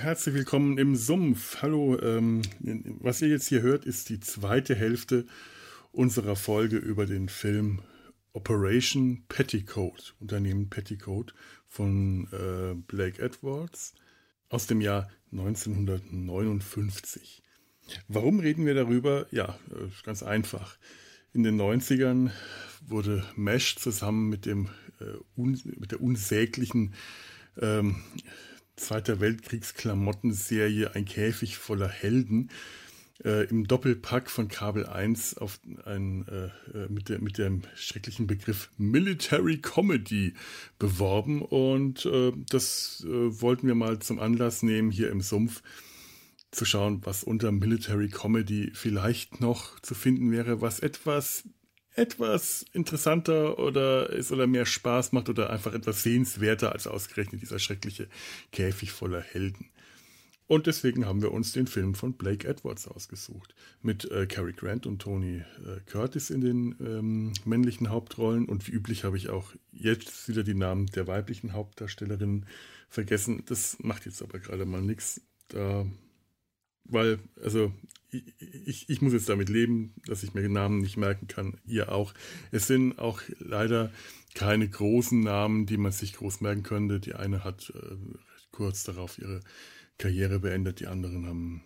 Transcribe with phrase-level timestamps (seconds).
[0.00, 1.60] Herzlich willkommen im Sumpf.
[1.60, 2.40] Hallo, ähm,
[3.00, 5.26] was ihr jetzt hier hört, ist die zweite Hälfte
[5.92, 7.82] unserer Folge über den Film
[8.32, 11.34] Operation Petticoat, Unternehmen Petticoat
[11.68, 13.92] von äh, Blake Edwards
[14.48, 17.42] aus dem Jahr 1959.
[18.08, 19.26] Warum reden wir darüber?
[19.30, 20.78] Ja, äh, ganz einfach.
[21.34, 22.30] In den 90ern
[22.88, 26.94] wurde Mesh zusammen mit, dem, äh, un, mit der unsäglichen
[27.60, 27.96] ähm,
[28.80, 32.50] Zweiter Weltkriegs-Klamottenserie Ein Käfig voller Helden
[33.22, 38.26] äh, im Doppelpack von Kabel 1 auf ein, äh, äh, mit, der, mit dem schrecklichen
[38.26, 40.32] Begriff Military Comedy
[40.78, 41.42] beworben.
[41.42, 45.62] Und äh, das äh, wollten wir mal zum Anlass nehmen, hier im Sumpf
[46.50, 51.44] zu schauen, was unter Military Comedy vielleicht noch zu finden wäre, was etwas
[51.94, 57.58] etwas interessanter oder ist oder mehr Spaß macht oder einfach etwas sehenswerter als ausgerechnet dieser
[57.58, 58.08] schreckliche
[58.52, 59.70] Käfig voller Helden.
[60.50, 63.54] Und deswegen haben wir uns den Film von Blake Edwards ausgesucht.
[63.82, 68.46] Mit äh, Cary Grant und Tony äh, Curtis in den ähm, männlichen Hauptrollen.
[68.46, 72.46] Und wie üblich habe ich auch jetzt wieder die Namen der weiblichen Hauptdarstellerinnen
[72.88, 73.44] vergessen.
[73.46, 75.20] Das macht jetzt aber gerade mal nichts.
[75.46, 75.86] Da
[76.84, 77.72] weil, also,
[78.10, 81.60] ich, ich muss jetzt damit leben, dass ich mir Namen nicht merken kann.
[81.64, 82.12] Ihr auch.
[82.50, 83.92] Es sind auch leider
[84.34, 86.98] keine großen Namen, die man sich groß merken könnte.
[86.98, 87.96] Die eine hat äh,
[88.50, 89.40] kurz darauf ihre
[89.96, 91.62] Karriere beendet, die anderen haben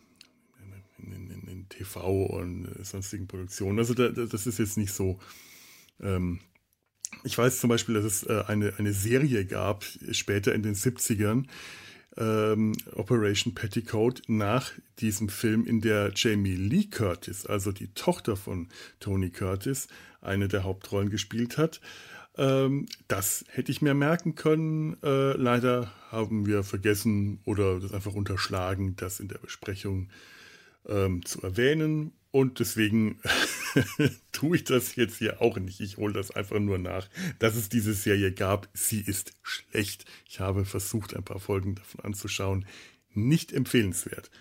[0.98, 3.78] in, in, in TV und sonstigen Produktionen.
[3.78, 5.18] Also da, das ist jetzt nicht so.
[6.00, 6.40] Ähm,
[7.22, 11.46] ich weiß zum Beispiel, dass es äh, eine, eine Serie gab, später in den 70ern,
[12.16, 18.68] ähm, Operation Petticoat nach diesem Film, in der Jamie Lee Curtis, also die Tochter von
[19.00, 19.88] Tony Curtis,
[20.20, 21.80] eine der Hauptrollen gespielt hat.
[22.36, 24.97] Ähm, das hätte ich mir merken können.
[25.03, 30.08] Äh, leider haben wir vergessen oder das einfach unterschlagen, das in der Besprechung
[30.88, 32.12] ähm, zu erwähnen.
[32.34, 33.21] Und deswegen
[34.33, 35.78] tue ich das jetzt hier auch nicht.
[35.78, 37.09] Ich hole das einfach nur nach,
[37.39, 38.69] dass es diese Serie gab.
[38.75, 40.05] Sie ist schlecht.
[40.28, 42.67] Ich habe versucht, ein paar Folgen davon anzuschauen.
[43.12, 44.33] Nicht empfehlenswert.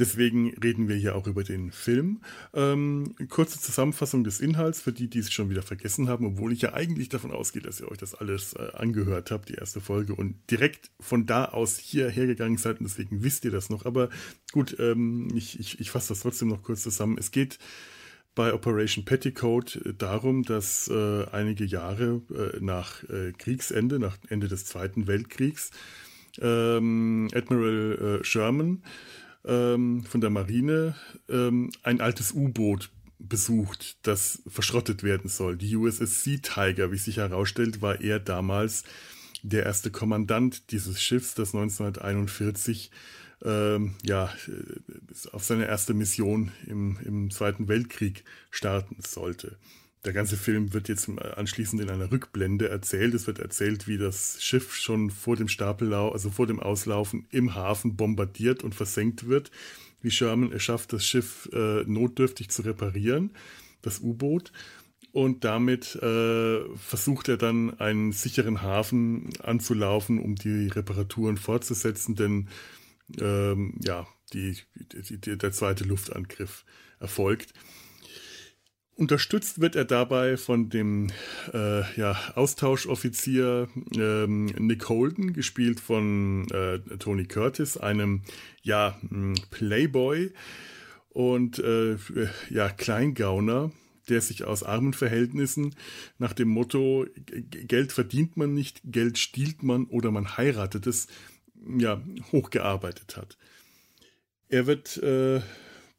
[0.00, 2.22] Deswegen reden wir hier auch über den Film.
[2.54, 6.62] Ähm, kurze Zusammenfassung des Inhalts für die, die es schon wieder vergessen haben, obwohl ich
[6.62, 10.14] ja eigentlich davon ausgehe, dass ihr euch das alles äh, angehört habt, die erste Folge,
[10.14, 13.84] und direkt von da aus hierher gegangen seid und deswegen wisst ihr das noch.
[13.84, 14.08] Aber
[14.52, 17.18] gut, ähm, ich, ich, ich fasse das trotzdem noch kurz zusammen.
[17.18, 17.58] Es geht
[18.34, 24.48] bei Operation Petticoat äh, darum, dass äh, einige Jahre äh, nach äh, Kriegsende, nach Ende
[24.48, 25.72] des Zweiten Weltkriegs,
[26.40, 28.82] ähm, Admiral äh, Sherman
[29.44, 30.94] ähm, von der Marine
[31.28, 35.56] ähm, ein altes U-Boot besucht, das verschrottet werden soll.
[35.56, 38.84] Die USS Sea Tiger, wie sich herausstellt, war er damals
[39.42, 42.90] der erste Kommandant dieses Schiffs, das 1941
[43.42, 49.56] ähm, ja, äh, auf seine erste Mission im, im Zweiten Weltkrieg starten sollte.
[50.04, 53.12] Der ganze Film wird jetzt anschließend in einer Rückblende erzählt.
[53.12, 57.54] Es wird erzählt, wie das Schiff schon vor dem Stapellau, also vor dem Auslaufen im
[57.54, 59.50] Hafen bombardiert und versenkt wird.
[60.00, 63.32] Wie Sherman es schafft, das Schiff äh, notdürftig zu reparieren,
[63.82, 64.52] das U-Boot.
[65.12, 72.48] Und damit äh, versucht er dann einen sicheren Hafen anzulaufen, um die Reparaturen fortzusetzen, denn
[73.18, 76.64] ähm, ja, die, die, der zweite Luftangriff
[77.00, 77.52] erfolgt.
[79.00, 81.06] Unterstützt wird er dabei von dem
[81.54, 83.66] äh, ja, Austauschoffizier
[83.96, 88.20] ähm, Nick Holden, gespielt von äh, Tony Curtis, einem
[88.60, 90.32] ja, hm, Playboy
[91.08, 91.96] und äh,
[92.50, 93.72] ja, Kleingauner,
[94.10, 95.74] der sich aus armen Verhältnissen
[96.18, 101.06] nach dem Motto Geld verdient man nicht, Geld stiehlt man oder man heiratet es,
[101.78, 102.02] ja,
[102.32, 103.38] hochgearbeitet hat.
[104.50, 105.40] Er wird äh,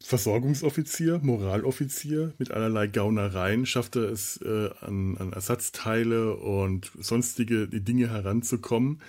[0.04, 2.34] Versorgungsoffizier, Moraloffizier.
[2.38, 9.00] Mit allerlei Gaunereien schafft er es, äh, an, an, Ersatzteile und sonstige Dinge heranzukommen,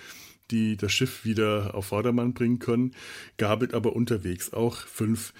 [0.50, 2.94] die das Schiff wieder auf Vordermann bringen können,
[3.36, 5.32] gabelt aber unterwegs auch fünf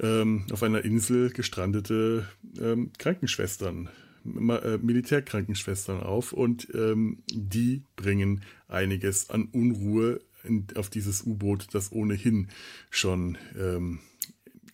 [0.00, 2.28] ähm, auf einer Insel gestrandete
[2.60, 3.88] ähm, Krankenschwestern,
[4.24, 11.92] äh, Militärkrankenschwestern auf und ähm, die bringen einiges an Unruhe in, auf dieses U-Boot, das
[11.92, 12.48] ohnehin
[12.90, 14.00] schon ähm,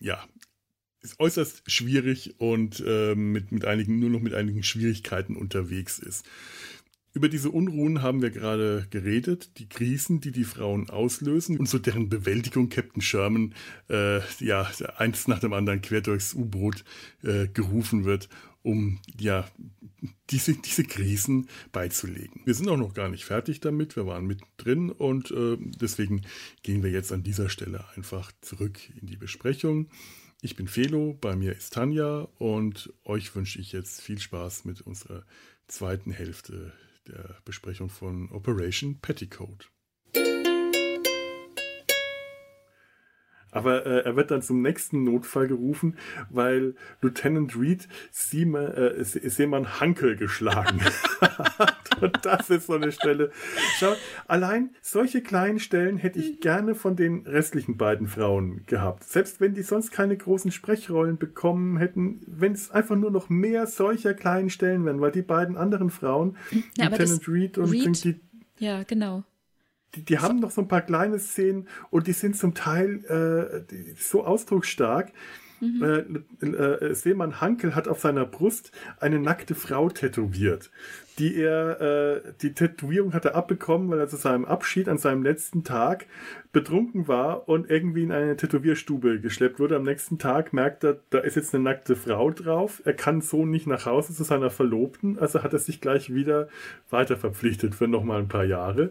[0.03, 0.23] ja,
[1.01, 6.25] ist äußerst schwierig und äh, mit, mit einigen, nur noch mit einigen Schwierigkeiten unterwegs ist.
[7.13, 11.77] Über diese Unruhen haben wir gerade geredet, die Krisen, die die Frauen auslösen und zu
[11.77, 13.53] deren Bewältigung Captain Sherman
[13.89, 16.83] äh, ja eins nach dem anderen quer durchs U-Boot
[17.21, 18.29] äh, gerufen wird,
[18.63, 19.47] um ja
[20.29, 22.41] diese, diese Krisen beizulegen.
[22.45, 26.21] Wir sind auch noch gar nicht fertig damit, wir waren mittendrin und äh, deswegen
[26.63, 29.89] gehen wir jetzt an dieser Stelle einfach zurück in die Besprechung.
[30.41, 34.81] Ich bin Felo, bei mir ist Tanja und euch wünsche ich jetzt viel Spaß mit
[34.81, 35.25] unserer
[35.67, 36.73] zweiten Hälfte
[37.07, 39.69] der Besprechung von Operation Petticoat.
[43.53, 45.97] Aber äh, er wird dann zum nächsten Notfall gerufen,
[46.29, 50.81] weil Lieutenant Reed Seaman, äh, Seaman Hankel geschlagen
[51.21, 52.01] hat.
[52.01, 53.31] Und das ist so eine Stelle.
[53.77, 53.93] Schau,
[54.27, 59.03] allein solche kleinen Stellen hätte ich gerne von den restlichen beiden Frauen gehabt.
[59.03, 63.67] Selbst wenn die sonst keine großen Sprechrollen bekommen hätten, wenn es einfach nur noch mehr
[63.67, 66.37] solcher kleinen Stellen wären, weil die beiden anderen Frauen,
[66.77, 68.19] ja, Lieutenant Reed und Reed, die,
[68.59, 69.23] ja, genau
[69.95, 73.95] die, die haben noch so ein paar kleine Szenen und die sind zum Teil äh,
[73.97, 75.11] so ausdrucksstark.
[75.63, 76.25] Mhm.
[76.41, 80.71] Äh, äh, Seemann Hankel hat auf seiner Brust eine nackte Frau tätowiert,
[81.19, 85.23] die er, äh, die Tätowierung hat er abbekommen, weil er zu seinem Abschied an seinem
[85.23, 86.07] letzten Tag
[86.51, 89.77] betrunken war und irgendwie in eine Tätowierstube geschleppt wurde.
[89.77, 92.81] Am nächsten Tag merkt er, da ist jetzt eine nackte Frau drauf.
[92.83, 96.49] Er kann so nicht nach Hause zu seiner Verlobten, also hat er sich gleich wieder
[96.89, 98.89] weiter verpflichtet für nochmal ein paar Jahre.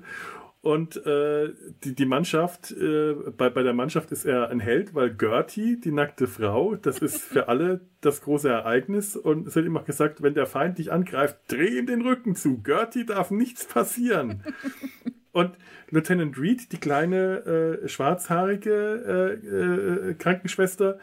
[0.63, 5.13] Und äh, die, die Mannschaft, äh, bei, bei der Mannschaft ist er ein Held, weil
[5.13, 9.17] Gertie, die nackte Frau, das ist für alle das große Ereignis.
[9.17, 12.63] Und es wird immer gesagt, wenn der Feind dich angreift, dreh ihm den Rücken zu.
[12.63, 14.45] Gertie darf nichts passieren.
[15.33, 15.57] Und
[15.91, 20.99] Lieutenant Reed, die kleine äh, schwarzhaarige äh, äh, Krankenschwester,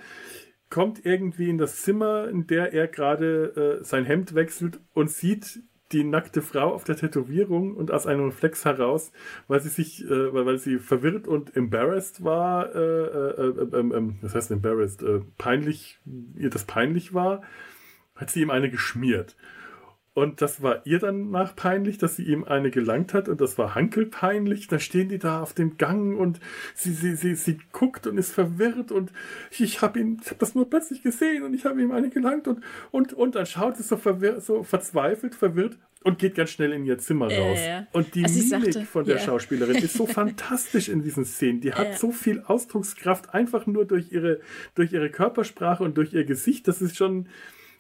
[0.70, 5.62] kommt irgendwie in das Zimmer, in der er gerade äh, sein Hemd wechselt und sieht
[5.92, 9.12] die nackte Frau auf der Tätowierung und aus einem Reflex heraus,
[9.48, 13.94] weil sie sich, äh, weil, weil sie verwirrt und embarrassed war, äh, äh, äh, ähm,
[13.96, 16.00] ähm, was heißt embarrassed, äh, peinlich,
[16.36, 17.42] ihr das peinlich war,
[18.16, 19.36] hat sie ihm eine geschmiert.
[20.20, 23.58] Und das war ihr dann nach peinlich, dass sie ihm eine gelangt hat und das
[23.58, 24.68] war Hankel peinlich.
[24.68, 26.42] Dann stehen die da auf dem Gang und
[26.76, 29.14] sie, sie, sie, sie guckt und ist verwirrt und
[29.58, 32.50] ich habe ihn, ich habe das nur plötzlich gesehen und ich habe ihm eine gelangt
[32.50, 32.62] und,
[32.92, 36.86] und, und dann schaut sie so, verwirrt, so verzweifelt, verwirrt und geht ganz schnell in
[36.86, 37.58] ihr Zimmer raus.
[37.58, 39.26] Äh, und die also Mimik sagte, von der yeah.
[39.26, 41.62] Schauspielerin ist so fantastisch in diesen Szenen.
[41.62, 41.96] Die hat äh.
[41.96, 44.42] so viel Ausdruckskraft einfach nur durch ihre,
[44.76, 46.68] durch ihre Körpersprache und durch ihr Gesicht.
[46.68, 47.30] Das ist schon,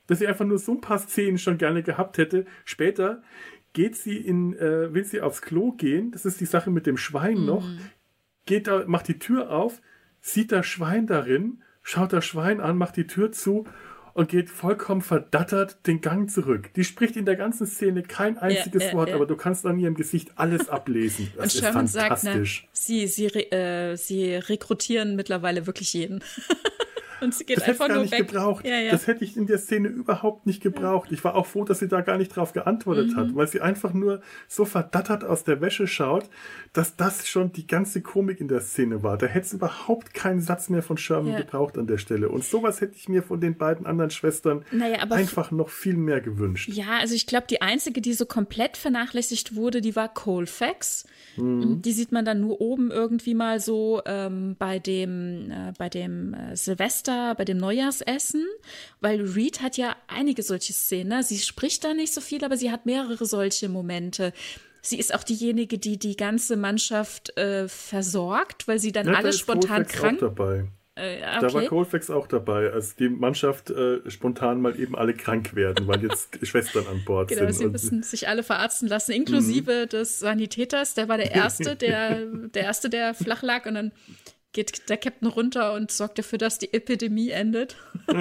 [0.09, 2.45] dass sie einfach nur so ein paar Szenen schon gerne gehabt hätte.
[2.65, 3.21] Später
[3.73, 6.97] geht sie in, äh, will sie aufs Klo gehen, das ist die Sache mit dem
[6.97, 7.45] Schwein mhm.
[7.45, 7.69] noch,
[8.45, 9.81] geht da, macht die Tür auf,
[10.19, 13.65] sieht das Schwein darin, schaut das Schwein an, macht die Tür zu
[14.15, 16.73] und geht vollkommen verdattert den Gang zurück.
[16.75, 19.15] Die spricht in der ganzen Szene kein einziges ja, ja, Wort, ja.
[19.15, 21.31] aber du kannst an ihrem Gesicht alles ablesen.
[21.35, 22.62] Das und ist Sherman fantastisch.
[22.62, 26.23] Sagt, ne, sie, sie, äh, sie rekrutieren mittlerweile wirklich jeden.
[27.21, 28.27] Und sie geht das einfach hätte nur nicht weg.
[28.27, 28.66] gebraucht.
[28.66, 28.92] Ja, ja.
[28.92, 31.10] Das hätte ich in der Szene überhaupt nicht gebraucht.
[31.10, 31.18] Ja.
[31.18, 33.16] Ich war auch froh, dass sie da gar nicht drauf geantwortet mhm.
[33.16, 36.30] hat, weil sie einfach nur so verdattert aus der Wäsche schaut,
[36.74, 39.18] dass das schon die ganze Komik in der Szene war.
[39.18, 42.30] Da hätte es überhaupt keinen Satz mehr von Sherman gebraucht an der Stelle.
[42.30, 46.22] Und sowas hätte ich mir von den beiden anderen Schwestern naja, einfach noch viel mehr
[46.22, 46.69] gewünscht.
[46.69, 51.06] Ja, also ich glaube, die einzige, die so komplett vernachlässigt wurde, die war Colfax.
[51.38, 51.81] Mhm.
[51.81, 56.34] Die sieht man dann nur oben irgendwie mal so ähm, bei dem, äh, bei dem
[56.34, 58.46] äh, Silvester Silvester, bei dem Neujahrsessen,
[59.01, 61.10] weil Reed hat ja einige solche Szenen.
[61.10, 61.24] Ne?
[61.24, 64.34] Sie spricht da nicht so viel, aber sie hat mehrere solche Momente.
[64.82, 69.34] Sie ist auch diejenige, die die ganze Mannschaft äh, versorgt, weil sie dann ja, alle
[69.34, 70.24] spontan krank.
[70.24, 70.68] Auch dabei.
[70.96, 71.38] Äh, okay.
[71.42, 75.88] Da war Colfax auch dabei, als die Mannschaft äh, spontan mal eben alle krank werden,
[75.88, 77.56] weil jetzt Schwestern an Bord genau, sind.
[77.56, 79.89] Sie müssen sich alle verarzten lassen, inklusive mhm.
[79.89, 80.94] des Sanitäters.
[80.94, 83.92] Der war der Erste, der, der Erste, der flach lag und dann
[84.53, 87.77] geht der Captain runter und sorgt dafür, dass die Epidemie endet.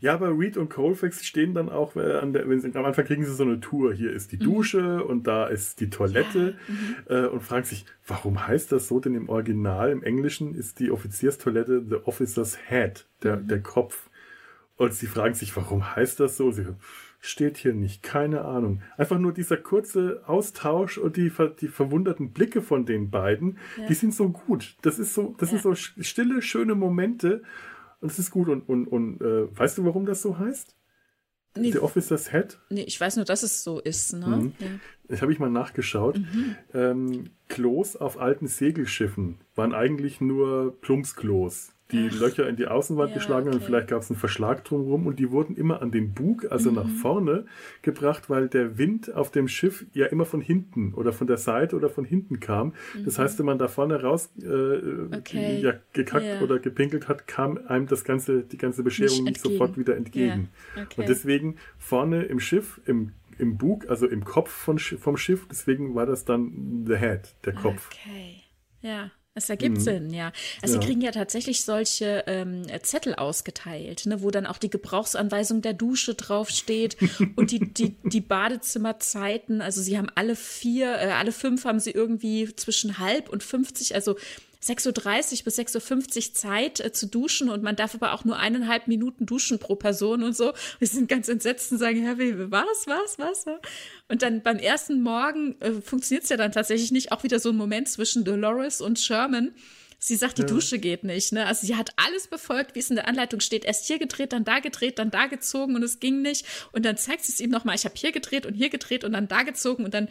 [0.00, 3.06] ja, aber Reed und Colfax stehen dann auch äh, an der, wenn sie, am Anfang
[3.06, 3.94] kriegen sie so eine Tour.
[3.94, 4.44] Hier ist die mhm.
[4.44, 5.02] Dusche mhm.
[5.02, 6.74] und da ist die Toilette ja.
[6.74, 7.24] mhm.
[7.24, 9.00] äh, und fragen sich, warum heißt das so?
[9.00, 13.48] Denn im Original, im Englischen, ist die Offizierstoilette the officer's head, der, mhm.
[13.48, 14.10] der Kopf.
[14.76, 16.50] Und sie fragen sich, warum heißt das so?
[16.50, 16.66] Sie,
[17.20, 18.82] steht hier nicht, keine Ahnung.
[18.96, 23.86] Einfach nur dieser kurze Austausch und die, die verwunderten Blicke von den beiden, ja.
[23.86, 24.76] die sind so gut.
[24.82, 25.58] Das ist so, das ja.
[25.58, 27.42] sind so stille, schöne Momente
[28.00, 28.48] und es ist gut.
[28.48, 30.76] Und, und, und äh, weißt du, warum das so heißt?
[31.58, 32.58] Nee, The Officer's Head?
[32.68, 34.12] Nee, ich weiß nur, dass es so ist.
[34.12, 34.26] Ne?
[34.26, 34.52] Mhm.
[34.58, 34.66] Ja.
[35.08, 36.18] Das habe ich mal nachgeschaut.
[36.18, 36.56] Mhm.
[36.74, 41.72] Ähm, Klos auf alten Segelschiffen waren eigentlich nur Plumpsklos.
[41.92, 42.08] Die.
[42.08, 43.56] Löcher in die Außenwand ja, geschlagen okay.
[43.56, 46.70] und vielleicht gab es einen Verschlag drumherum und die wurden immer an den Bug, also
[46.70, 46.76] mhm.
[46.76, 47.46] nach vorne
[47.82, 51.76] gebracht, weil der Wind auf dem Schiff ja immer von hinten oder von der Seite
[51.76, 52.74] oder von hinten kam.
[52.94, 53.04] Mhm.
[53.04, 55.60] Das heißt, wenn man da vorne raus äh, okay.
[55.60, 56.40] ja, gekackt ja.
[56.40, 60.48] oder gepinkelt hat, kam einem das ganze, die ganze Bescherung nicht, sofort wieder entgegen.
[60.74, 61.00] Okay.
[61.00, 65.46] Und deswegen vorne im Schiff, im im Bug, also im Kopf von, vom Schiff.
[65.50, 67.90] Deswegen war das dann the head, der Kopf.
[67.92, 68.42] Okay,
[68.80, 69.10] ja.
[69.36, 69.80] Es ergibt mhm.
[69.80, 70.32] Sinn, ja.
[70.62, 70.80] Also ja.
[70.80, 75.74] sie kriegen ja tatsächlich solche ähm, Zettel ausgeteilt, ne, wo dann auch die Gebrauchsanweisung der
[75.74, 76.96] Dusche draufsteht
[77.36, 79.60] und die, die, die Badezimmerzeiten.
[79.60, 83.94] Also sie haben alle vier, äh, alle fünf haben sie irgendwie zwischen halb und 50,
[83.94, 84.16] also
[84.62, 88.38] 6.30 Uhr bis 6.50 Uhr Zeit äh, zu duschen und man darf aber auch nur
[88.38, 90.52] eineinhalb Minuten duschen pro Person und so.
[90.78, 93.44] Wir sind ganz entsetzt und sagen, Herr Wewe, was, was, was?
[94.08, 97.12] Und dann beim ersten Morgen äh, funktioniert es ja dann tatsächlich nicht.
[97.12, 99.52] Auch wieder so ein Moment zwischen Dolores und Sherman.
[99.98, 100.48] Sie sagt, die ja.
[100.48, 101.32] Dusche geht nicht.
[101.32, 101.46] Ne?
[101.46, 103.64] Also sie hat alles befolgt, wie es in der Anleitung steht.
[103.64, 106.44] Erst hier gedreht, dann da gedreht, dann da gezogen und es ging nicht.
[106.72, 109.12] Und dann zeigt sie es ihm nochmal, ich habe hier gedreht und hier gedreht und
[109.12, 110.08] dann da gezogen und dann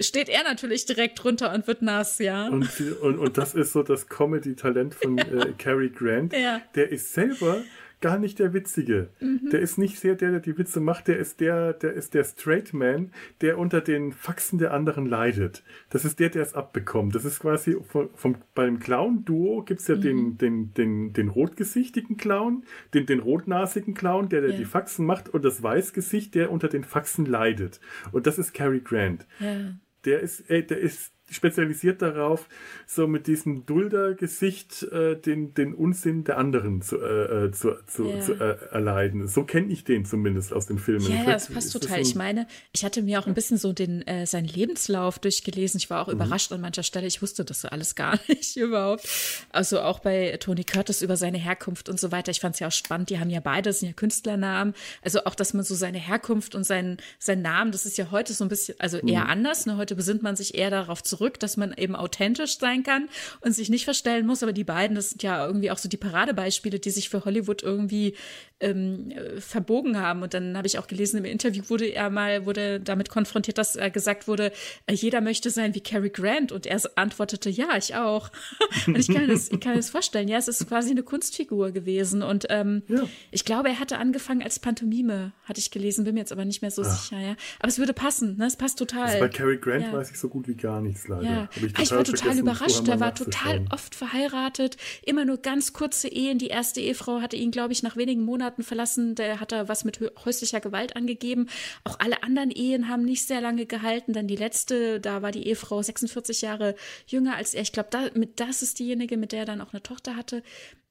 [0.00, 2.48] steht er natürlich direkt drunter und wird nass, ja.
[2.48, 2.68] Und,
[3.00, 5.24] und, und das ist so das Comedy-Talent von ja.
[5.42, 6.32] äh, Cary Grant.
[6.32, 6.62] Ja.
[6.74, 7.62] Der ist selber
[8.00, 9.08] gar nicht der Witzige.
[9.20, 9.48] Mhm.
[9.50, 12.24] Der ist nicht sehr der, der die Witze macht, der ist der, der ist der
[12.24, 15.62] Straight Man, der unter den Faxen der anderen leidet.
[15.88, 17.14] Das ist der, der es abbekommt.
[17.14, 20.00] Das ist quasi vom, vom beim Clown-Duo gibt es ja mhm.
[20.02, 24.56] den, den, den, den rotgesichtigen Clown, den, den rotnasigen Clown, der, der ja.
[24.58, 27.80] die Faxen macht, und das Weißgesicht, der unter den Faxen leidet.
[28.12, 29.26] Und das ist Cary Grant.
[29.40, 32.48] Ja der ist, ey, der ist spezialisiert darauf,
[32.86, 38.04] so mit diesem Dulder-Gesicht äh, den, den Unsinn der anderen zu, äh, äh zu, zu,
[38.04, 38.20] yeah.
[38.20, 39.26] zu äh, erleiden.
[39.26, 41.06] So kenne ich den zumindest aus den Filmen.
[41.06, 42.00] Ja, yeah, das passt total.
[42.00, 45.78] Das ich meine, ich hatte mir auch ein bisschen so den äh, seinen Lebenslauf durchgelesen.
[45.78, 46.14] Ich war auch mhm.
[46.14, 47.06] überrascht an mancher Stelle.
[47.06, 49.08] Ich wusste das alles gar nicht überhaupt.
[49.50, 52.30] Also auch bei Tony Curtis über seine Herkunft und so weiter.
[52.32, 53.08] Ich fand es ja auch spannend.
[53.08, 54.74] Die haben ja beide, das sind ja Künstlernamen.
[55.02, 58.34] Also auch, dass man so seine Herkunft und seinen, seinen Namen, das ist ja heute
[58.34, 59.30] so ein bisschen, also eher mhm.
[59.30, 59.64] anders.
[59.64, 59.78] Ne?
[59.78, 63.08] Heute besinnt man sich eher darauf zurück zurück, dass man eben authentisch sein kann
[63.40, 64.42] und sich nicht verstellen muss.
[64.42, 67.62] Aber die beiden, das sind ja irgendwie auch so die Paradebeispiele, die sich für Hollywood
[67.62, 68.14] irgendwie
[68.60, 70.22] ähm, äh, verbogen haben.
[70.22, 73.76] Und dann habe ich auch gelesen, im Interview wurde er mal, wurde damit konfrontiert, dass
[73.76, 74.52] er gesagt wurde,
[74.86, 76.50] äh, jeder möchte sein wie Cary Grant.
[76.50, 78.30] Und er antwortete, ja, ich auch.
[78.86, 80.28] und ich kann das, ich kann das vorstellen.
[80.28, 82.22] Ja, es ist quasi eine Kunstfigur gewesen.
[82.22, 83.04] Und ähm, ja.
[83.30, 86.62] ich glaube, er hatte angefangen als Pantomime, hatte ich gelesen, bin mir jetzt aber nicht
[86.62, 87.02] mehr so Ach.
[87.02, 87.36] sicher, ja.
[87.60, 88.46] Aber es würde passen, ne?
[88.46, 89.04] Es passt total.
[89.04, 89.92] Also bei Cary Grant ja.
[89.92, 91.22] weiß ich so gut wie gar nichts leider.
[91.22, 91.48] Ja.
[91.56, 92.86] Ich, ich, war total überrascht.
[92.88, 96.38] Er war total oft verheiratet, immer nur ganz kurze Ehen.
[96.38, 99.14] Die erste Ehefrau hatte ihn, glaube ich, nach wenigen Monaten verlassen.
[99.14, 101.48] Der hat da was mit häuslicher Gewalt angegeben.
[101.84, 104.12] Auch alle anderen Ehen haben nicht sehr lange gehalten.
[104.12, 106.74] Dann die letzte, da war die Ehefrau 46 Jahre
[107.06, 107.62] jünger als er.
[107.62, 110.42] Ich glaube, da, das ist diejenige, mit der er dann auch eine Tochter hatte.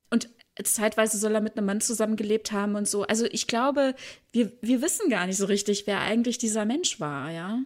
[0.10, 0.30] Und
[0.64, 3.04] zeitweise soll er mit einem Mann zusammengelebt haben und so.
[3.04, 3.96] Also ich glaube,
[4.32, 7.60] wir, wir wissen gar nicht so richtig, wer eigentlich dieser Mensch war, ja.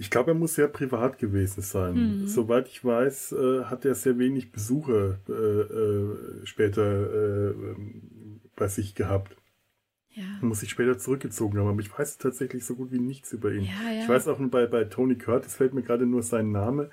[0.00, 2.20] Ich glaube, er muss sehr privat gewesen sein.
[2.20, 2.26] Mhm.
[2.28, 7.54] Soweit ich weiß, äh, hat er sehr wenig Besucher äh, äh, später äh,
[8.54, 9.36] bei sich gehabt.
[10.10, 10.24] Ja.
[10.40, 13.64] Muss sich später zurückgezogen haben, aber ich weiß tatsächlich so gut wie nichts über ihn.
[13.64, 14.02] Ja, ja.
[14.02, 16.90] Ich weiß auch bei, bei Tony Curtis fällt mir gerade nur sein Name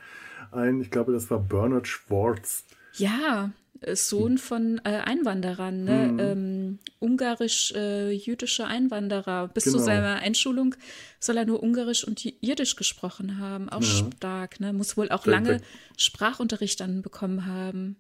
[0.52, 0.82] ein.
[0.82, 2.66] Ich glaube, das war Bernard Schwartz.
[2.94, 3.52] Ja,
[3.94, 6.10] Sohn von äh, Einwanderern, ne?
[6.12, 6.20] Mhm.
[6.20, 9.50] Ähm, ungarisch-jüdische äh, Einwanderer.
[9.50, 9.78] Bis genau.
[9.78, 10.76] zu seiner Einschulung
[11.20, 13.70] soll er nur Ungarisch und Jiddisch gesprochen haben.
[13.70, 13.88] Auch ja.
[13.88, 14.74] stark, ne?
[14.74, 15.62] Muss wohl auch lange
[15.98, 17.98] Sprachunterricht dann bekommen haben.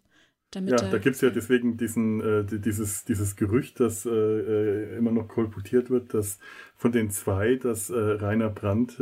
[0.53, 5.12] ja, da gibt es ja deswegen diesen, äh, dieses, dieses Gerücht, das äh, äh, immer
[5.12, 6.39] noch kolportiert wird, dass
[6.75, 9.00] von den zwei, dass äh, Rainer Brandt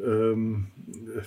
[0.00, 0.68] ähm,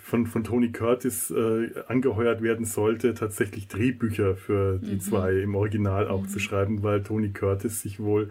[0.03, 4.99] von, von Tony Curtis äh, angeheuert werden sollte, tatsächlich Drehbücher für die mhm.
[4.99, 6.27] zwei im Original auch mhm.
[6.27, 8.29] zu schreiben, weil Tony Curtis sich wohl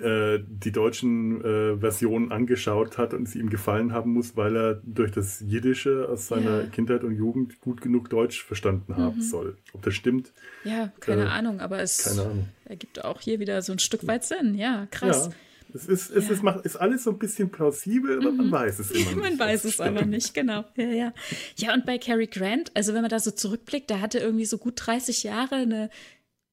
[0.00, 4.74] äh, die deutschen äh, Versionen angeschaut hat und sie ihm gefallen haben muss, weil er
[4.84, 6.66] durch das Jiddische aus seiner ja.
[6.68, 9.22] Kindheit und Jugend gut genug Deutsch verstanden haben mhm.
[9.22, 9.56] soll.
[9.72, 10.32] Ob das stimmt?
[10.62, 12.20] Ja, keine äh, Ahnung, aber es
[12.66, 14.54] ergibt auch hier wieder so ein Stück weit Sinn.
[14.54, 15.26] Ja, krass.
[15.26, 15.34] Ja.
[15.74, 16.32] Es ist, es ja.
[16.32, 18.36] ist, macht, ist alles so ein bisschen plausibel, aber mhm.
[18.36, 19.16] man weiß es immer nicht.
[19.16, 20.64] man weiß es aber nicht, genau.
[20.76, 21.14] Ja, ja.
[21.56, 24.58] ja, und bei Cary Grant, also wenn man da so zurückblickt, der hatte irgendwie so
[24.58, 25.90] gut 30 Jahre eine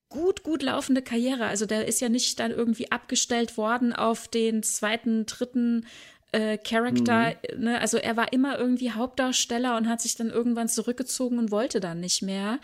[0.10, 1.46] gut, gut laufende Karriere.
[1.46, 5.86] Also der ist ja nicht dann irgendwie abgestellt worden auf den zweiten, dritten
[6.32, 7.36] äh, Charakter.
[7.56, 7.64] Mhm.
[7.64, 7.80] Ne?
[7.80, 12.00] Also er war immer irgendwie Hauptdarsteller und hat sich dann irgendwann zurückgezogen und wollte dann
[12.00, 12.60] nicht mehr.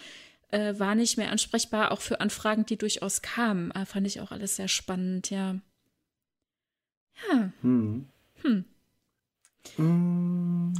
[0.51, 3.71] Äh, war nicht mehr ansprechbar, auch für Anfragen, die durchaus kamen.
[3.71, 5.55] Äh, fand ich auch alles sehr spannend, ja.
[7.31, 7.51] Ja.
[7.61, 8.05] Hm.
[8.41, 8.65] Hm.
[9.75, 10.73] hm.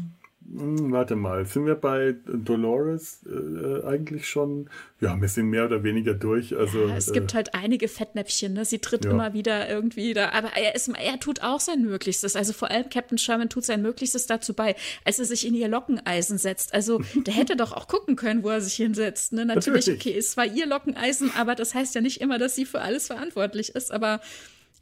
[0.55, 4.69] Warte mal, sind wir bei Dolores äh, eigentlich schon?
[4.99, 6.55] Ja, wir sind mehr oder weniger durch.
[6.55, 8.63] Also, ja, es äh, gibt halt einige Fettnäpfchen, ne?
[8.63, 9.11] Sie tritt ja.
[9.11, 12.35] immer wieder irgendwie da, aber er, ist, er tut auch sein Möglichstes.
[12.35, 14.75] Also vor allem Captain Sherman tut sein Möglichstes dazu bei,
[15.05, 16.73] als er sich in ihr Lockeneisen setzt.
[16.73, 19.33] Also der hätte doch auch gucken können, wo er sich hinsetzt.
[19.33, 19.45] Ne?
[19.45, 22.65] Natürlich, Natürlich, okay, es war ihr Lockeneisen, aber das heißt ja nicht immer, dass sie
[22.65, 23.91] für alles verantwortlich ist.
[23.91, 24.19] Aber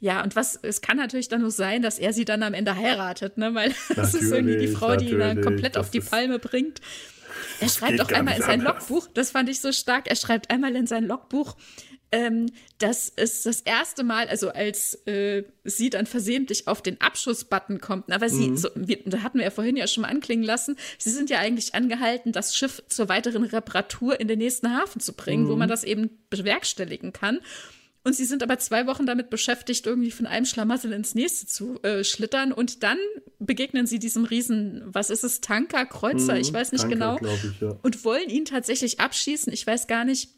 [0.02, 2.74] ja, und was, es kann natürlich dann nur sein, dass er sie dann am Ende
[2.76, 3.54] heiratet, ne?
[3.54, 6.80] Weil das ist irgendwie die Frau, die ihn dann komplett auf die Palme bringt.
[7.60, 10.74] Er schreibt auch einmal in sein Logbuch, das fand ich so stark, er schreibt einmal
[10.74, 11.56] in sein Logbuch,
[12.10, 17.80] ähm, dass es das erste Mal, also als äh, sie dann versehentlich auf den Abschussbutton
[17.80, 18.56] kommt, aber sie, mhm.
[18.56, 21.38] so, wie, da hatten wir ja vorhin ja schon mal anklingen lassen, sie sind ja
[21.38, 25.48] eigentlich angehalten, das Schiff zur weiteren Reparatur in den nächsten Hafen zu bringen, mhm.
[25.48, 27.38] wo man das eben bewerkstelligen kann.
[28.04, 31.80] Und sie sind aber zwei Wochen damit beschäftigt, irgendwie von einem Schlamassel ins nächste zu
[31.82, 32.52] äh, schlittern.
[32.52, 32.98] Und dann
[33.38, 37.34] begegnen sie diesem riesen, was ist es, Tanker, Kreuzer, mhm, ich weiß nicht Tanker, genau.
[37.34, 37.78] Ich, ja.
[37.82, 39.52] Und wollen ihn tatsächlich abschießen.
[39.52, 40.30] Ich weiß gar nicht.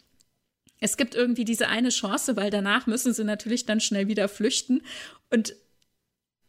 [0.81, 4.83] Es gibt irgendwie diese eine Chance, weil danach müssen sie natürlich dann schnell wieder flüchten.
[5.31, 5.57] Und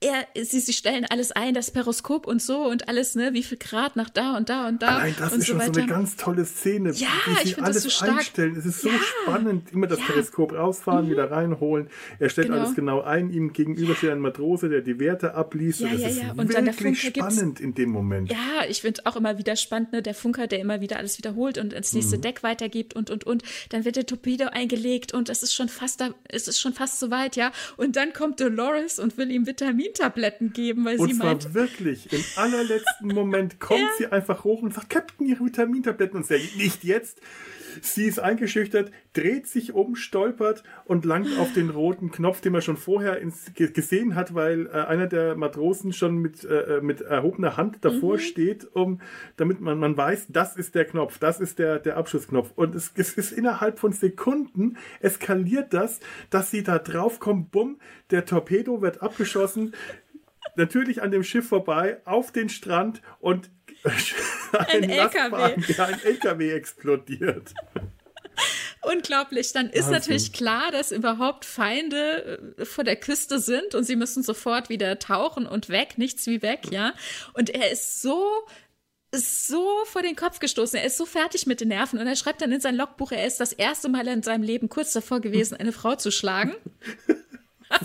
[0.01, 3.57] er, sie, sie stellen alles ein, das Periskop und so und alles, ne, wie viel
[3.57, 4.97] Grad nach da und da und da.
[4.97, 5.73] Allein das und ist so schon weiter.
[5.73, 8.55] so eine ganz tolle Szene, ja, wie sie alles so einstellen.
[8.57, 10.05] Es ist so ja, spannend, immer das ja.
[10.05, 11.11] Periskop rausfahren, mhm.
[11.11, 11.89] wieder reinholen.
[12.19, 12.59] Er stellt genau.
[12.61, 15.79] alles genau ein, ihm gegenüber steht ein Matrose, der die Werte abliest.
[15.79, 16.31] Ja, und das ja, ist ja.
[16.31, 18.29] Und wirklich dann spannend in dem Moment.
[18.29, 21.57] Ja, ich finde auch immer wieder spannend, ne, der Funker, der immer wieder alles wiederholt
[21.57, 22.21] und ins nächste mhm.
[22.21, 23.43] Deck weitergibt und und und.
[23.69, 26.99] Dann wird der Torpedo eingelegt und es ist schon fast da, es ist schon fast
[26.99, 27.53] so weit, ja.
[27.77, 31.53] Und dann kommt Dolores und will ihm Vitamin Vitamintabletten geben, weil und sie zwar meint.
[31.53, 33.89] wirklich, im allerletzten Moment kommt ja.
[33.97, 36.17] sie einfach hoch und sagt, Captain, ihre Vitamintabletten.
[36.17, 37.21] Und sagt, nicht jetzt.
[37.81, 42.61] Sie ist eingeschüchtert, dreht sich um, stolpert und langt auf den roten Knopf, den man
[42.61, 47.01] schon vorher ins, gesehen hat, weil äh, einer der Matrosen schon mit, äh, äh, mit
[47.01, 48.19] erhobener Hand davor mhm.
[48.19, 49.01] steht, um,
[49.37, 52.51] damit man, man weiß, das ist der Knopf, das ist der, der Abschussknopf.
[52.55, 57.79] Und es, es ist innerhalb von Sekunden eskaliert das, dass sie da drauf kommt, bumm,
[58.11, 59.73] der Torpedo wird abgeschossen,
[60.55, 63.49] natürlich an dem Schiff vorbei, auf den Strand und
[64.53, 65.73] ein, LKW.
[65.73, 67.53] Ja, ein LKW explodiert.
[68.81, 69.51] Unglaublich.
[69.51, 69.93] Dann ist Wahnsinn.
[69.93, 74.99] natürlich klar, dass überhaupt Feinde äh, vor der Küste sind und sie müssen sofort wieder
[74.99, 76.93] tauchen und weg, nichts wie weg, ja.
[77.33, 78.45] Und er ist so
[79.17, 80.77] so vor den Kopf gestoßen.
[80.77, 83.25] Er ist so fertig mit den Nerven und er schreibt dann in sein Logbuch, er
[83.25, 86.53] ist das erste Mal in seinem Leben kurz davor gewesen, eine Frau zu schlagen.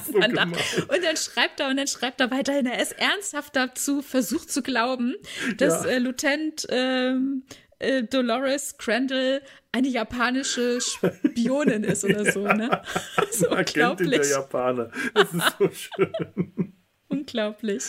[0.07, 4.51] So und dann schreibt er und dann schreibt er weiterhin, er ist ernsthaft dazu versucht
[4.51, 5.15] zu glauben,
[5.57, 5.91] dass ja.
[5.91, 7.45] äh, Lieutenant ähm,
[7.81, 12.83] äh, Dolores Crandall eine japanische Spionin ist oder so, ne?
[13.17, 14.21] Das ist unglaublich.
[14.21, 14.91] der Japaner.
[15.15, 16.75] Das ist so schön.
[17.09, 17.85] unglaublich.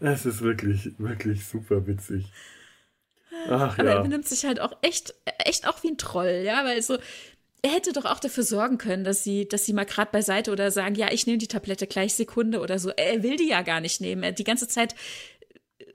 [0.00, 2.24] Es ist wirklich, wirklich super witzig.
[3.48, 3.96] Ach, Aber ja.
[3.96, 6.98] er benimmt sich halt auch echt, echt auch wie ein Troll, ja, weil so,
[7.62, 10.72] er hätte doch auch dafür sorgen können, dass sie, dass sie mal gerade beiseite oder
[10.72, 12.90] sagen, ja, ich nehme die Tablette gleich Sekunde oder so.
[12.90, 14.24] Er will die ja gar nicht nehmen.
[14.24, 14.96] Er, die ganze Zeit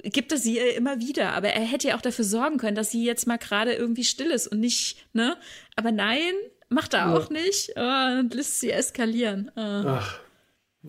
[0.03, 3.03] gibt er sie immer wieder, aber er hätte ja auch dafür sorgen können, dass sie
[3.03, 5.35] jetzt mal gerade irgendwie still ist und nicht, ne?
[5.75, 6.33] Aber nein,
[6.69, 7.13] macht er ja.
[7.13, 9.51] auch nicht oh, und lässt sie eskalieren.
[9.57, 9.61] Oh.
[9.61, 10.19] Ach,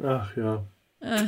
[0.01, 0.65] ach ja.
[1.01, 1.25] Äh.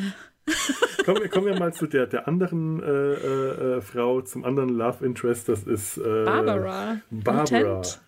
[1.04, 4.70] kommen, wir, kommen wir mal zu der, der anderen äh, äh, äh Frau, zum anderen
[4.70, 7.00] Love Interest, das ist äh, Barbara.
[7.10, 7.42] Barbara.
[7.42, 8.00] Lieutenant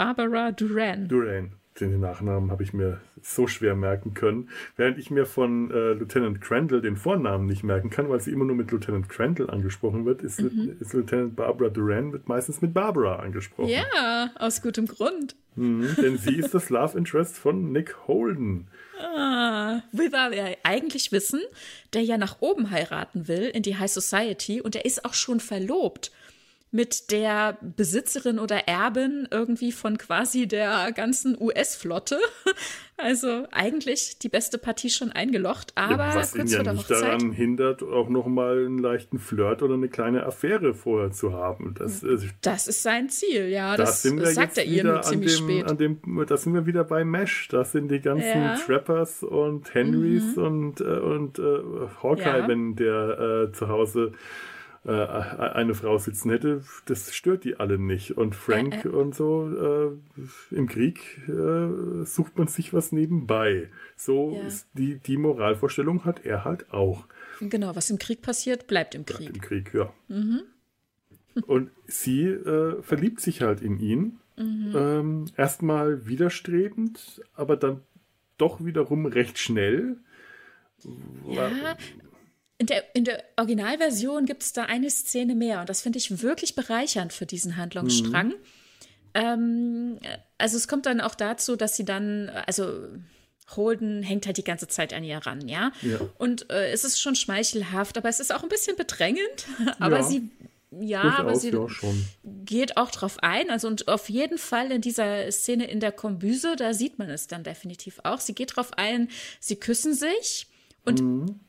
[0.00, 1.08] Barbara Duran.
[1.08, 1.52] Duran.
[1.78, 4.48] Den Nachnamen habe ich mir so schwer merken können.
[4.76, 8.46] Während ich mir von äh, Lieutenant Crandall den Vornamen nicht merken kann, weil sie immer
[8.46, 10.78] nur mit Lieutenant Crandall angesprochen wird, ist, mhm.
[10.80, 13.68] ist Lieutenant Barbara Duran wird meistens mit Barbara angesprochen.
[13.68, 15.36] Ja, aus gutem Grund.
[15.56, 18.68] Mhm, denn sie ist das Love Interest von Nick Holden.
[18.98, 21.40] Ah, will wir eigentlich wissen,
[21.92, 25.40] der ja nach oben heiraten will in die High Society und er ist auch schon
[25.40, 26.10] verlobt
[26.72, 32.18] mit der Besitzerin oder Erbin irgendwie von quasi der ganzen US-Flotte.
[33.02, 37.82] Also eigentlich die beste Partie schon eingelocht, aber ja, was ihn ja nicht daran hindert,
[37.82, 41.74] auch noch mal einen leichten Flirt oder eine kleine Affäre vorher zu haben.
[41.78, 43.78] Das, äh, das ist sein Ziel, ja.
[43.78, 45.70] Das, das sagt er ihr nur ziemlich dem, spät.
[45.70, 47.48] An dem, da sind wir wieder bei Mesh.
[47.48, 48.56] Das sind die ganzen ja.
[48.56, 50.42] Trappers und Henrys mhm.
[50.42, 51.42] und, äh, und äh,
[52.02, 52.48] Hawkeye, ja.
[52.48, 54.12] wenn der äh, zu Hause
[54.84, 58.16] äh, eine Frau sitzen hätte, das stört die alle nicht.
[58.16, 58.90] Und Frank äh, äh.
[58.90, 63.68] und so, äh, im Krieg äh, sucht man sich was nebenbei.
[63.96, 64.46] So ja.
[64.46, 67.06] ist die, die Moralvorstellung hat er halt auch.
[67.40, 69.18] Genau, was im Krieg passiert, bleibt im Krieg.
[69.18, 69.92] Bleibt im Krieg, ja.
[70.08, 70.42] Mhm.
[71.46, 74.18] Und sie äh, verliebt sich halt in ihn.
[74.36, 74.72] Mhm.
[74.74, 77.82] Ähm, erstmal widerstrebend, aber dann
[78.38, 79.98] doch wiederum recht schnell.
[81.28, 81.50] Ja,
[82.60, 86.20] In der, in der Originalversion gibt es da eine Szene mehr und das finde ich
[86.20, 88.28] wirklich bereichernd für diesen Handlungsstrang.
[88.28, 88.34] Mhm.
[89.14, 89.98] Ähm,
[90.36, 92.86] also es kommt dann auch dazu, dass sie dann, also
[93.56, 95.72] Holden hängt halt die ganze Zeit an ihr ran, ja.
[95.80, 96.00] ja.
[96.18, 99.46] Und äh, es ist schon schmeichelhaft, aber es ist auch ein bisschen bedrängend.
[99.78, 100.02] aber ja.
[100.02, 100.30] sie
[100.72, 101.66] ja, aber sie ja,
[102.44, 103.48] geht auch drauf ein.
[103.48, 107.26] Also und auf jeden Fall in dieser Szene in der Kombüse, da sieht man es
[107.26, 108.20] dann definitiv auch.
[108.20, 109.08] Sie geht drauf ein,
[109.40, 110.46] sie küssen sich
[110.84, 111.40] und mhm.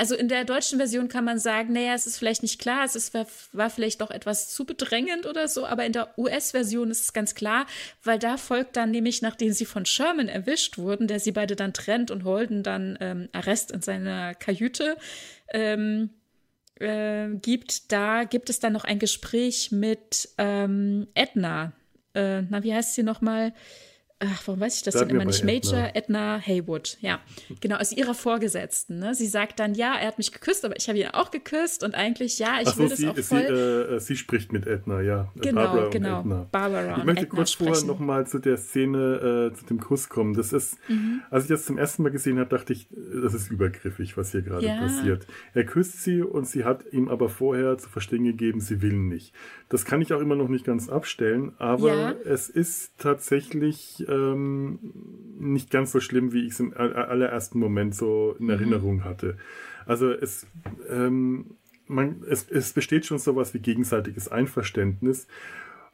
[0.00, 2.96] Also in der deutschen Version kann man sagen, naja, es ist vielleicht nicht klar, es
[2.96, 7.12] ist, war, vielleicht doch etwas zu bedrängend oder so, aber in der US-Version ist es
[7.12, 7.66] ganz klar,
[8.02, 11.74] weil da folgt dann nämlich, nachdem sie von Sherman erwischt wurden, der sie beide dann
[11.74, 14.96] trennt und Holden dann ähm, Arrest in seiner Kajüte,
[15.52, 16.08] ähm,
[16.76, 21.74] äh, gibt, da gibt es dann noch ein Gespräch mit ähm, Edna.
[22.14, 23.50] Äh, na, wie heißt sie nochmal?
[23.50, 23.56] mal?
[24.20, 25.44] Ach, warum weiß ich das Sag denn immer nicht?
[25.44, 26.10] Major Edna.
[26.10, 27.20] Edna Haywood, ja,
[27.60, 28.98] genau, aus ihrer Vorgesetzten.
[28.98, 29.14] Ne?
[29.14, 31.94] Sie sagt dann, ja, er hat mich geküsst, aber ich habe ihn auch geküsst und
[31.94, 33.46] eigentlich, ja, ich ach will sie, das auch voll.
[33.46, 35.32] Sie, äh, sie spricht mit Edna, ja.
[35.36, 36.46] Genau, Barbara genau, Edna.
[36.50, 37.74] Barbara Ich möchte Edna kurz sprechen.
[37.74, 40.34] vorher nochmal zu der Szene, äh, zu dem Kuss kommen.
[40.34, 41.22] Das ist, mhm.
[41.30, 44.42] als ich das zum ersten Mal gesehen habe, dachte ich, das ist übergriffig, was hier
[44.42, 44.78] gerade ja.
[44.78, 45.26] passiert.
[45.54, 49.32] Er küsst sie und sie hat ihm aber vorher zu verstehen gegeben, sie will nicht.
[49.68, 52.14] Das kann ich auch immer noch nicht ganz abstellen, aber ja.
[52.24, 54.78] es ist tatsächlich ähm,
[55.38, 58.50] nicht ganz so schlimm, wie ich es im allerersten Moment so in mhm.
[58.50, 59.38] Erinnerung hatte.
[59.86, 60.46] Also es,
[60.88, 65.26] ähm, man, es, es besteht schon sowas wie gegenseitiges Einverständnis.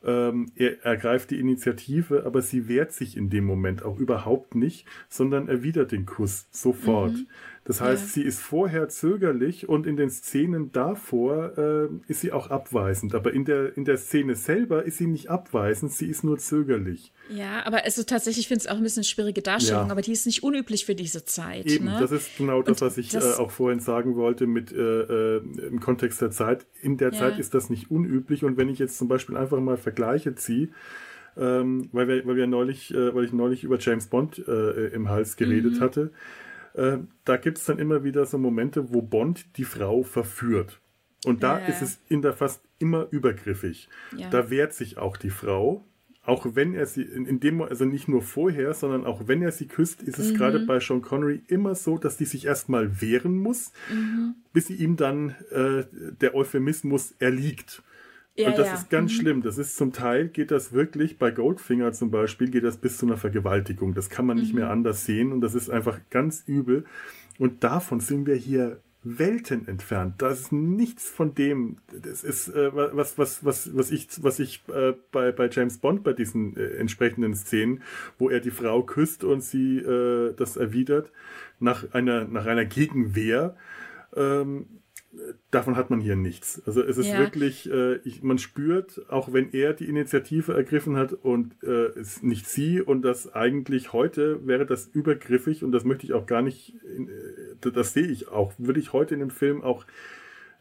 [0.04, 4.86] Ähm, er ergreift die Initiative, aber sie wehrt sich in dem Moment auch überhaupt nicht,
[5.08, 7.12] sondern erwidert den Kuss sofort.
[7.12, 7.26] Mhm.
[7.66, 8.08] Das heißt, ja.
[8.08, 13.12] sie ist vorher zögerlich und in den Szenen davor äh, ist sie auch abweisend.
[13.12, 17.12] Aber in der, in der Szene selber ist sie nicht abweisend, sie ist nur zögerlich.
[17.28, 19.90] Ja, aber also tatsächlich finde ich es auch ein bisschen schwierige Darstellung, ja.
[19.90, 21.66] aber die ist nicht unüblich für diese Zeit.
[21.66, 21.98] Eben, ne?
[22.00, 25.36] das ist genau das, und was ich das, äh, auch vorhin sagen wollte mit äh,
[25.36, 26.66] äh, im Kontext der Zeit.
[26.82, 27.18] In der ja.
[27.18, 30.68] Zeit ist das nicht unüblich und wenn ich jetzt zum Beispiel einfach mal Vergleiche ziehe,
[31.36, 35.08] ähm, weil, wir, weil wir neulich, äh, weil ich neulich über James Bond äh, im
[35.08, 35.80] Hals geredet mhm.
[35.80, 36.10] hatte,
[36.76, 40.80] äh, da gibt es dann immer wieder so Momente, wo Bond die Frau verführt.
[41.24, 41.66] Und da ja.
[41.66, 43.88] ist es in der fast immer übergriffig.
[44.16, 44.28] Ja.
[44.30, 45.84] Da wehrt sich auch die Frau.
[46.22, 49.66] Auch wenn er sie, in, dem, also nicht nur vorher, sondern auch wenn er sie
[49.66, 50.36] küsst, ist es mhm.
[50.36, 54.34] gerade bei Sean Connery immer so, dass die sich erstmal wehren muss, mhm.
[54.52, 55.84] bis sie ihm dann äh,
[56.20, 57.82] der Euphemismus erliegt.
[58.36, 58.74] Ja, und das ja.
[58.74, 59.16] ist ganz mhm.
[59.16, 59.42] schlimm.
[59.42, 63.06] Das ist zum Teil, geht das wirklich, bei Goldfinger zum Beispiel, geht das bis zu
[63.06, 63.94] einer Vergewaltigung.
[63.94, 64.42] Das kann man mhm.
[64.42, 66.84] nicht mehr anders sehen und das ist einfach ganz übel.
[67.38, 70.14] Und davon sind wir hier Welten entfernt.
[70.18, 71.76] Das ist nichts von dem.
[72.02, 76.02] Das ist äh, was, was, was, was ich, was ich äh, bei, bei James Bond
[76.02, 77.82] bei diesen äh, entsprechenden Szenen,
[78.18, 81.12] wo er die Frau küsst und sie äh, das erwidert
[81.60, 83.56] nach einer nach einer Gegenwehr.
[84.16, 84.66] Ähm,
[85.50, 86.62] davon hat man hier nichts.
[86.66, 87.18] Also es ist ja.
[87.18, 92.22] wirklich, äh, ich, man spürt, auch wenn er die Initiative ergriffen hat und äh, es
[92.22, 96.42] nicht sie und das eigentlich heute wäre das übergriffig und das möchte ich auch gar
[96.42, 99.84] nicht, äh, das sehe ich auch, würde ich heute in dem Film auch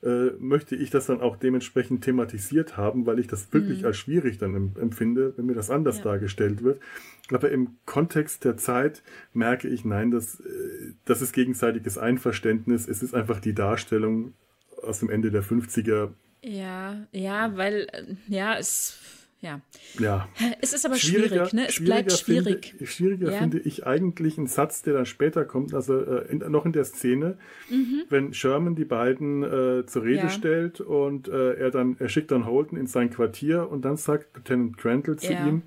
[0.03, 3.87] äh, möchte ich das dann auch dementsprechend thematisiert haben, weil ich das wirklich mhm.
[3.87, 6.03] als schwierig dann empfinde, wenn mir das anders ja.
[6.03, 6.79] dargestellt wird.
[7.31, 9.01] Aber im Kontext der Zeit
[9.33, 12.87] merke ich, nein, das, äh, das ist gegenseitiges Einverständnis.
[12.87, 14.33] Es ist einfach die Darstellung
[14.85, 16.09] aus dem Ende der 50er.
[16.43, 18.99] Ja, ja, weil, äh, ja, es
[19.45, 19.61] ja.
[19.99, 20.27] ja.
[20.61, 21.67] Es ist aber schwierig, ne?
[21.67, 22.69] Es bleibt schwierig.
[22.69, 23.37] Finde, schwieriger ja.
[23.37, 26.85] finde ich eigentlich einen Satz, der dann später kommt, also äh, in, noch in der
[26.85, 27.37] Szene,
[27.69, 28.03] mhm.
[28.09, 30.29] wenn Sherman die beiden äh, zur Rede ja.
[30.29, 34.35] stellt und äh, er dann, er schickt dann Holden in sein Quartier und dann sagt
[34.35, 35.61] Lieutenant Crandall zu ihm,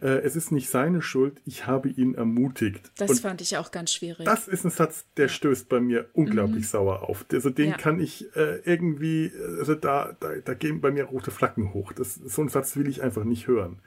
[0.00, 2.90] äh, es ist nicht seine Schuld, ich habe ihn ermutigt.
[2.98, 4.24] Das und fand ich auch ganz schwierig.
[4.24, 5.28] Das ist ein Satz, der ja.
[5.28, 6.68] stößt bei mir unglaublich mhm.
[6.68, 7.24] sauer auf.
[7.32, 7.76] Also den ja.
[7.76, 11.92] kann ich äh, irgendwie, also da, da, da gehen bei mir rote Flaggen hoch.
[11.92, 13.78] Das, so einen Satz will ich einfach nicht hören.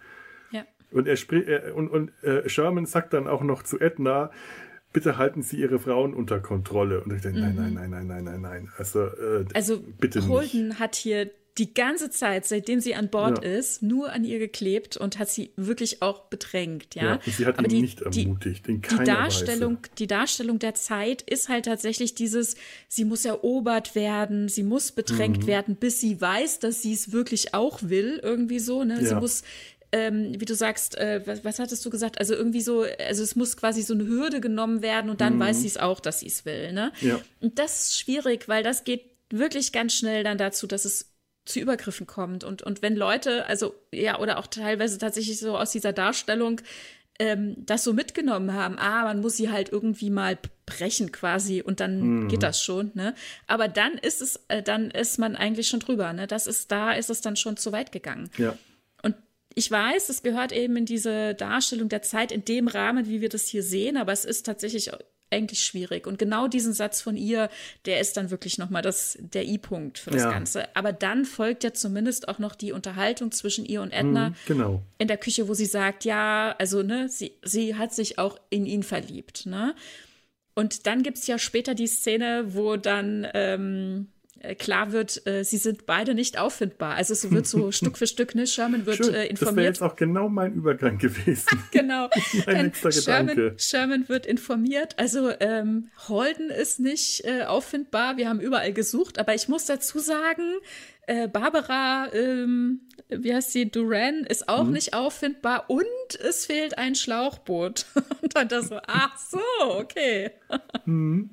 [0.51, 0.63] Ja.
[0.91, 4.31] Und er spricht, er, und, und äh, Sherman sagt dann auch noch zu Edna,
[4.93, 7.01] bitte halten Sie Ihre Frauen unter Kontrolle.
[7.03, 7.75] Und ich denke, nein, nein, mhm.
[7.75, 8.69] nein, nein, nein, nein, nein.
[8.77, 10.79] Also, äh, also bitte Holden nicht.
[10.79, 11.29] hat hier
[11.59, 13.51] die ganze Zeit, seitdem sie an Bord ja.
[13.51, 17.03] ist, nur an ihr geklebt und hat sie wirklich auch bedrängt, ja.
[17.03, 19.91] ja sie hat Aber ihn die, nicht ermutigt, in keiner die Darstellung, Weise.
[19.97, 22.55] Die Darstellung der Zeit ist halt tatsächlich dieses,
[22.87, 25.47] sie muss erobert werden, sie muss bedrängt mhm.
[25.47, 28.95] werden, bis sie weiß, dass sie es wirklich auch will, irgendwie so, ne?
[28.95, 29.09] Ja.
[29.09, 29.43] Sie muss
[29.91, 32.19] ähm, wie du sagst, äh, was, was, hattest du gesagt?
[32.19, 35.39] Also irgendwie so, also es muss quasi so eine Hürde genommen werden und dann mhm.
[35.39, 36.73] weiß sie es auch, dass sie es will.
[36.73, 36.91] Ne?
[37.01, 37.19] Ja.
[37.41, 41.08] Und das ist schwierig, weil das geht wirklich ganz schnell dann dazu, dass es
[41.49, 42.43] zu Übergriffen kommt.
[42.43, 46.61] Und, und wenn Leute, also ja, oder auch teilweise tatsächlich so aus dieser Darstellung
[47.19, 51.81] ähm, das so mitgenommen haben, ah, man muss sie halt irgendwie mal brechen quasi und
[51.81, 52.27] dann mhm.
[52.29, 53.13] geht das schon, ne?
[53.45, 56.27] Aber dann ist es, äh, dann ist man eigentlich schon drüber, ne?
[56.27, 58.29] Das ist, da ist es dann schon zu weit gegangen.
[58.37, 58.57] Ja.
[59.03, 59.15] Und
[59.53, 63.29] ich weiß, es gehört eben in diese Darstellung der Zeit in dem Rahmen, wie wir
[63.29, 64.91] das hier sehen, aber es ist tatsächlich
[65.31, 66.07] eigentlich schwierig.
[66.07, 67.49] Und genau diesen Satz von ihr,
[67.85, 70.31] der ist dann wirklich nochmal das, der I-Punkt für das ja.
[70.31, 70.75] Ganze.
[70.75, 74.83] Aber dann folgt ja zumindest auch noch die Unterhaltung zwischen ihr und Edna mhm, genau.
[74.97, 78.65] in der Küche, wo sie sagt, ja, also, ne, sie, sie hat sich auch in
[78.65, 79.75] ihn verliebt, ne?
[80.55, 84.18] Und dann gibt es ja später die Szene, wo dann ähm, äh,
[84.57, 86.95] klar wird, äh, sie sind beide nicht auffindbar.
[86.95, 88.47] Also es wird so Stück für Stück, ne?
[88.47, 89.41] Sherman wird Schön, äh, informiert.
[89.41, 91.47] Das wäre jetzt auch genau mein Übergang gewesen.
[91.71, 92.09] genau.
[92.45, 93.59] mein letzter Sherman, Gedanke.
[93.59, 94.97] Sherman wird informiert.
[94.97, 98.17] Also ähm, Holden ist nicht äh, auffindbar.
[98.17, 100.43] Wir haben überall gesucht, aber ich muss dazu sagen,
[101.07, 104.73] äh, Barbara, ähm, wie heißt sie, Duran, ist auch mhm.
[104.73, 105.85] nicht auffindbar und
[106.23, 107.85] es fehlt ein Schlauchboot.
[108.21, 110.31] und dann das so, ach so, okay.
[110.85, 111.31] mhm.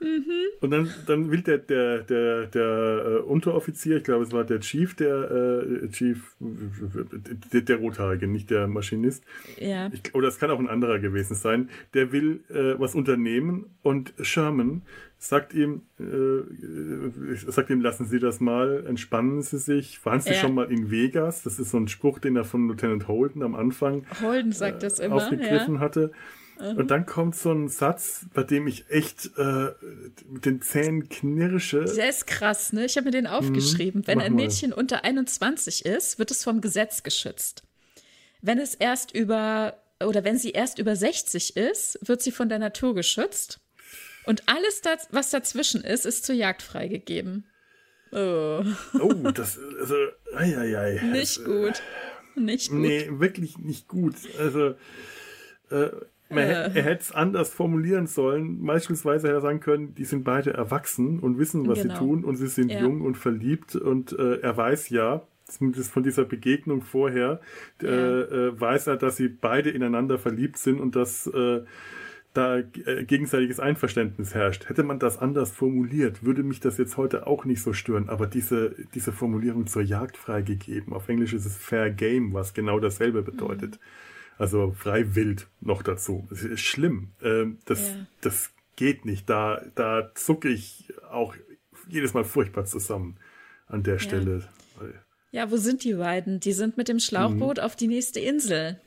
[0.00, 0.30] Mhm.
[0.60, 4.60] Und dann, dann will der, der, der, der äh, Unteroffizier, ich glaube, es war der
[4.60, 6.34] Chief, der äh, Chief,
[7.52, 9.22] der, der Rothaarige, nicht der Maschinist.
[9.58, 9.90] Ja.
[9.92, 11.68] Ich, oder es kann auch ein anderer gewesen sein.
[11.94, 14.82] Der will äh, was unternehmen und Sherman
[15.18, 20.04] sagt ihm, äh, sagt ihm, lassen Sie das mal, entspannen Sie sich.
[20.06, 20.36] Waren Sie ja.
[20.36, 21.42] schon mal in Vegas?
[21.42, 24.98] Das ist so ein Spruch, den er von Lieutenant Holden am Anfang Holden sagt das
[24.98, 25.80] immer, aufgegriffen ja.
[25.80, 26.12] hatte.
[26.60, 29.70] Und dann kommt so ein Satz, bei dem ich echt äh,
[30.28, 31.84] mit den Zähnen knirsche.
[31.84, 32.84] Der ist krass, ne?
[32.84, 34.02] Ich habe mir den aufgeschrieben.
[34.02, 34.06] Mhm.
[34.06, 34.78] Wenn ein Mädchen mal.
[34.78, 37.62] unter 21 ist, wird es vom Gesetz geschützt.
[38.42, 42.58] Wenn es erst über oder wenn sie erst über 60 ist, wird sie von der
[42.58, 43.60] Natur geschützt.
[44.24, 47.46] Und alles, das, was dazwischen ist, ist zur Jagd freigegeben.
[48.12, 48.64] Oh,
[49.00, 49.94] oh das, also,
[50.34, 51.00] ei, ei, ei.
[51.04, 51.82] Nicht also, gut.
[52.34, 52.78] Nicht gut.
[52.78, 54.14] Nee, wirklich nicht gut.
[54.38, 54.74] Also,
[55.70, 55.90] äh,
[56.30, 56.70] man, äh.
[56.74, 58.64] Er hätte es anders formulieren sollen.
[58.64, 61.94] Beispielsweise hätte er sagen können, die sind beide erwachsen und wissen, was genau.
[61.94, 62.80] sie tun und sie sind ja.
[62.80, 67.40] jung und verliebt und äh, er weiß ja, zumindest von dieser Begegnung vorher,
[67.82, 67.88] ja.
[67.88, 71.62] äh, weiß er, dass sie beide ineinander verliebt sind und dass äh,
[72.32, 74.68] da äh, gegenseitiges Einverständnis herrscht.
[74.68, 78.08] Hätte man das anders formuliert, würde mich das jetzt heute auch nicht so stören.
[78.08, 82.78] Aber diese, diese Formulierung zur Jagd freigegeben, auf Englisch ist es Fair Game, was genau
[82.78, 83.72] dasselbe bedeutet.
[83.72, 84.09] Mhm
[84.40, 86.26] also frei wild noch dazu.
[86.30, 87.12] Das ist schlimm.
[87.22, 88.06] Ähm, das, ja.
[88.22, 89.28] das geht nicht.
[89.28, 91.36] Da, da zucke ich auch
[91.88, 93.18] jedes Mal furchtbar zusammen
[93.66, 94.48] an der Stelle.
[95.30, 96.40] Ja, wo sind die beiden?
[96.40, 97.62] Die sind mit dem Schlauchboot mhm.
[97.62, 98.80] auf die nächste Insel.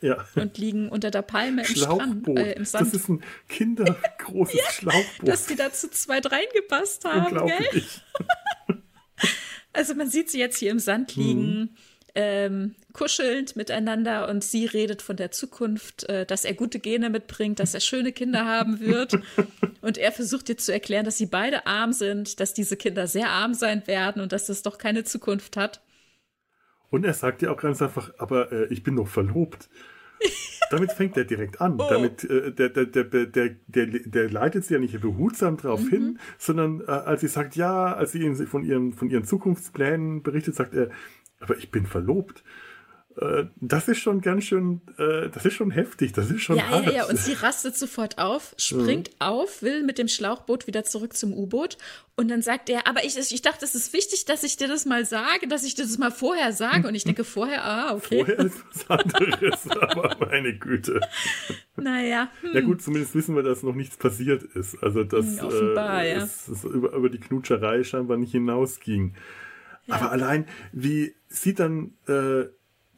[0.00, 0.26] Ja.
[0.34, 2.22] Und liegen unter der Palme im, Schlauchboot.
[2.22, 2.86] Strand, äh, im Sand.
[2.86, 5.28] Das ist ein kindergroßes ja, Schlauchboot.
[5.28, 7.84] Dass die da zu zweit reingepasst haben, gell?
[9.74, 11.60] also man sieht sie jetzt hier im Sand liegen.
[11.60, 11.68] Mhm
[12.14, 17.60] ähm, kuschelnd miteinander und sie redet von der Zukunft, äh, dass er gute Gene mitbringt,
[17.60, 19.18] dass er schöne Kinder haben wird.
[19.82, 23.30] Und er versucht ihr zu erklären, dass sie beide arm sind, dass diese Kinder sehr
[23.30, 25.80] arm sein werden und dass das doch keine Zukunft hat.
[26.90, 29.70] Und er sagt ihr auch ganz einfach, aber äh, ich bin doch verlobt.
[30.70, 31.80] Damit fängt er direkt an.
[31.80, 31.86] Oh.
[31.88, 35.90] Damit, äh, der, der, der, der, der, der leitet sie ja nicht behutsam darauf mhm.
[35.90, 40.22] hin, sondern äh, als sie sagt, ja, als sie ihn von ihren, von ihren Zukunftsplänen
[40.22, 40.90] berichtet, sagt er,
[41.40, 42.44] aber ich bin verlobt.
[43.16, 46.68] Äh, das ist schon ganz schön, äh, das ist schon heftig, das ist schon ja,
[46.68, 46.86] hart.
[46.86, 49.16] Ja, ja, und sie rastet sofort auf, springt mhm.
[49.18, 51.76] auf, will mit dem Schlauchboot wieder zurück zum U-Boot
[52.16, 54.86] und dann sagt er, aber ich, ich dachte, es ist wichtig, dass ich dir das
[54.86, 58.24] mal sage, dass ich dir das mal vorher sage und ich denke vorher, ah, okay.
[58.24, 61.00] Vorher ist was anderes, aber meine Güte.
[61.76, 62.30] Naja.
[62.42, 62.50] Hm.
[62.54, 66.12] Ja gut, zumindest wissen wir, dass noch nichts passiert ist, also dass hm, Offenbar, äh,
[66.12, 66.22] ja.
[66.22, 69.14] es, es über, über die Knutscherei scheinbar nicht hinausging.
[69.90, 69.96] Ja.
[69.96, 72.46] Aber allein, wie sie dann äh,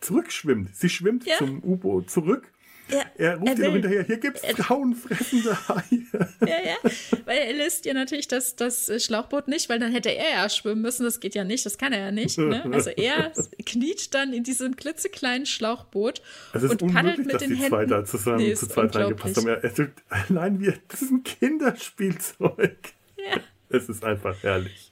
[0.01, 0.75] zurückschwimmt.
[0.77, 1.37] Sie schwimmt ja.
[1.39, 2.53] zum U-Boot zurück.
[2.91, 6.03] Ja, er ruft ihr noch hinterher, hier gibt es frauenfressende Haie.
[6.41, 6.91] Ja, ja,
[7.25, 10.83] weil er lässt ihr natürlich das, das Schlauchboot nicht, weil dann hätte er ja schwimmen
[10.83, 12.37] müssen, das geht ja nicht, das kann er ja nicht.
[12.37, 12.63] Ne?
[12.73, 13.33] Also er
[13.65, 16.21] kniet dann in diesem klitzekleinen Schlauchboot
[16.53, 17.71] und paddelt mit dass den die Händen.
[17.71, 19.47] zwei da zusammen nee, zu zweit reingepasst haben.
[19.53, 22.79] Er, er, allein wir, das ist ein Kinderspielzeug.
[23.17, 23.41] Ja.
[23.69, 24.92] Es ist einfach herrlich.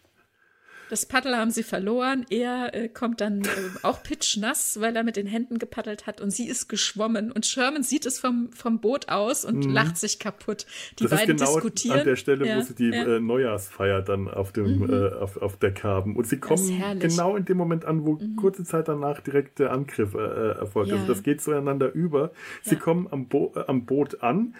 [0.91, 2.27] Das Paddel haben sie verloren.
[2.31, 3.47] Er äh, kommt dann äh,
[3.83, 7.31] auch pitschnass, weil er mit den Händen gepaddelt hat und sie ist geschwommen.
[7.31, 9.73] Und Sherman sieht es vom, vom Boot aus und mhm.
[9.73, 10.67] lacht sich kaputt.
[10.99, 12.01] Die das beiden ist genau diskutieren.
[12.01, 13.05] An der Stelle, ja, wo sie die ja.
[13.05, 14.91] äh, Neujahrsfeier dann auf dem mhm.
[14.91, 16.17] Äh, auf, auf Deck haben.
[16.17, 18.35] Und sie kommen genau in dem Moment an, wo mhm.
[18.35, 20.91] kurze Zeit danach direkt der Angriff äh, äh, erfolgt.
[20.91, 21.01] Also ja.
[21.03, 22.33] Also das geht zueinander über.
[22.63, 24.57] Sie kommen am, Bo am Boot an.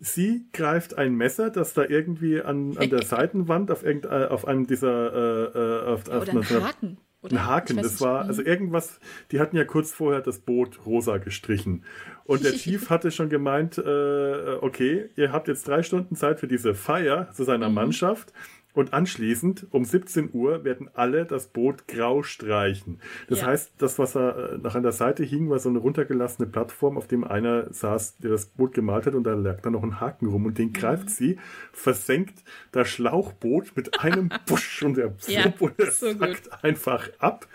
[0.00, 4.46] Sie greift ein Messer, das da irgendwie an, an der Seitenwand auf, irgend, äh, auf
[4.46, 6.98] einem dieser äh, äh auf, auf einen Haken.
[7.20, 7.32] Oder?
[7.32, 8.46] Ein Haken, das war, also mhm.
[8.46, 9.00] irgendwas,
[9.32, 11.84] die hatten ja kurz vorher das Boot rosa gestrichen.
[12.24, 16.46] Und der Chief hatte schon gemeint, äh, okay, ihr habt jetzt drei Stunden Zeit für
[16.46, 17.74] diese Feier zu seiner mhm.
[17.74, 18.32] Mannschaft.
[18.78, 23.00] Und anschließend um 17 Uhr werden alle das Boot grau streichen.
[23.28, 23.46] Das ja.
[23.48, 26.96] heißt, das, was er äh, noch an der Seite hing, war so eine runtergelassene Plattform,
[26.96, 29.98] auf dem einer saß, der das Boot gemalt hat und da lag da noch ein
[29.98, 31.08] Haken rum und den greift mhm.
[31.08, 31.38] sie,
[31.72, 37.48] versenkt das Schlauchboot mit einem Busch und der ja, und er so sackt einfach ab.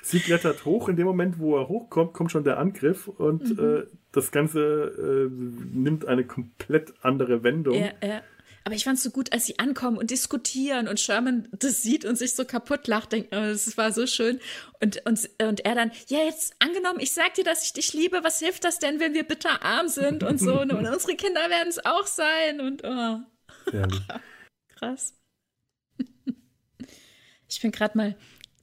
[0.00, 0.88] Sie klettert hoch.
[0.88, 3.78] In dem Moment, wo er hochkommt, kommt schon der Angriff und mhm.
[3.80, 7.74] äh, das Ganze äh, nimmt eine komplett andere Wendung.
[7.74, 8.22] Ja, ja.
[8.68, 12.04] Aber ich fand es so gut, als sie ankommen und diskutieren und Sherman das sieht
[12.04, 13.12] und sich so kaputt lacht.
[13.12, 14.40] Denkt, oh, das war so schön.
[14.82, 18.22] Und, und, und er dann, ja, jetzt angenommen, ich sag dir, dass ich dich liebe.
[18.24, 20.60] Was hilft das denn, wenn wir bitter arm sind und so?
[20.60, 22.60] und unsere Kinder werden es auch sein.
[22.60, 23.20] Und oh.
[24.76, 25.14] Krass.
[27.48, 28.16] Ich bin gerade mal,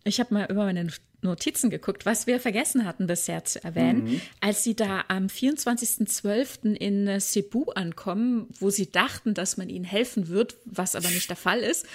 [0.03, 0.87] ich habe mal über meine
[1.25, 4.21] Notizen geguckt, was wir vergessen hatten bisher zu erwähnen, mhm.
[4.41, 6.73] als sie da am 24.12.
[6.73, 11.29] in äh, Cebu ankommen, wo sie dachten, dass man ihnen helfen wird, was aber nicht
[11.29, 11.85] der Fall ist.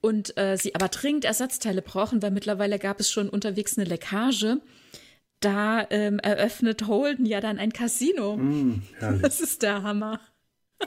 [0.00, 4.60] Und äh, sie aber dringend Ersatzteile brauchen, weil mittlerweile gab es schon unterwegs eine Leckage.
[5.40, 8.36] Da ähm, eröffnet Holden ja dann ein Casino.
[8.36, 8.82] Mm,
[9.22, 10.20] das ist der Hammer.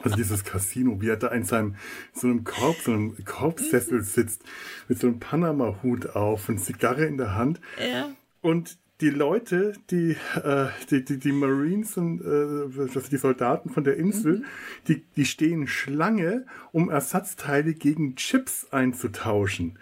[0.04, 1.75] Also dieses Casino, wie er da in seinem
[2.13, 4.43] so einem Korb, so einem Korbsessel sitzt,
[4.88, 7.60] mit so einem Panama-Hut auf und Zigarre in der Hand.
[7.77, 8.12] Ja.
[8.41, 13.84] Und die Leute, die, äh, die, die, die Marines und äh, also die Soldaten von
[13.84, 14.45] der Insel, mhm.
[14.88, 19.77] die, die stehen Schlange, um Ersatzteile gegen Chips einzutauschen.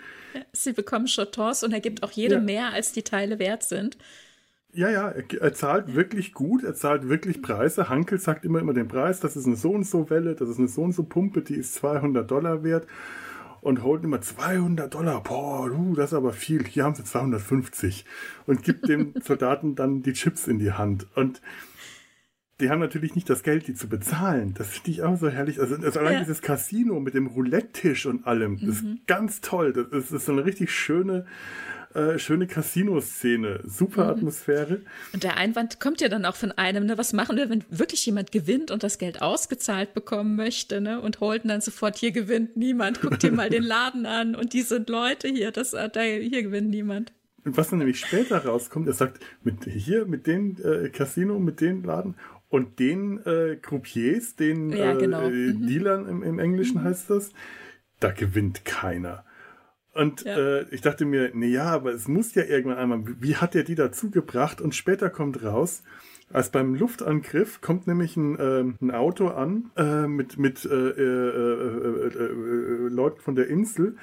[0.53, 2.45] Sie bekommen Chotons und er gibt auch jedem ja.
[2.45, 3.97] mehr, als die Teile wert sind.
[4.71, 7.89] Ja, ja, er, zahlt wirklich gut, er zahlt wirklich Preise.
[7.89, 10.59] Hankel sagt immer immer den Preis, das ist eine so und so Welle, das ist
[10.59, 12.85] eine so und so Pumpe, die ist 200 Dollar wert.
[13.61, 18.05] Und holt immer 200 Dollar, boah, du, das ist aber viel, hier haben sie 250.
[18.45, 21.07] Und gibt dem Soldaten dann die Chips in die Hand.
[21.15, 21.41] Und
[22.61, 24.53] die haben natürlich nicht das Geld, die zu bezahlen.
[24.53, 25.59] Das finde ich auch so herrlich.
[25.59, 26.19] Also, also allein ja.
[26.19, 28.59] dieses Casino mit dem Roulette-Tisch und allem, mhm.
[28.59, 28.99] das ist mhm.
[29.07, 29.73] ganz toll.
[29.73, 31.25] Das ist, das ist so eine richtig schöne
[31.93, 34.09] äh, schöne Casino-Szene, super mhm.
[34.09, 34.81] Atmosphäre.
[35.13, 38.05] Und der Einwand kommt ja dann auch von einem, ne, was machen wir, wenn wirklich
[38.05, 41.01] jemand gewinnt und das Geld ausgezahlt bekommen möchte, ne?
[41.01, 44.61] Und Holden dann sofort, hier gewinnt niemand, guck dir mal den Laden an und die
[44.61, 47.11] sind Leute hier, das, äh, da, hier gewinnt niemand.
[47.43, 51.61] Und was dann nämlich später rauskommt, er sagt, mit hier, mit den äh, Casino, mit
[51.61, 52.15] den Laden
[52.49, 55.23] und den äh, Croupiers, den ja, genau.
[55.23, 55.67] äh, mhm.
[55.67, 56.83] Dealern im, im Englischen mhm.
[56.83, 57.31] heißt das,
[57.99, 59.23] da gewinnt keiner.
[59.93, 60.37] Und ja.
[60.37, 63.63] äh, ich dachte mir, nee, ja, aber es muss ja irgendwann einmal, wie hat er
[63.63, 64.61] die dazu gebracht?
[64.61, 65.83] Und später kommt raus,
[66.31, 71.01] als beim Luftangriff kommt nämlich ein, äh, ein Auto an äh, mit, mit äh, äh,
[71.01, 73.95] äh, äh, Leuten von der Insel.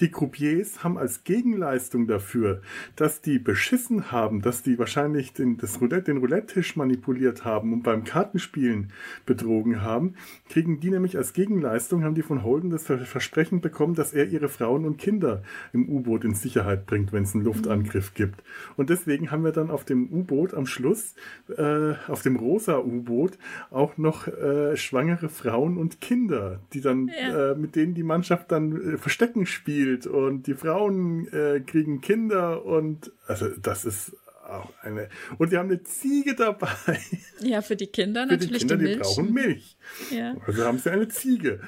[0.00, 2.62] Die Croupiers haben als Gegenleistung dafür,
[2.96, 7.82] dass die beschissen haben, dass die wahrscheinlich den, das Roulette, den Roulette-Tisch manipuliert haben und
[7.82, 8.92] beim Kartenspielen
[9.26, 10.14] betrogen haben,
[10.48, 14.48] kriegen die nämlich als Gegenleistung, haben die von Holden das Versprechen bekommen, dass er ihre
[14.48, 15.42] Frauen und Kinder
[15.74, 18.42] im U-Boot in Sicherheit bringt, wenn es einen Luftangriff gibt.
[18.76, 21.14] Und deswegen haben wir dann auf dem U-Boot am Schluss
[21.56, 23.38] äh, äh, auf dem rosa U-Boot
[23.70, 27.52] auch noch äh, schwangere Frauen und Kinder, die dann ja.
[27.52, 32.64] äh, mit denen die Mannschaft dann äh, Verstecken spielt und die Frauen äh, kriegen Kinder
[32.64, 35.08] und also das ist auch eine
[35.38, 36.68] und die haben eine Ziege dabei.
[37.40, 38.96] Ja, für die Kinder für natürlich die, Kinder, die, Milch.
[38.96, 39.76] die brauchen Milch.
[40.10, 40.34] Ja.
[40.46, 41.60] Also haben sie eine Ziege.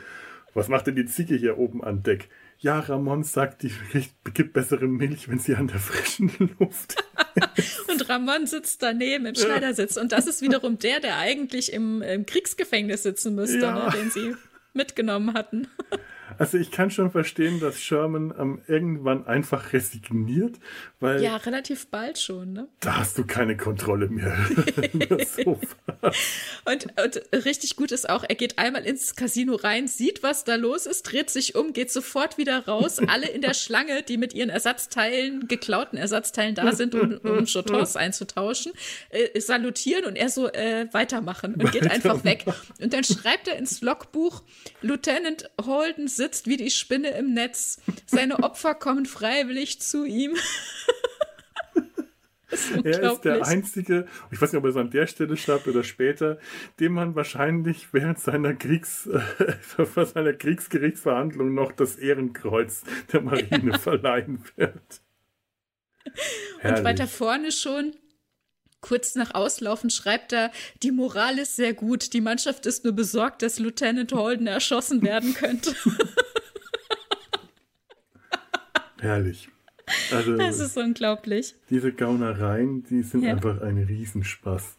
[0.55, 2.31] Was macht denn die Ziege hier oben an Deck?
[2.67, 3.71] Ja, Ramon sagt, die
[4.35, 6.97] gibt bessere Milch, wenn sie an der frischen Luft.
[7.89, 9.97] und Ramon sitzt daneben im Schneidersitz.
[9.97, 13.85] Und das ist wiederum der, der eigentlich im, im Kriegsgefängnis sitzen müsste, ja.
[13.85, 14.35] ne, den sie
[14.73, 15.69] mitgenommen hatten.
[16.39, 20.57] Also ich kann schon verstehen, dass Sherman ähm, irgendwann einfach resigniert,
[21.01, 22.53] weil ja relativ bald schon.
[22.53, 22.69] Ne?
[22.81, 24.37] Da hast du keine Kontrolle mehr.
[26.65, 30.57] und, und richtig gut ist auch, er geht einmal ins Casino rein, sieht, was da
[30.57, 32.99] los ist, dreht sich um, geht sofort wieder raus.
[32.99, 37.97] Alle in der Schlange, die mit ihren Ersatzteilen, geklauten Ersatzteilen da sind, um, um Chotons
[37.97, 38.73] einzutauschen,
[39.11, 42.45] äh, salutieren und er so äh, weitermachen und geht einfach weg.
[42.81, 44.43] Und dann schreibt er ins Logbuch,
[44.83, 47.81] Lieutenant Holden sitzt wie die Spinne im Netz.
[48.07, 50.37] Seine Opfer kommen freiwillig zu ihm.
[52.49, 55.67] Ist er ist der einzige, ich weiß nicht, ob er es an der Stelle schreibt
[55.67, 56.39] oder später,
[56.79, 59.07] dem man wahrscheinlich während seiner Kriegs,
[59.79, 63.79] äh, seiner Kriegsgerichtsverhandlung noch das Ehrenkreuz der Marine ja.
[63.79, 65.03] verleihen wird.
[66.63, 67.95] Und weiter vorne schon,
[68.87, 73.43] kurz nach Auslaufen schreibt er, die Moral ist sehr gut, die Mannschaft ist nur besorgt,
[73.43, 75.75] dass Lieutenant Holden erschossen werden könnte.
[79.01, 79.49] Herrlich.
[80.11, 81.55] Also, das ist unglaublich.
[81.71, 83.33] Diese Gaunereien, die sind ja.
[83.33, 84.79] einfach ein Riesenspaß.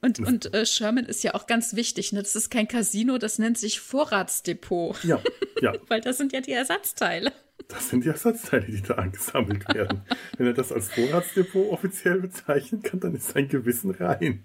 [0.00, 2.12] Und, und äh, Sherman ist ja auch ganz wichtig.
[2.12, 2.22] Ne?
[2.22, 5.04] Das ist kein Casino, das nennt sich Vorratsdepot.
[5.04, 5.20] Ja,
[5.60, 5.74] ja.
[5.88, 7.32] Weil das sind ja die Ersatzteile.
[7.68, 10.02] Das sind die Ersatzteile, die da angesammelt werden.
[10.36, 14.44] Wenn er das als Vorratsdepot offiziell bezeichnen kann, dann ist sein Gewissen rein.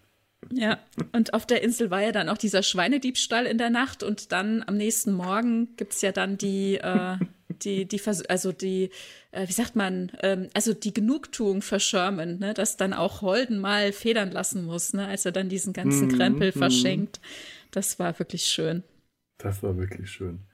[0.52, 0.80] Ja,
[1.14, 4.64] und auf der Insel war ja dann auch dieser Schweinediebstahl in der Nacht und dann
[4.66, 7.18] am nächsten Morgen gibt es ja dann die, äh,
[7.50, 8.92] die, die, also die,
[9.32, 13.60] äh, wie sagt man, ähm, also die Genugtuung für Sherman, ne, dass dann auch Holden
[13.60, 16.58] mal federn lassen muss, ne, als er dann diesen ganzen mm, Krempel mm.
[16.58, 17.20] verschenkt.
[17.72, 18.84] Das war wirklich schön.
[19.38, 20.47] Das war wirklich schön.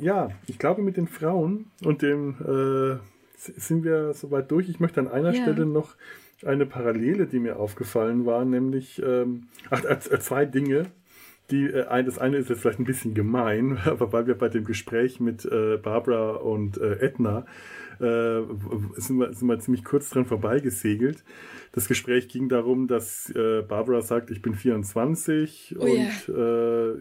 [0.00, 2.98] Ja, ich glaube, mit den Frauen und dem äh,
[3.36, 4.68] sind wir soweit durch.
[4.68, 5.42] Ich möchte an einer ja.
[5.42, 5.94] Stelle noch
[6.44, 10.86] eine Parallele, die mir aufgefallen war, nämlich ähm, ach, äh, zwei Dinge.
[11.50, 14.64] Die, äh, das eine ist jetzt vielleicht ein bisschen gemein, aber weil wir bei dem
[14.64, 17.44] Gespräch mit äh, Barbara und äh, Edna
[17.98, 18.40] äh,
[18.96, 21.22] sind, wir, sind wir ziemlich kurz dran vorbeigesegelt.
[21.72, 26.94] Das Gespräch ging darum, dass äh, Barbara sagt, ich bin 24 oh, und yeah.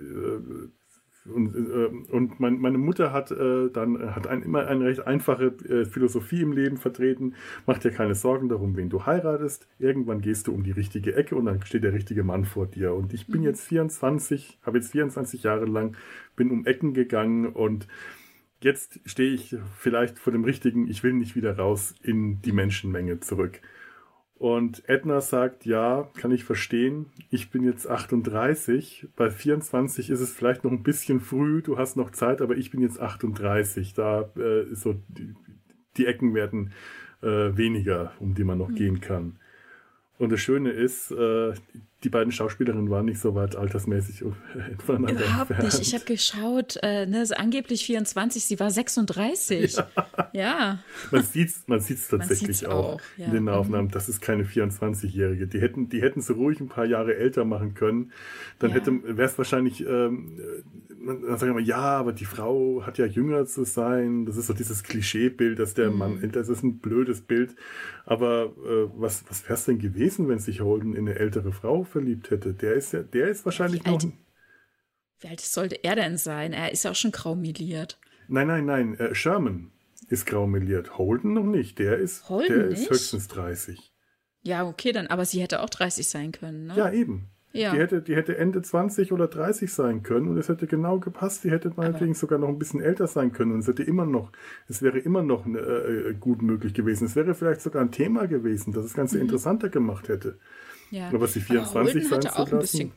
[2.20, 5.86] Und, äh, mein, meine Mutter hat äh, dann hat ein, immer eine recht einfache äh,
[5.86, 7.36] Philosophie im Leben vertreten.
[7.66, 9.68] Mach dir keine Sorgen darum, wen du heiratest.
[9.80, 12.94] Irgendwann gehst du um die richtige Ecke und dann steht der richtige Mann vor dir.
[12.94, 13.48] Und ich bin mhm.
[13.48, 15.96] jetzt 24, habe jetzt 24 Jahre lang,
[16.36, 17.88] bin um Ecken gegangen und
[18.62, 23.20] jetzt stehe ich vielleicht vor dem richtigen, ich will nicht wieder raus in die Menschenmenge
[23.22, 23.62] zurück.
[24.40, 27.08] Und Edna sagt, ja, kann ich verstehen.
[27.30, 29.10] Ich bin jetzt 38.
[29.18, 31.62] Bei 24 ist es vielleicht noch ein bisschen früh.
[31.62, 33.94] Du hast noch Zeit, aber ich bin jetzt 38.
[33.94, 35.36] Da äh, so die,
[35.98, 36.72] die Ecken werden
[37.22, 38.76] äh, weniger, um die man noch mhm.
[38.76, 39.40] gehen kann.
[40.18, 41.54] Und das Schöne ist, äh,
[42.04, 44.24] die beiden Schauspielerinnen waren nicht so weit altersmäßig
[44.86, 45.74] voneinander Überhaupt entfernt.
[45.74, 45.82] nicht.
[45.82, 49.76] Ich habe geschaut, äh, ne, so angeblich 24, sie war 36.
[49.76, 49.88] Ja.
[50.32, 50.80] ja.
[51.12, 53.26] Man sieht es man sieht's tatsächlich man auch, auch ja.
[53.26, 53.50] in den mhm.
[53.50, 53.92] Aufnahmen.
[53.92, 55.48] Das ist keine 24-Jährige.
[55.48, 58.14] Die hätten, die hätten sie ruhig ein paar Jahre älter machen können.
[58.60, 58.78] Dann ja.
[58.78, 60.40] hätte wäre es wahrscheinlich, ähm,
[61.06, 64.26] dann sagen wir, ja, aber die Frau hat ja jünger zu sein.
[64.26, 65.98] Das ist so dieses Klischeebild, dass der mhm.
[65.98, 66.50] Mann älter ist.
[66.50, 67.56] Das ist ein blödes Bild.
[68.06, 71.84] Aber äh, was, was wäre es denn gewesen, wenn sich Holden in eine ältere Frau
[71.90, 72.54] verliebt hätte.
[72.54, 74.04] Der ist ja, der ist wahrscheinlich wie noch.
[74.04, 74.14] Alt,
[75.20, 76.54] wie alt sollte er denn sein?
[76.54, 78.00] Er ist ja auch schon graumeliert.
[78.28, 79.00] Nein, nein, nein.
[79.00, 79.72] Äh, Sherman
[80.08, 80.98] ist graumeliert.
[80.98, 81.80] Holden noch nicht.
[81.80, 82.82] Der ist, Holden der nicht?
[82.84, 83.94] ist höchstens 30.
[84.42, 86.76] Ja, okay, dann, aber sie hätte auch 30 sein können, ne?
[86.78, 87.30] Ja, eben.
[87.52, 87.72] Ja.
[87.72, 91.44] Die, hätte, die hätte Ende 20 oder 30 sein können und es hätte genau gepasst.
[91.44, 94.32] Die hätte meinetwegen sogar noch ein bisschen älter sein können und es hätte immer noch,
[94.68, 97.06] es wäre immer noch äh, äh, gut möglich gewesen.
[97.06, 99.24] Es wäre vielleicht sogar ein Thema gewesen, das das Ganze mhm.
[99.24, 100.38] interessanter gemacht hätte.
[100.92, 101.10] Ja.
[101.10, 102.92] Aber sie 24 sein zu auch ein bisschen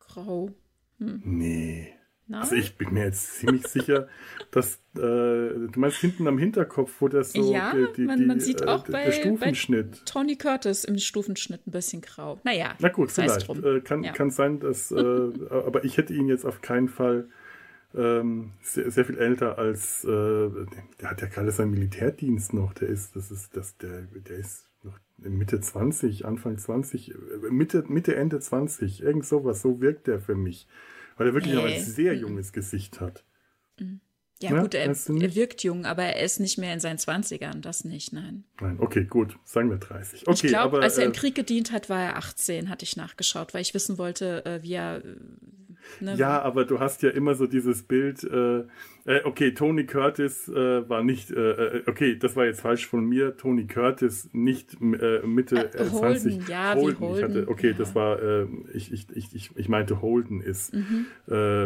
[0.00, 0.50] grau.
[0.98, 1.22] Hm.
[1.24, 1.94] Nee.
[2.30, 2.42] Nein?
[2.42, 4.06] Also ich bin mir jetzt ziemlich sicher,
[4.50, 8.38] dass äh, du meinst hinten am Hinterkopf, wo das so ja, die, die, man, man
[8.38, 9.90] sieht äh, auch bei, der Stufenschnitt.
[9.92, 12.38] Bei Tony Curtis im Stufenschnitt ein bisschen grau.
[12.44, 12.74] Naja.
[12.80, 13.48] Na gut, vielleicht.
[13.48, 14.12] Äh, kann, ja.
[14.12, 14.98] kann sein, dass, äh,
[15.50, 17.28] aber ich hätte ihn jetzt auf keinen Fall
[17.94, 20.08] ähm, sehr, sehr, viel älter als äh,
[21.00, 22.74] der hat ja gerade seinen Militärdienst noch.
[22.74, 24.67] Der ist, das ist, das, der, der ist
[25.18, 27.14] Mitte 20, Anfang 20,
[27.50, 30.66] Mitte, Mitte, Ende 20, irgend sowas, so wirkt der für mich.
[31.16, 31.60] Weil er wirklich nee.
[31.60, 33.24] noch ein sehr junges Gesicht hat.
[33.78, 34.00] Mhm.
[34.40, 37.60] Ja, ja gut, er, er, wirkt jung, aber er ist nicht mehr in seinen 20ern,
[37.60, 38.44] das nicht, nein.
[38.60, 40.28] Nein, okay, gut, sagen wir 30.
[40.28, 42.96] Okay, ich glaube, als er im äh, Krieg gedient hat, war er 18, hatte ich
[42.96, 45.02] nachgeschaut, weil ich wissen wollte, äh, wie er
[46.00, 46.14] Ne?
[46.16, 48.64] Ja, aber du hast ja immer so dieses Bild, äh,
[49.08, 53.06] äh, okay, Tony Curtis äh, war nicht, äh, äh, okay, das war jetzt falsch von
[53.06, 55.92] mir, Tony Curtis nicht äh, Mitte äh, 20.
[56.34, 57.16] Holden, ja, Holden, Holden.
[57.16, 57.76] Ich hatte, okay, ja.
[57.78, 58.18] das war,
[58.74, 60.74] ich, ich, ich, ich meinte Holden ist.
[60.74, 61.06] Mhm.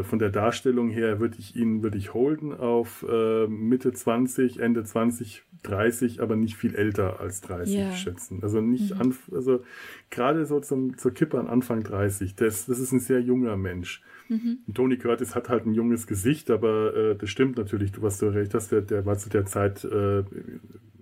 [0.04, 3.04] von der Darstellung her würde ich ihn, würde ich Holden auf
[3.48, 7.92] Mitte 20, Ende 20, 30, aber nicht viel älter als 30 ja.
[7.92, 8.40] schätzen.
[8.42, 9.00] Also nicht, mhm.
[9.00, 9.64] an, also
[10.10, 14.02] gerade so zum, zur Kippe an Anfang 30, das, das ist ein sehr junger Mensch.
[14.32, 14.74] Mhm.
[14.74, 18.26] Tony Curtis hat halt ein junges Gesicht, aber äh, das stimmt natürlich, du hast du
[18.26, 20.24] recht hast, der, der war zu der Zeit, äh,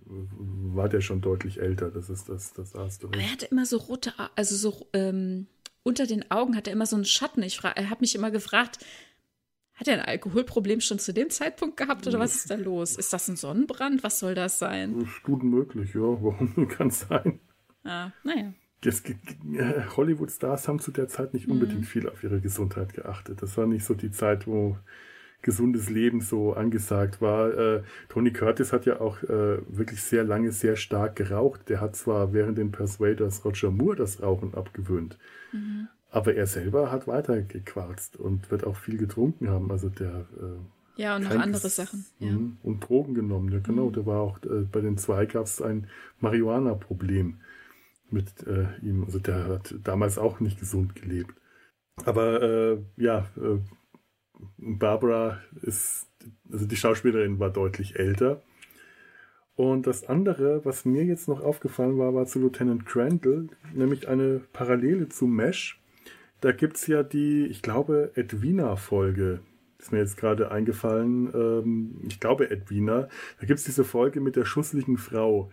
[0.07, 3.22] war der schon deutlich älter, das ist das, das hast du recht.
[3.22, 5.47] er hatte immer so rote, also so ähm,
[5.83, 7.43] unter den Augen hat er immer so einen Schatten.
[7.43, 8.78] Ich er hat mich immer gefragt,
[9.74, 12.97] hat er ein Alkoholproblem schon zu dem Zeitpunkt gehabt oder was ist da los?
[12.97, 14.03] Ist das ein Sonnenbrand?
[14.03, 14.99] Was soll das sein?
[14.99, 16.01] Das ist gut möglich, ja.
[16.22, 17.41] Warum kann es sein?
[17.85, 18.53] Ah, naja.
[18.85, 21.85] Hollywood-Stars haben zu der Zeit nicht unbedingt mhm.
[21.85, 23.43] viel auf ihre Gesundheit geachtet.
[23.43, 24.76] Das war nicht so die Zeit, wo
[25.43, 27.57] gesundes Leben so angesagt war.
[27.57, 31.68] Äh, Tony Curtis hat ja auch äh, wirklich sehr lange sehr stark geraucht.
[31.68, 35.18] Der hat zwar während den Persuaders Roger Moore das Rauchen abgewöhnt,
[35.53, 35.89] mhm.
[36.11, 39.70] aber er selber hat weiter gequarzt und wird auch viel getrunken haben.
[39.70, 42.05] Also der äh, Ja, und noch andere Sachen.
[42.18, 42.26] Mhm.
[42.26, 42.37] Ja.
[42.62, 43.91] Und Drogen genommen, ja genau.
[43.91, 45.87] Da war auch äh, bei den zwei gab es ein
[46.20, 47.39] Marihuana-Problem
[48.12, 49.04] mit äh, ihm.
[49.04, 51.34] Also der hat damals auch nicht gesund gelebt.
[52.04, 53.58] Aber äh, ja, äh,
[54.56, 56.06] Barbara ist,
[56.50, 58.42] also die Schauspielerin war deutlich älter.
[59.56, 64.40] Und das andere, was mir jetzt noch aufgefallen war, war zu Lieutenant Crandall, nämlich eine
[64.54, 65.78] Parallele zu Mesh.
[66.40, 69.40] Da gibt es ja die, ich glaube, Edwina-Folge.
[69.78, 71.30] Ist mir jetzt gerade eingefallen.
[71.34, 73.08] Ähm, ich glaube, Edwina.
[73.38, 75.50] Da gibt es diese Folge mit der schussligen Frau,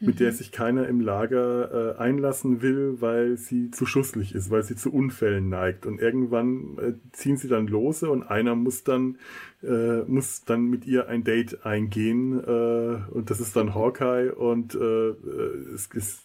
[0.00, 4.62] mit der sich keiner im Lager äh, einlassen will, weil sie zu schusslich ist, weil
[4.62, 5.86] sie zu Unfällen neigt.
[5.86, 9.18] Und irgendwann äh, ziehen sie dann lose und einer muss dann,
[9.62, 12.38] äh, muss dann mit ihr ein Date eingehen.
[12.38, 16.22] Äh, und das ist dann Hawkeye und äh, äh, es, es,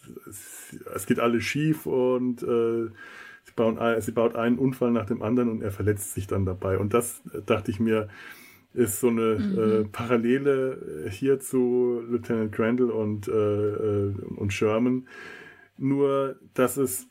[0.95, 5.61] es, geht alles schief und sie, bauen sie baut einen Unfall nach dem anderen und
[5.61, 6.77] er verletzt sich dann dabei.
[6.77, 8.09] Und das dachte ich mir,
[8.73, 15.07] ist so eine äh, Parallele äh, hier zu Lieutenant Crandall und, äh, äh, und Sherman.
[15.77, 17.07] Nur, dass es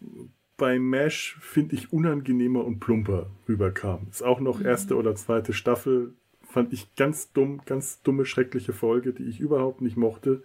[0.57, 4.09] bei MASH, finde ich, unangenehmer und plumper rüberkam.
[4.11, 6.15] Ist auch noch erste oder zweite Staffel.
[6.43, 10.43] Fand ich ganz dumm, ganz dumme, schreckliche Folge, die ich überhaupt nicht mochte,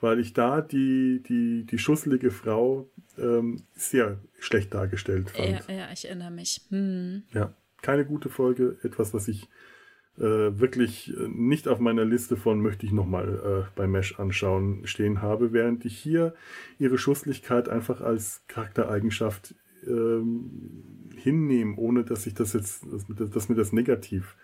[0.00, 2.88] weil ich da die, die, die schusselige Frau
[3.18, 5.68] ähm, sehr schlecht dargestellt fand.
[5.68, 6.62] Ja, ja, ich erinnere mich.
[6.70, 7.22] Hm.
[7.32, 9.48] Ja, keine gute Folge, etwas, was ich
[10.18, 14.86] äh, wirklich äh, nicht auf meiner Liste von möchte ich nochmal äh, bei Mesh anschauen
[14.86, 16.34] stehen habe, während ich hier
[16.78, 19.54] ihre Schusslichkeit einfach als Charaktereigenschaft
[19.86, 20.50] ähm,
[21.16, 24.36] hinnehme, ohne dass ich das jetzt, dass, mir das- dass mir das negativ,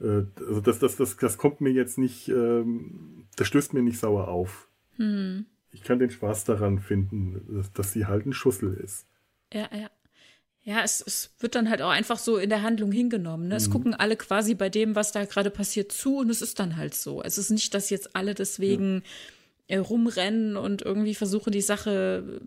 [0.00, 3.98] äh, also das, das, das, das kommt mir jetzt nicht, ähm, das stößt mir nicht
[3.98, 4.68] sauer auf.
[4.96, 5.46] Hm.
[5.72, 9.06] Ich kann den Spaß daran finden, dass, dass sie halt ein Schussel ist.
[9.52, 9.88] Ja, ja.
[10.62, 13.48] Ja, es, es wird dann halt auch einfach so in der Handlung hingenommen.
[13.48, 13.56] Ne?
[13.56, 16.76] Es gucken alle quasi bei dem, was da gerade passiert, zu und es ist dann
[16.76, 17.22] halt so.
[17.22, 19.02] Es ist nicht, dass jetzt alle deswegen
[19.68, 22.40] äh, rumrennen und irgendwie versuchen, die Sache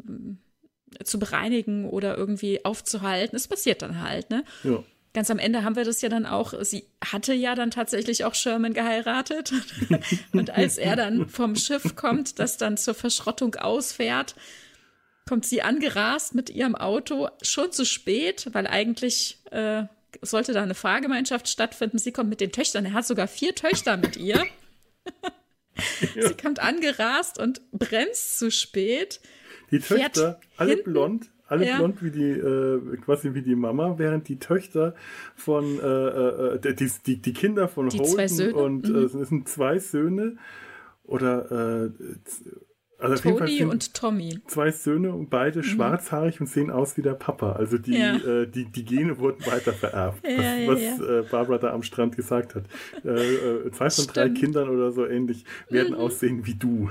[0.99, 3.35] äh, zu bereinigen oder irgendwie aufzuhalten.
[3.35, 4.43] Es passiert dann halt, ne?
[4.63, 4.83] Ja.
[5.13, 8.33] Ganz am Ende haben wir das ja dann auch, sie hatte ja dann tatsächlich auch
[8.33, 9.53] Sherman geheiratet.
[10.33, 14.33] Und als er dann vom Schiff kommt, das dann zur Verschrottung ausfährt,
[15.27, 19.83] kommt sie angerast mit ihrem Auto, schon zu spät, weil eigentlich äh,
[20.21, 21.97] sollte da eine Fahrgemeinschaft stattfinden.
[21.97, 24.43] Sie kommt mit den Töchtern, er hat sogar vier Töchter mit ihr.
[26.15, 29.19] Sie kommt angerast und bremst zu spät.
[29.71, 31.77] Die Töchter, alle hinten- blond, alle Ja.
[31.77, 34.95] blond wie die, äh, quasi wie die Mama, während die Töchter
[35.35, 38.95] von, äh, äh, äh, die, die, die Kinder von Die Holden zwei Söhne, und mhm.
[38.95, 40.37] äh, es sind zwei Söhne
[41.03, 41.89] oder, äh,
[43.11, 44.39] also auf jeden Fall Toni sind und Tommy.
[44.47, 47.53] zwei Söhne und beide schwarzhaarig und sehen aus wie der Papa.
[47.53, 48.15] Also die, Ja.
[48.15, 50.23] äh, die, die Gene wurden weiter vererbt.
[50.27, 50.37] Ja,
[50.67, 52.63] was ja, was Äh, Barbara da am Strand gesagt hat.
[53.05, 54.37] Äh, äh, zwei von drei Stimmt.
[54.39, 56.89] Kindern oder so ähnlich werden aussehen wie du.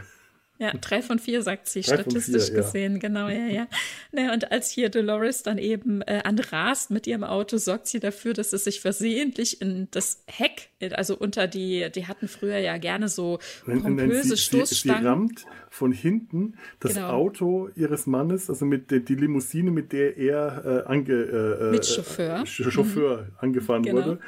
[0.63, 2.63] Ja, drei von vier sagt sie, Drei statistisch vier, ja.
[2.63, 3.67] gesehen, genau, ja, ja.
[4.13, 8.33] Naja, und als hier Dolores dann eben äh, anrast mit ihrem Auto, sorgt sie dafür,
[8.33, 13.09] dass es sich versehentlich in das Heck, also unter die, die hatten früher ja gerne
[13.09, 15.05] so pompöse sie, sie, sie Stoßstangen.
[15.05, 17.09] rammt von hinten das Genau.
[17.09, 21.87] Auto ihres Mannes, also mit der, die Limousine, mit der er äh, ange, äh, Mit
[21.87, 22.39] Chauffeur.
[22.39, 22.45] Mhm.
[22.45, 23.97] Äh, Chauffeur angefahren Genau.
[23.97, 24.19] wurde.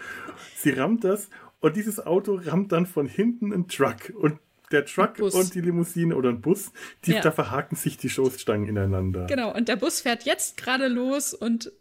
[0.57, 1.29] Sie rammt das
[1.61, 4.39] und dieses Auto rammt dann von hinten einen Truck und
[4.75, 5.35] der Truck Bus.
[5.35, 6.73] und die Limousine oder ein Bus,
[7.07, 7.21] die, Ja.
[7.21, 9.27] da verhaken sich die Stoßstangen ineinander.
[9.27, 11.73] Genau, und der Bus fährt jetzt gerade los und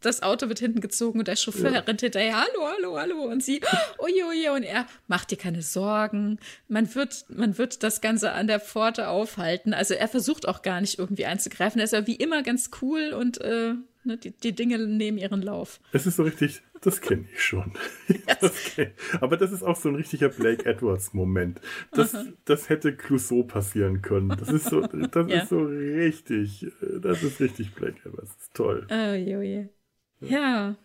[0.00, 1.78] das Auto wird hinten gezogen und der Chauffeur Ja.
[1.80, 3.22] rennt hinterher, hallo, hallo, hallo.
[3.30, 3.60] Und sie,
[3.98, 6.40] oje, oje, und er, macht dir keine Sorgen.
[6.66, 9.72] Man wird, man wird das Ganze an der Pforte aufhalten.
[9.74, 11.78] Also er versucht auch gar nicht irgendwie einzugreifen.
[11.80, 13.74] Er ist ja wie immer ganz cool und äh,
[14.04, 15.80] ne, die, die Dinge nehmen ihren Lauf.
[15.92, 17.72] Es ist so richtig, das kenne ich schon.
[18.40, 18.90] Das kenn,
[19.20, 21.60] aber das ist auch so ein richtiger Blake Edwards-Moment.
[21.92, 24.30] Das, das hätte Clouseau passieren können.
[24.30, 25.42] Das ist so, das Ja.
[25.42, 28.34] ist so richtig, äh, das ist richtig Blake Edwards.
[28.36, 28.86] Das ist toll.
[28.90, 28.94] Oh,
[29.38, 29.68] oje.
[30.20, 30.76] Ja.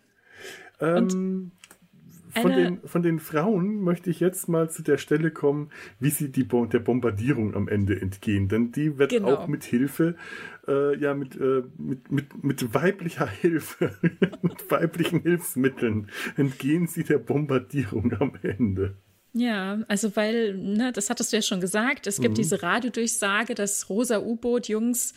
[0.80, 1.50] Ähm,
[2.42, 5.70] von, den, von den Frauen möchte ich jetzt mal zu der Stelle kommen,
[6.00, 8.48] wie sie die der Bombardierung am Ende entgehen.
[8.48, 9.34] Denn die wird Genau.
[9.34, 10.16] auch mit Hilfe,
[10.66, 13.92] äh, ja, mit, äh, mit, mit, mit weiblicher Hilfe,
[14.42, 18.94] mit weiblichen Hilfsmitteln entgehen sie der Bombardierung am Ende.
[19.34, 23.88] Ja, also weil, ne, das hattest du ja schon gesagt, es gibt diese Radiodurchsage, das
[23.88, 25.14] rosa U-Boot, Jungs,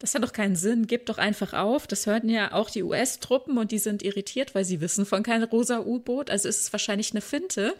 [0.00, 1.86] das hat doch keinen Sinn, gebt doch einfach auf.
[1.86, 5.42] Das hörten ja auch die US-Truppen und die sind irritiert, weil sie wissen von kein
[5.42, 6.30] rosa U-Boot.
[6.30, 7.74] Also ist es wahrscheinlich eine Finte.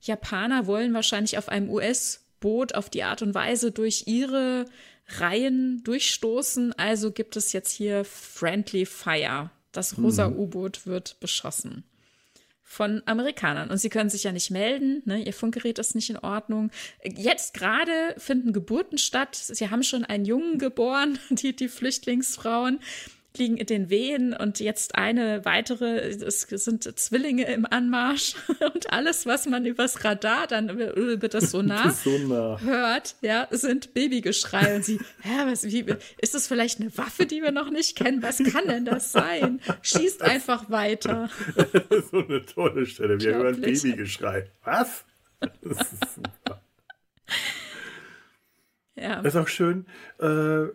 [0.00, 4.64] Japaner wollen wahrscheinlich auf einem US-Boot auf die Art und Weise durch ihre
[5.18, 6.72] Reihen durchstoßen.
[6.78, 9.50] Also gibt es jetzt hier Friendly Fire.
[9.72, 11.84] Das rosa U-Boot wird beschossen.
[12.70, 13.68] Von Amerikanern.
[13.68, 15.20] Und sie können sich ja nicht melden, ne?
[15.20, 16.70] ihr Funkgerät ist nicht in Ordnung.
[17.02, 19.34] Jetzt gerade finden Geburten statt.
[19.34, 22.78] Sie haben schon einen Jungen geboren, die, die Flüchtlingsfrauen
[23.36, 28.34] liegen in den Wehen und jetzt eine weitere, es sind Zwillinge im Anmarsch
[28.74, 32.60] und alles, was man übers Radar dann über das Sonar, Sonar.
[32.60, 35.84] hört, ja, sind Babygeschrei und sie, hä, was, wie,
[36.20, 38.22] ist das vielleicht eine Waffe, die wir noch nicht kennen?
[38.22, 39.60] Was kann denn das sein?
[39.82, 41.30] Schießt einfach weiter.
[42.10, 44.50] so eine tolle Stelle, wir hören Babygeschrei.
[44.64, 45.04] Was?
[45.40, 46.62] Das ist super.
[49.00, 49.22] Ja.
[49.22, 49.86] Das ist auch schön,
[50.18, 50.66] äh,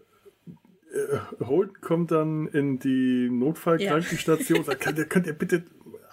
[1.41, 4.63] Holt kommt dann in die Notfallkrankenstation ja.
[4.63, 5.63] sagt, könnt ihr, bitte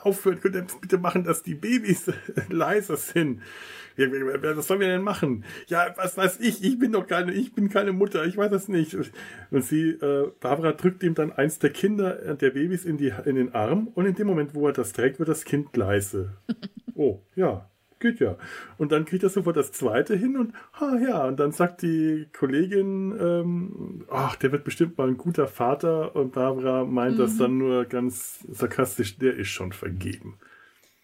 [0.02, 2.10] aufhören, könnt ihr bitte machen, dass die Babys
[2.48, 3.42] leiser sind.
[3.96, 5.44] Ja, was sollen wir denn machen?
[5.66, 8.68] Ja, was weiß ich, ich bin doch keine, ich bin keine Mutter, ich weiß das
[8.68, 8.96] nicht.
[9.50, 13.12] Und sie, äh, Barbara drückt ihm dann eins der Kinder, äh, der Babys in, die,
[13.24, 16.32] in den Arm und in dem Moment, wo er das trägt, wird das Kind leise.
[16.94, 17.71] Oh, ja,
[18.02, 18.36] geht ja.
[18.76, 22.26] Und dann kriegt er sofort das zweite hin und, ah ja, und dann sagt die
[22.34, 27.20] Kollegin, ähm, ach, der wird bestimmt mal ein guter Vater und Barbara meint mhm.
[27.20, 30.38] das dann nur ganz sarkastisch, der ist schon vergeben.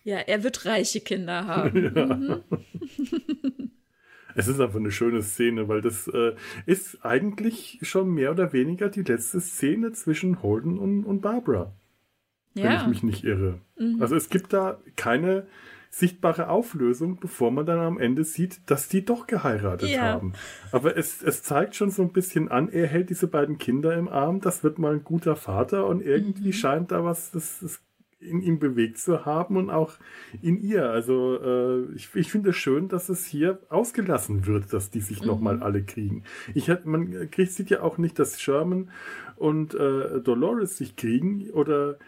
[0.04, 1.92] Ja, er wird reiche Kinder haben.
[1.96, 2.14] ja.
[2.14, 2.42] mhm.
[4.34, 6.34] Es ist einfach eine schöne Szene, weil das äh,
[6.64, 11.74] ist eigentlich schon mehr oder weniger die letzte Szene zwischen Holden und, und Barbara.
[12.54, 12.64] Ja.
[12.64, 13.60] Wenn ich mich nicht irre.
[13.78, 14.00] Mhm.
[14.00, 15.46] Also es gibt da keine
[15.90, 20.02] sichtbare Auflösung, bevor man dann am Ende sieht, dass die doch geheiratet ja.
[20.02, 20.32] haben.
[20.72, 24.08] Aber es, es zeigt schon so ein bisschen an, er hält diese beiden Kinder im
[24.08, 26.52] Arm, das wird mal ein guter Vater und irgendwie mhm.
[26.52, 27.80] scheint da was, das, das
[28.20, 29.94] in ihm bewegt zu haben und auch
[30.42, 30.90] in ihr.
[30.90, 35.20] Also äh, ich, ich finde es schön, dass es hier ausgelassen wird, dass die sich
[35.20, 35.28] mhm.
[35.28, 36.24] nochmal alle kriegen.
[36.54, 38.90] Ich hat, man kriegt, sieht ja auch nicht, dass Sherman
[39.36, 41.98] und äh, Dolores sich kriegen oder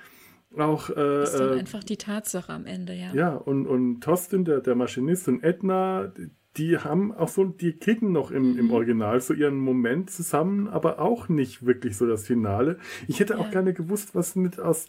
[0.58, 3.12] auch äh, ist dann äh, einfach die Tatsache am Ende, ja.
[3.14, 6.12] Ja, und, und Tostin, der, der Maschinist und Edna,
[6.56, 8.58] die haben auch so, die kriegen noch im, mhm.
[8.58, 12.78] im Original so ihren Moment zusammen, aber auch nicht wirklich so das Finale.
[13.06, 13.38] Ich hätte ja.
[13.38, 14.88] auch gerne gewusst, was mit aus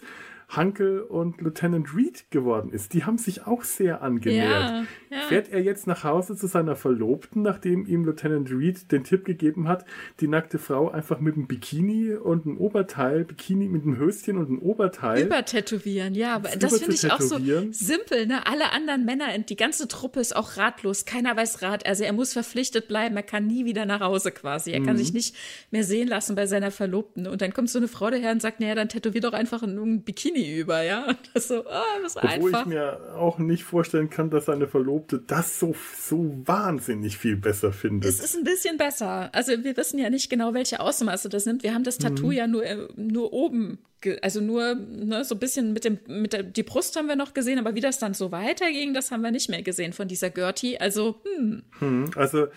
[0.52, 2.93] Hankel und Lieutenant Reed geworden ist.
[2.93, 4.86] Die haben sich auch sehr angenähert.
[5.10, 5.22] Ja, ja.
[5.28, 9.70] Fährt er jetzt nach Hause zu seiner Verlobten, nachdem ihm Lieutenant Reed den Tipp gegeben
[9.70, 9.86] hat,
[10.20, 14.47] die nackte Frau einfach mit einem Bikini und einem Oberteil, Bikini mit einem Höschen und
[14.47, 15.26] einem Oberteil.
[15.26, 17.39] Übertätowieren, ja, aber das finde ich auch so
[17.72, 18.45] simpel, ne?
[18.45, 21.06] Alle anderen Männer, die ganze Truppe ist auch ratlos.
[21.06, 21.86] Keiner weiß Rat.
[21.86, 23.16] Also er muss verpflichtet bleiben.
[23.16, 24.72] Er kann nie wieder nach Hause quasi.
[24.72, 24.86] Er mhm.
[24.86, 25.36] kann sich nicht
[25.72, 27.28] mehr sehen lassen bei seiner Verlobten.
[27.28, 30.04] Und dann kommt so eine Frau daher und sagt, naja, dann tätowier doch einfach ein
[30.04, 31.05] Bikini Bikini über, ja.
[31.07, 32.61] Und das so, oh, das Obwohl einfach.
[32.61, 37.71] ich mir auch nicht vorstellen kann, dass seine Verlobte das so, so wahnsinnig viel besser
[37.71, 38.09] findet.
[38.09, 39.29] Es ist ein bisschen besser.
[39.33, 41.63] Also wir wissen ja nicht genau, welche Ausmaße das nimmt.
[41.63, 42.31] Wir haben das Tattoo mhm.
[42.31, 43.79] ja nur, äh, nur oben
[44.22, 47.34] also nur ne, so ein bisschen mit dem, mit der, die Brust haben wir noch
[47.34, 50.30] gesehen, aber wie das dann so weiterging, das haben wir nicht mehr gesehen von dieser
[50.30, 50.80] Gertie.
[50.80, 51.64] Also, hm.
[51.80, 52.12] hm.
[52.16, 52.47] Also,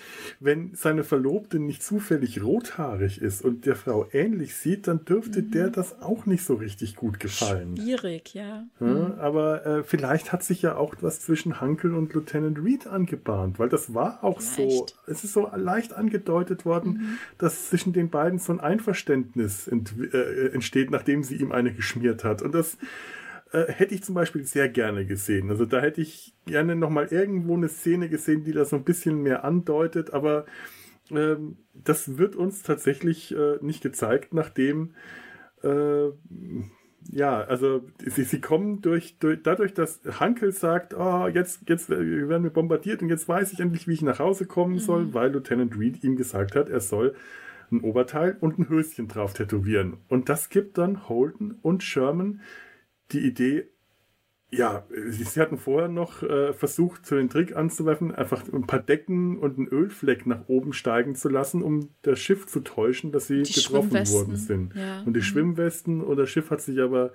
[0.41, 5.51] wenn seine Verlobte nicht zufällig rothaarig ist und der Frau ähnlich sieht, dann dürfte mhm.
[5.51, 7.77] der das auch nicht so richtig gut gefallen.
[7.77, 8.67] Schwierig, ja.
[8.81, 9.15] ja mhm.
[9.19, 13.69] Aber äh, vielleicht hat sich ja auch was zwischen Hankel und Lieutenant Reed angebahnt, weil
[13.69, 14.91] das war auch vielleicht.
[14.91, 17.19] so, es ist so leicht angedeutet worden, mhm.
[17.39, 21.72] dass zwischen den beiden so ein Einverständnis ent, äh, entsteht, nachdem sie sie ihm eine
[21.72, 22.43] geschmiert hat.
[22.43, 22.78] Und das
[23.53, 25.51] äh, hätte ich zum Beispiel sehr gerne gesehen.
[25.51, 29.22] Also da hätte ich gerne nochmal irgendwo eine Szene gesehen, die das so ein bisschen
[29.22, 30.47] mehr andeutet, aber
[31.11, 31.37] äh,
[31.72, 34.95] das wird uns tatsächlich äh, nicht gezeigt, nachdem
[35.62, 36.11] äh,
[37.11, 42.45] ja, also sie, sie kommen durch, durch dadurch, dass Hankel sagt, oh, jetzt, jetzt werden
[42.45, 45.14] wir bombardiert und jetzt weiß ich endlich, wie ich nach Hause kommen soll, mhm.
[45.14, 47.14] weil Lieutenant Reed ihm gesagt hat, er soll
[47.71, 49.99] ein Oberteil und ein Höschen drauf tätowieren.
[50.09, 52.41] Und das gibt dann Holden und Sherman
[53.12, 53.69] die Idee,
[54.51, 59.39] ja, sie hatten vorher noch äh, versucht, so den Trick anzuwerfen, einfach ein paar Decken
[59.39, 63.43] und einen Ölfleck nach oben steigen zu lassen, um das Schiff zu täuschen, dass sie
[63.43, 64.75] die getroffen worden sind.
[64.75, 65.03] Ja.
[65.03, 65.25] Und die mhm.
[65.25, 67.12] Schwimmwesten und das Schiff hat sich aber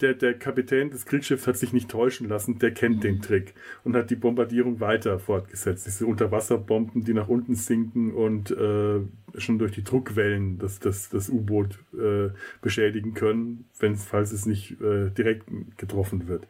[0.00, 3.00] der, der Kapitän des Kriegsschiffs hat sich nicht täuschen lassen, der kennt mhm.
[3.00, 5.86] den Trick und hat die Bombardierung weiter fortgesetzt.
[5.86, 9.00] Diese Unterwasserbomben, die nach unten sinken und äh,
[9.36, 12.30] schon durch die Druckwellen das, das, das U-Boot äh,
[12.60, 16.46] beschädigen können, wenn falls es nicht äh, direkt getroffen wird.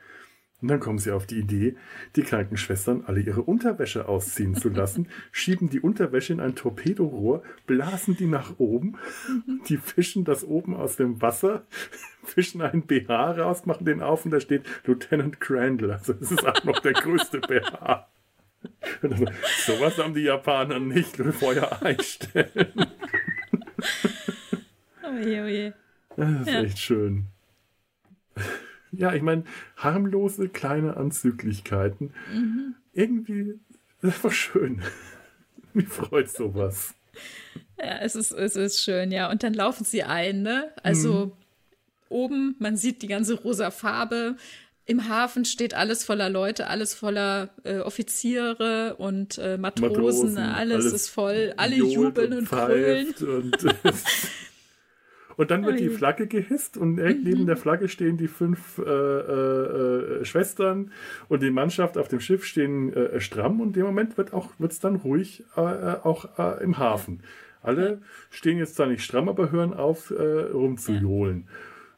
[0.62, 1.76] Und dann kommen sie auf die Idee,
[2.16, 8.16] die Krankenschwestern alle ihre Unterwäsche ausziehen zu lassen, schieben die Unterwäsche in ein Torpedorohr, blasen
[8.16, 8.96] die nach oben,
[9.68, 11.66] die fischen das oben aus dem Wasser,
[12.24, 15.92] fischen einen BH raus, machen den auf und da steht Lieutenant Crandall.
[15.92, 18.08] Also das ist auch noch der größte BH.
[19.66, 22.72] Sowas haben die Japaner nicht, Feuer einstellen.
[25.02, 25.72] Oh je, oh je.
[26.16, 26.62] Das ist ja.
[26.62, 27.26] echt schön.
[28.98, 29.44] Ja, ich meine,
[29.76, 32.12] harmlose kleine Anzüglichkeiten.
[32.32, 32.74] Mhm.
[32.92, 33.58] Irgendwie,
[34.00, 34.82] das war schön.
[35.72, 36.94] Mir freut sowas.
[37.78, 39.30] Ja, es ist, es ist schön, ja.
[39.30, 40.70] Und dann laufen sie ein, ne?
[40.82, 41.32] Also mhm.
[42.08, 44.36] oben, man sieht die ganze rosa Farbe.
[44.86, 50.84] Im Hafen steht alles voller Leute, alles voller äh, Offiziere und äh, Matrosen, Matrosen alles,
[50.84, 53.14] alles, ist voll, alle jubeln und, und krölen.
[53.20, 53.56] Und,
[55.36, 57.22] und dann wird die Flagge gehisst und mhm.
[57.22, 60.92] neben der Flagge stehen die fünf äh, äh, äh, Schwestern
[61.28, 64.80] und die Mannschaft auf dem Schiff stehen äh, stramm und im Moment wird auch wird's
[64.80, 66.24] dann ruhig äh, äh, auch
[66.60, 67.22] im Hafen.
[67.62, 71.44] Alle stehen jetzt da nicht stramm, aber hören auf, rumzujohlen.
[71.46, 71.52] Ja.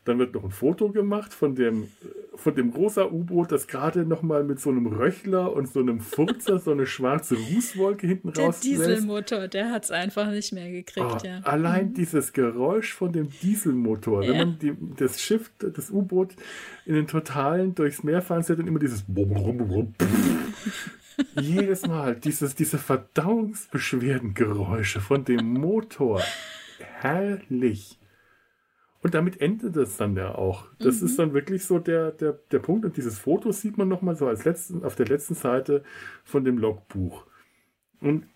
[0.07, 1.89] Dann wird noch ein Foto gemacht von dem,
[2.37, 5.99] von dem rosa U-Boot, das gerade noch mal mit so einem Röchler und so einem
[6.01, 8.61] Furzer so eine schwarze Rußwolke hinten raus.
[8.61, 11.41] Der Dieselmotor, der hat es einfach nicht mehr gekriegt, oh, ja.
[11.41, 11.95] Allein mhm.
[11.95, 14.31] dieses Geräusch von dem Dieselmotor, ja.
[14.31, 16.37] wenn man die, das Schiff, das U-Boot
[16.85, 19.05] in den Totalen durchs Meer fahren sieht, dann immer dieses
[21.41, 26.23] Jedes Mal dieses, diese Verdauungsbeschwerdengeräusche von dem Motor.
[27.01, 27.99] Herrlich.
[29.07, 30.67] Und damit endet es dann ja auch.
[30.81, 31.07] Das mhm.
[31.07, 32.85] ist dann wirklich so der, der, der Punkt.
[32.85, 35.85] Und dieses Foto sieht man nochmal so als letzten, auf der letzten Seite
[36.25, 37.25] von dem Logbuch.
[38.01, 38.27] Und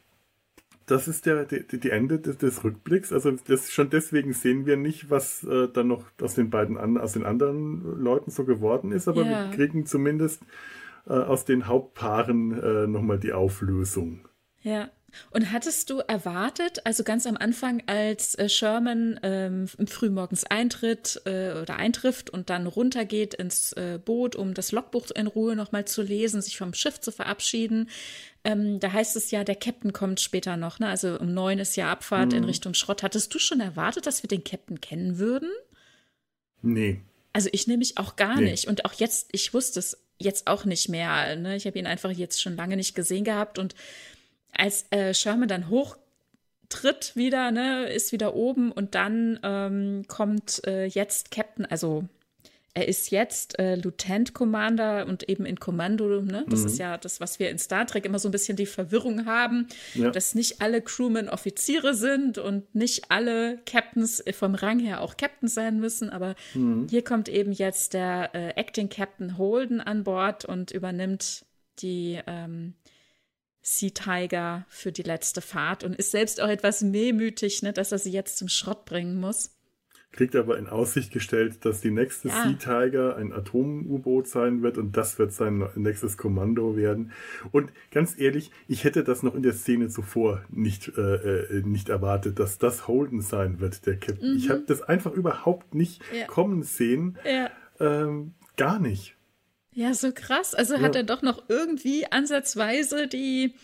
[0.87, 3.13] das ist der, die, die Ende des, des, Rückblicks.
[3.13, 6.99] Also das, schon deswegen sehen wir nicht, was äh, dann noch aus den beiden an,
[6.99, 9.51] aus den anderen Leuten so geworden ist, aber ja.
[9.51, 10.41] wir kriegen zumindest
[11.09, 14.21] äh, aus den Hauptpaaren äh, nochmal die Auflösung.
[14.63, 14.89] Ja.
[15.31, 21.53] Und hattest du erwartet, also ganz am Anfang, als äh, Sherman ähm, frühmorgens eintritt äh,
[21.53, 26.03] oder eintrifft und dann runtergeht ins äh, Boot, um das Logbuch in Ruhe nochmal zu
[26.03, 27.89] lesen, sich vom Schiff zu verabschieden,
[28.43, 30.89] ähm, da heißt es ja, der Captain kommt später noch, ne?
[30.89, 32.39] Also um neun ist ja Abfahrt mhm.
[32.39, 33.03] in Richtung Schrott.
[33.03, 35.51] Hattest du schon erwartet, dass wir den Captain kennen würden?
[36.63, 37.01] Nee.
[37.33, 38.51] Also ich nehme mich auch gar nee.
[38.51, 38.67] nicht.
[38.67, 41.37] Und auch jetzt, ich wusste es jetzt auch nicht mehr.
[41.37, 41.57] Ne?
[41.57, 43.75] Ich habe ihn einfach jetzt schon lange nicht gesehen gehabt und
[44.53, 50.87] als äh, Sherman dann hochtritt wieder, ne, ist wieder oben und dann ähm, kommt äh,
[50.87, 52.05] jetzt Captain, also
[52.73, 56.23] er ist jetzt äh, Lieutenant Commander und eben in Kommando.
[56.23, 56.45] Ne?
[56.49, 56.67] Das mhm.
[56.67, 59.67] ist ja das, was wir in Star Trek immer so ein bisschen die Verwirrung haben,
[59.95, 60.11] ja.
[60.11, 65.55] dass nicht alle Crewmen Offiziere sind und nicht alle Captains vom Rang her auch Captains
[65.55, 66.11] sein müssen.
[66.11, 66.87] Aber mhm.
[66.89, 71.45] hier kommt eben jetzt der äh, Acting Captain Holden an Bord und übernimmt
[71.81, 72.75] die ähm,
[73.63, 77.99] Sea Tiger für die letzte Fahrt und ist selbst auch etwas mehmütig, ne, dass er
[77.99, 79.51] sie jetzt zum Schrott bringen muss.
[80.13, 82.43] Kriegt aber in Aussicht gestellt, dass die nächste ja.
[82.43, 87.13] Sea Tiger ein Atom-U-Boot sein wird und das wird sein nächstes Kommando werden.
[87.53, 91.91] Und ganz ehrlich, ich hätte das noch in der Szene zuvor nicht, äh, äh nicht
[91.91, 94.33] erwartet, dass das Holden sein wird, der Captain.
[94.33, 94.37] Mhm.
[94.37, 96.27] Ich habe das einfach überhaupt nicht ja.
[96.27, 97.17] kommen sehen.
[97.25, 97.51] Ja.
[97.79, 99.17] Ähm, gar nicht.
[99.81, 100.55] Ja, so krass.
[100.55, 100.81] Also ja.
[100.83, 103.55] hat er doch noch irgendwie ansatzweise die,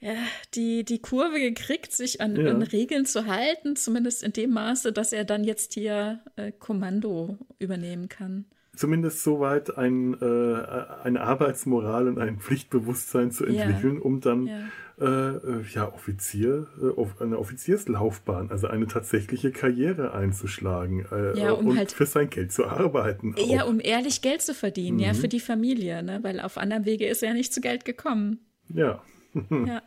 [0.00, 0.16] ja,
[0.56, 2.50] die, die Kurve gekriegt, sich an, ja.
[2.50, 7.38] an, Regeln zu halten, zumindest in dem Maße, dass er dann jetzt hier äh, Kommando
[7.60, 10.62] übernehmen kann zumindest soweit ein, äh,
[11.02, 14.70] eine Arbeitsmoral und ein Pflichtbewusstsein zu entwickeln, um dann.
[15.00, 21.68] Äh, äh ja Offizier, äh, eine Offizierslaufbahn, also eine tatsächliche Karriere einzuschlagen äh, ja, um
[21.68, 23.34] und halt, für sein Geld zu arbeiten.
[23.34, 23.48] Auch.
[23.48, 25.02] Ja, um ehrlich Geld zu verdienen, mhm.
[25.02, 26.20] ja, für die Familie, ne?
[26.22, 28.40] weil auf anderem Wege ist er ja nicht zu Geld gekommen.
[28.68, 29.02] Ja.
[29.50, 29.82] ja.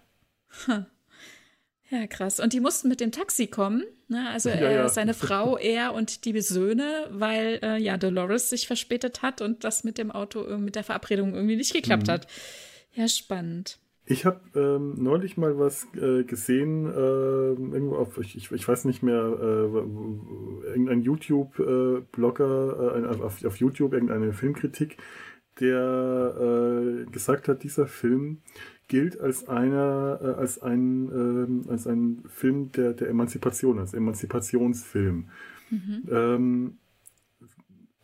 [1.91, 2.39] Ja, krass.
[2.39, 3.83] Und die mussten mit dem Taxi kommen.
[4.07, 4.29] Ne?
[4.29, 4.89] Also ja, äh, ja.
[4.89, 9.83] seine Frau, er und die Söhne, weil äh, ja Dolores sich verspätet hat und das
[9.83, 12.11] mit dem Auto, äh, mit der Verabredung irgendwie nicht geklappt mhm.
[12.11, 12.27] hat.
[12.93, 13.77] Ja, spannend.
[14.11, 19.03] Ich habe ähm, neulich mal was äh, gesehen, äh, irgendwo auf, ich, ich, weiß nicht
[19.03, 24.97] mehr, äh, irgendein YouTube-Blogger, äh, auf, auf YouTube irgendeine Filmkritik,
[25.59, 28.41] der gesagt hat, dieser Film
[28.91, 35.29] gilt als einer, äh, als ein, äh, als ein Film der, der Emanzipation, als Emanzipationsfilm.
[35.69, 36.03] Mhm.
[36.11, 36.77] Ähm,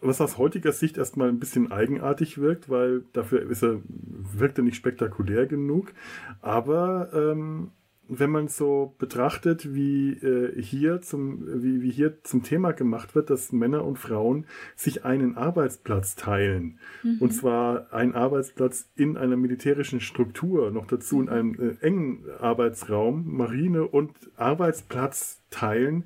[0.01, 4.63] was aus heutiger Sicht erstmal ein bisschen eigenartig wirkt, weil dafür ist er, wirkt er
[4.63, 5.93] nicht spektakulär genug.
[6.41, 7.71] Aber ähm,
[8.09, 13.29] wenn man so betrachtet, wie äh, hier zum, wie, wie hier zum Thema gemacht wird,
[13.29, 14.45] dass Männer und Frauen
[14.75, 16.79] sich einen Arbeitsplatz teilen.
[17.03, 17.17] Mhm.
[17.19, 23.25] Und zwar einen Arbeitsplatz in einer militärischen Struktur, noch dazu in einem äh, engen Arbeitsraum,
[23.35, 26.05] Marine und Arbeitsplatz teilen,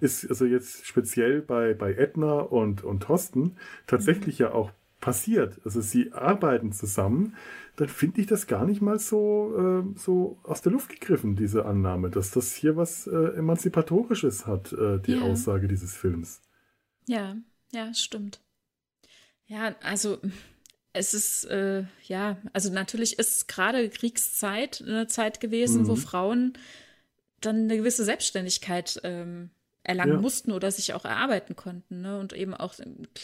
[0.00, 4.46] ist also jetzt speziell bei, bei Edna und, und Thorsten tatsächlich mhm.
[4.46, 4.70] ja auch
[5.00, 5.60] passiert.
[5.64, 7.34] Also sie arbeiten zusammen
[7.78, 11.64] dann finde ich das gar nicht mal so, äh, so aus der Luft gegriffen, diese
[11.64, 15.22] Annahme, dass das hier was äh, Emanzipatorisches hat, äh, die ja.
[15.22, 16.42] Aussage dieses Films.
[17.06, 17.36] Ja,
[17.72, 18.40] ja, stimmt.
[19.46, 20.18] Ja, also
[20.92, 25.86] es ist, äh, ja, also natürlich ist gerade Kriegszeit eine Zeit gewesen, mhm.
[25.86, 26.54] wo Frauen
[27.40, 29.50] dann eine gewisse Selbstständigkeit ähm,
[29.88, 30.20] erlangen ja.
[30.20, 32.02] mussten oder sich auch erarbeiten konnten.
[32.02, 32.18] Ne?
[32.18, 32.74] Und eben auch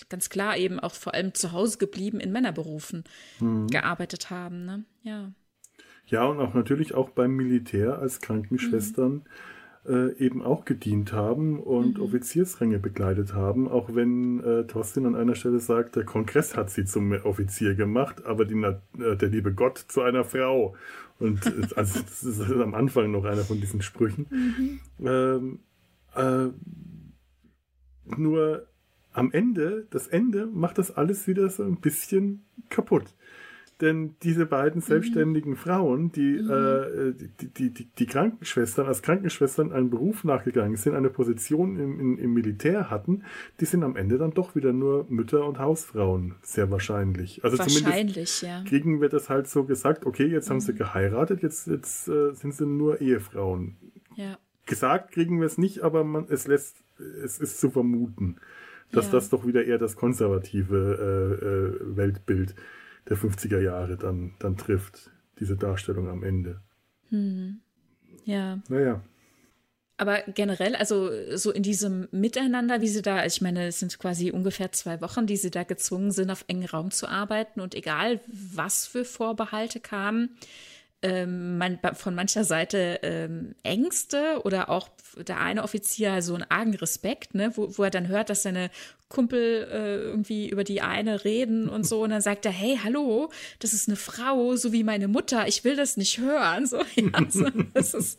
[0.08, 3.04] ganz klar eben auch vor allem zu Hause geblieben in Männerberufen
[3.40, 3.68] mhm.
[3.68, 4.64] gearbeitet haben.
[4.64, 4.84] Ne?
[5.02, 5.32] Ja.
[6.06, 9.12] Ja, und auch natürlich auch beim Militär als Krankenschwestern.
[9.12, 9.22] Mhm
[9.86, 12.04] äh, eben auch gedient haben und mhm.
[12.04, 16.84] Offiziersränge begleitet haben, auch wenn äh, Thorsten an einer Stelle sagt, der Kongress hat sie
[16.84, 20.74] zum Offizier gemacht, aber die, äh, der liebe Gott zu einer Frau.
[21.18, 24.26] Und äh, also das ist am Anfang noch einer von diesen Sprüchen.
[24.34, 24.80] Mhm.
[25.06, 25.58] Ähm,
[26.16, 26.50] äh,
[28.16, 28.66] nur
[29.12, 33.14] am Ende, das Ende macht das alles wieder so ein bisschen kaputt
[33.80, 34.84] denn diese beiden mhm.
[34.84, 35.56] selbstständigen mhm.
[35.56, 36.50] Frauen, die, mhm.
[36.50, 42.00] äh, die, die, die, die, Krankenschwestern, als Krankenschwestern einen Beruf nachgegangen sind, eine Position im,
[42.00, 43.24] im, im, Militär hatten,
[43.60, 47.42] die sind am Ende dann doch wieder nur Mütter und Hausfrauen, sehr wahrscheinlich.
[47.44, 48.62] Also wahrscheinlich, ja.
[48.64, 50.54] kriegen wir das halt so gesagt, okay, jetzt mhm.
[50.54, 50.78] haben sie mhm.
[50.78, 53.76] geheiratet, jetzt, jetzt äh, sind sie nur Ehefrauen.
[54.16, 54.38] Ja.
[54.66, 56.76] Gesagt kriegen wir es nicht, aber man, es lässt,
[57.22, 58.36] es ist zu vermuten,
[58.92, 59.12] dass ja.
[59.12, 62.54] das doch wieder eher das konservative äh, äh, Weltbild
[63.08, 66.60] der 50er Jahre dann, dann trifft, diese Darstellung am Ende.
[67.10, 67.60] Hm.
[68.24, 68.60] Ja.
[68.68, 69.02] Naja.
[69.96, 74.32] Aber generell, also so in diesem Miteinander, wie sie da, ich meine, es sind quasi
[74.32, 78.20] ungefähr zwei Wochen, die sie da gezwungen sind, auf engen Raum zu arbeiten und egal,
[78.26, 80.36] was für Vorbehalte kamen,
[81.04, 84.88] ähm, man, von mancher Seite ähm, Ängste oder auch
[85.18, 88.70] der eine Offizier so einen argen Respekt, ne, wo, wo er dann hört, dass seine
[89.14, 93.30] Kumpel äh, irgendwie über die eine reden und so und dann sagt er, hey, hallo,
[93.60, 96.64] das ist eine Frau, so wie meine Mutter, ich will das nicht hören.
[96.74, 98.18] So, ja, so, das ist,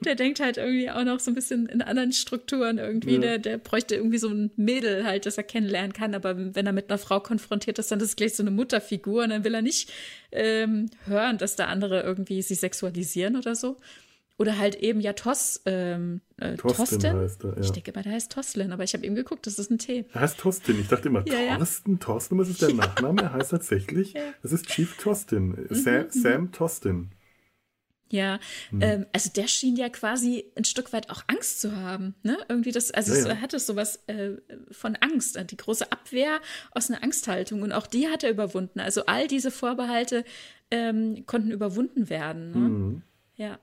[0.00, 3.20] der denkt halt irgendwie auch noch so ein bisschen in anderen Strukturen irgendwie, ja.
[3.20, 6.72] der, der bräuchte irgendwie so ein Mädel halt, das er kennenlernen kann, aber wenn er
[6.72, 9.54] mit einer Frau konfrontiert ist, dann ist es gleich so eine Mutterfigur und dann will
[9.54, 9.90] er nicht
[10.32, 13.76] ähm, hören, dass da andere irgendwie sie sexualisieren oder so.
[14.38, 17.60] Oder halt eben ja Tos, ähm, äh, Tostin heißt er, ja.
[17.60, 20.04] Ich denke immer, der heißt Toslin, aber ich habe eben geguckt, das ist ein T.
[20.12, 20.80] Er heißt Tostin.
[20.80, 21.98] Ich dachte immer, ja, Thorsten, ja.
[21.98, 23.22] Thorsten, was ist der Nachname?
[23.22, 24.22] Er heißt tatsächlich, ja.
[24.42, 26.10] das ist Chief Tostin, mhm, Sam, mhm.
[26.10, 27.10] Sam Tostin.
[28.10, 28.38] Ja,
[28.70, 28.80] mhm.
[28.80, 32.14] ähm, also der schien ja quasi ein Stück weit auch Angst zu haben.
[32.22, 32.38] Ne?
[32.48, 33.32] Irgendwie das, also ja, ja.
[33.32, 34.36] es hatte sowas äh,
[34.70, 38.78] von Angst, die große Abwehr aus einer Angsthaltung und auch die hat er überwunden.
[38.80, 40.24] Also all diese Vorbehalte
[40.70, 42.50] ähm, konnten überwunden werden.
[42.52, 42.58] Ne?
[42.58, 43.02] Mhm.
[43.34, 43.58] Ja.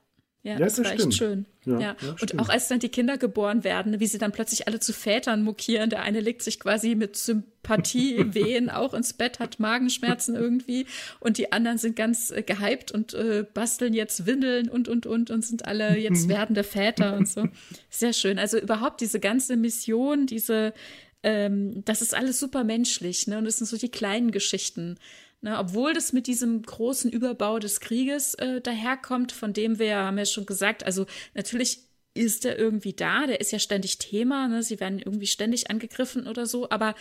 [0.45, 1.13] Ja, das, das war stimmt.
[1.13, 1.45] echt schön.
[1.65, 1.95] Ja, ja.
[2.21, 5.41] und auch als dann die Kinder geboren werden, wie sie dann plötzlich alle zu Vätern
[5.41, 5.89] mokieren.
[5.89, 10.85] Der eine legt sich quasi mit Sympathie wehen auch ins Bett, hat Magenschmerzen irgendwie.
[11.19, 15.31] Und die anderen sind ganz äh, gehypt und äh, basteln jetzt Windeln und, und, und
[15.31, 17.47] und sind alle jetzt werdende Väter und so.
[17.89, 18.37] Sehr schön.
[18.37, 20.75] Also überhaupt diese ganze Mission, diese,
[21.23, 23.25] ähm, das ist alles super menschlich.
[23.25, 23.39] Ne?
[23.39, 24.99] Und das sind so die kleinen Geschichten.
[25.45, 30.17] Ne, obwohl das mit diesem großen Überbau des Krieges äh, daherkommt, von dem wir, haben
[30.17, 31.81] ja schon gesagt, also natürlich
[32.15, 34.63] ist er irgendwie da, der ist ja ständig Thema, ne?
[34.63, 36.95] sie werden irgendwie ständig angegriffen oder so, aber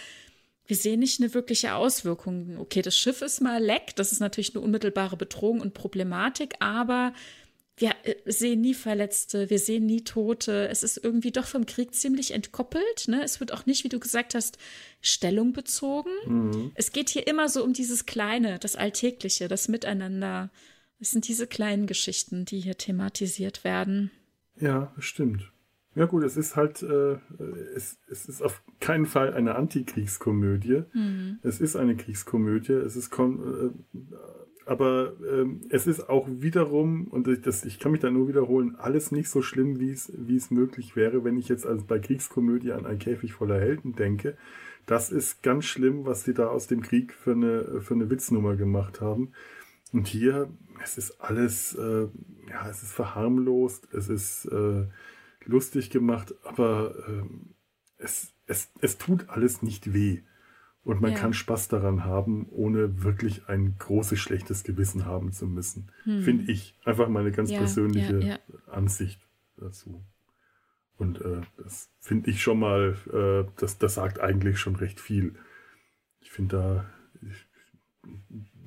[0.66, 2.59] wir sehen nicht eine wirkliche Auswirkung.
[2.59, 7.14] Okay, das Schiff ist mal leck, das ist natürlich eine unmittelbare Bedrohung und Problematik, aber
[7.77, 10.68] wir äh, sehen nie Verletzte, wir sehen nie Tote.
[10.68, 13.09] Es ist irgendwie doch vom Krieg ziemlich entkoppelt.
[13.09, 13.22] Ne?
[13.22, 14.59] Es wird auch nicht, wie du gesagt hast,
[15.01, 16.11] Stellung bezogen.
[16.27, 16.72] Mhm.
[16.75, 20.51] Es geht hier immer so um dieses Kleine, das Alltägliche, das Miteinander.
[21.01, 24.11] Es sind diese kleinen Geschichten, die hier thematisiert werden.
[24.61, 25.51] Ja, stimmt.
[25.97, 27.18] Ja gut, es ist halt, äh,
[27.77, 30.83] es, es ist auf keinen Fall eine Antikriegskomödie.
[30.93, 31.39] Mhm.
[31.43, 32.72] Es ist eine Kriegskomödie.
[32.72, 33.70] Es ist äh,
[34.66, 39.12] aber ähm, es ist auch wiederum, und das, ich kann mich da nur wiederholen, alles
[39.12, 42.72] nicht so schlimm, wie es, wie es möglich wäre, wenn ich jetzt also bei Kriegskomödie
[42.72, 44.36] an ein Käfig voller Helden denke.
[44.86, 48.56] Das ist ganz schlimm, was die da aus dem Krieg für eine, für eine Witznummer
[48.56, 49.32] gemacht haben.
[49.92, 50.48] Und hier,
[50.82, 52.08] es ist alles, äh,
[52.50, 54.86] ja, es ist verharmlost, es ist äh,
[55.44, 57.22] lustig gemacht, aber äh,
[57.98, 60.22] es, es, es tut alles nicht weh.
[60.85, 61.18] Und man ja.
[61.18, 65.91] kann Spaß daran haben, ohne wirklich ein großes schlechtes Gewissen haben zu müssen.
[66.03, 66.22] Hm.
[66.22, 66.78] Finde ich.
[66.85, 69.26] Einfach meine ganz ja, persönliche ja, Ansicht
[69.57, 70.05] dazu.
[70.97, 75.35] Und äh, das finde ich schon mal, äh, das, das sagt eigentlich schon recht viel.
[76.20, 76.91] Ich finde da,
[77.22, 77.47] ich,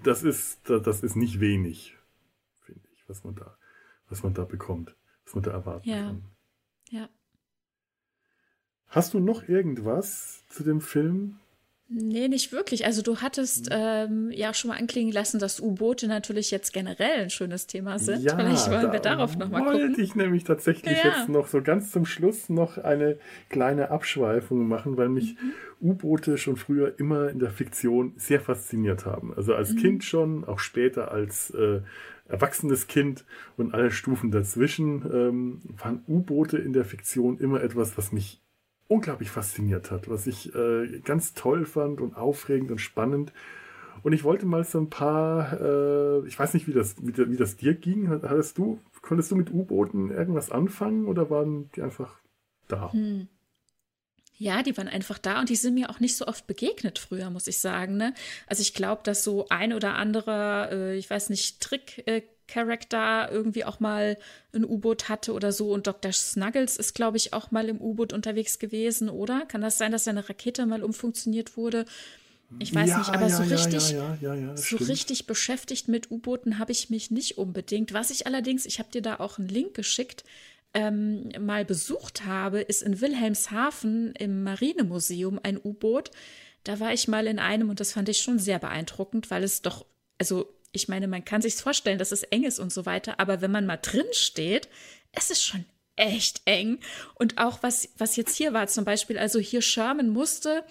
[0.03, 1.95] das ist, das ist nicht wenig,
[2.61, 3.57] finde ich, was man da,
[4.09, 4.95] was man da bekommt,
[5.25, 6.23] was man da erwarten kann.
[6.89, 7.09] Ja.
[8.87, 11.39] Hast du noch irgendwas zu dem Film,
[11.89, 12.85] Nee, nicht wirklich.
[12.85, 17.21] Also du hattest ähm, ja auch schon mal anklingen lassen, dass U-Boote natürlich jetzt generell
[17.23, 18.23] ein schönes Thema sind.
[18.23, 19.79] Ja, Vielleicht wollen da wir darauf nochmal gucken.
[19.89, 21.11] wollte ich nämlich tatsächlich Ja.
[21.17, 23.17] jetzt noch so ganz zum Schluss noch eine
[23.49, 25.53] kleine Abschweifung machen, weil mich Mhm.
[25.89, 29.33] U-Boote schon früher immer in der Fiktion sehr fasziniert haben.
[29.33, 29.77] Also als Mhm.
[29.77, 31.81] Kind schon, auch später als äh,
[32.27, 33.23] erwachsenes Kind
[33.55, 38.41] und alle Stufen dazwischen ähm, waren U-Boote in der Fiktion immer etwas, was mich
[38.87, 43.33] unglaublich fasziniert hat, was ich äh, ganz toll fand und aufregend und spannend.
[44.03, 47.37] Und ich wollte mal so ein paar, äh, ich weiß nicht, wie das, wie, wie
[47.37, 48.09] das dir ging.
[48.09, 52.19] Hattest du, konntest du mit U-Booten irgendwas anfangen oder waren die einfach
[52.67, 52.93] da?
[52.93, 53.27] Hm.
[54.39, 57.31] Ja, die waren einfach da und die sind mir auch nicht so oft begegnet früher,
[57.31, 57.97] muss ich sagen.
[57.97, 58.13] Ne?
[58.45, 61.59] Also ich glaube, dass so ein oder anderer, äh, ich weiß nicht,
[62.47, 64.17] Trick-Charakter irgendwie auch mal
[64.53, 65.71] ein U-Boot hatte oder so.
[65.71, 66.11] Und Dr.
[66.11, 69.45] Snuggles ist, glaube ich, auch mal im U-Boot unterwegs gewesen, oder?
[69.45, 71.85] Kann das sein, dass seine Rakete mal umfunktioniert wurde?
[72.59, 74.89] Ich weiß Ja, nicht, aber ja, so richtig, ja, so stimmt.
[74.89, 77.91] richtig beschäftigt mit U-Booten habe ich mich nicht unbedingt.
[77.93, 80.23] Was ich allerdings, ich habe dir da auch einen Link geschickt,
[80.73, 86.11] ähm, mal besucht habe, ist in Wilhelmshaven im Marinemuseum ein U-Boot.
[86.63, 89.61] Da war ich mal in einem und das fand ich schon sehr beeindruckend, weil es
[89.61, 89.85] doch,
[90.17, 90.47] also
[90.77, 93.51] ich meine, man kann sich vorstellen, dass es eng ist und so weiter, aber wenn
[93.51, 94.69] man mal drin steht,
[95.11, 95.65] es ist schon
[95.97, 96.79] echt eng.
[97.15, 100.63] Und auch was, was jetzt hier war zum Beispiel, also hier Sherman musste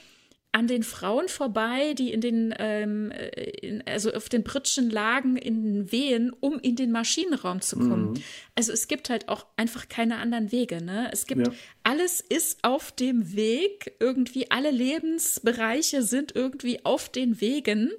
[0.52, 3.12] an den Frauen vorbei, die in den, ähm,
[3.60, 8.12] in, also auf den Pritschen lagen, in den Wehen, um in den Maschinenraum zu kommen.
[8.12, 8.22] Mhm.
[8.54, 10.80] Also es gibt halt auch einfach keine anderen Wege.
[10.80, 11.10] Ne?
[11.12, 11.52] Es gibt, Ja.
[11.82, 17.90] alles ist auf dem Weg, irgendwie alle Lebensbereiche sind irgendwie auf den Wegen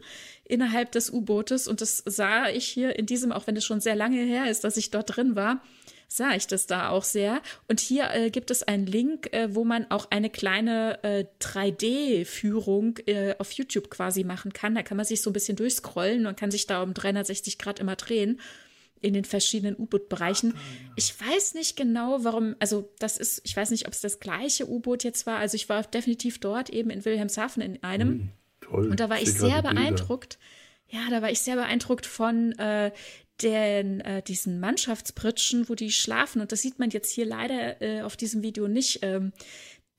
[0.47, 1.67] innerhalb des U-Bootes.
[1.67, 4.63] Und das sah ich hier in diesem, auch wenn es schon sehr lange her ist,
[4.63, 5.61] dass ich dort drin war,
[6.07, 7.41] sah ich das da auch sehr.
[7.67, 12.97] Und hier äh, gibt es einen Link, äh, wo man auch eine kleine äh, 3D-Führung
[13.05, 14.75] äh, auf YouTube quasi machen kann.
[14.75, 17.79] Da kann man sich so ein bisschen durchscrollen und kann sich da um 360 Grad
[17.79, 18.39] immer drehen
[18.99, 20.55] in den verschiedenen U-Boot-Bereichen.
[20.95, 24.67] Ich weiß nicht genau, warum, also das ist, ich weiß nicht, ob es das gleiche
[24.67, 25.37] U-Boot jetzt war.
[25.37, 28.09] Also ich war definitiv dort eben in Wilhelmshaven in einem.
[28.09, 28.29] Hm,
[28.69, 28.89] toll.
[28.89, 29.81] Und da war ich sehr gerade Bilder.
[29.81, 30.39] beeindruckt.
[30.89, 32.91] Ja, da war ich sehr beeindruckt von äh,
[33.41, 36.41] den, äh, diesen Mannschaftspritschen, wo die schlafen.
[36.41, 38.99] Und das sieht man jetzt hier leider äh, auf diesem Video nicht.
[39.03, 39.33] Ähm,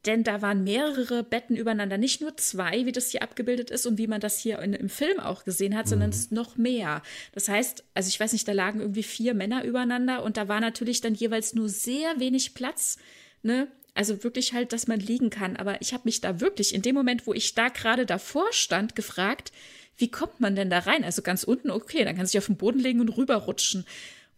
[0.07, 3.99] denn da waren mehrere Betten übereinander, nicht nur zwei, wie das hier abgebildet ist und
[3.99, 7.03] wie man das hier in, im Film auch gesehen hat, sondern es ist noch mehr.
[7.33, 10.61] Das heißt, also ich weiß nicht, da lagen irgendwie vier Männer übereinander und da war
[10.61, 12.97] natürlich dann jeweils nur sehr wenig Platz,
[13.43, 13.69] ne?
[13.99, 15.57] Also wirklich halt, dass man liegen kann.
[15.57, 18.95] Aber ich habe mich da wirklich in dem Moment, wo ich da gerade davor stand,
[18.95, 19.51] gefragt,
[19.97, 21.03] wie kommt man denn da rein?
[21.03, 23.85] Also ganz unten, okay, dann kannst du dich auf den Boden legen und rüberrutschen.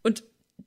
[0.02, 0.22] Und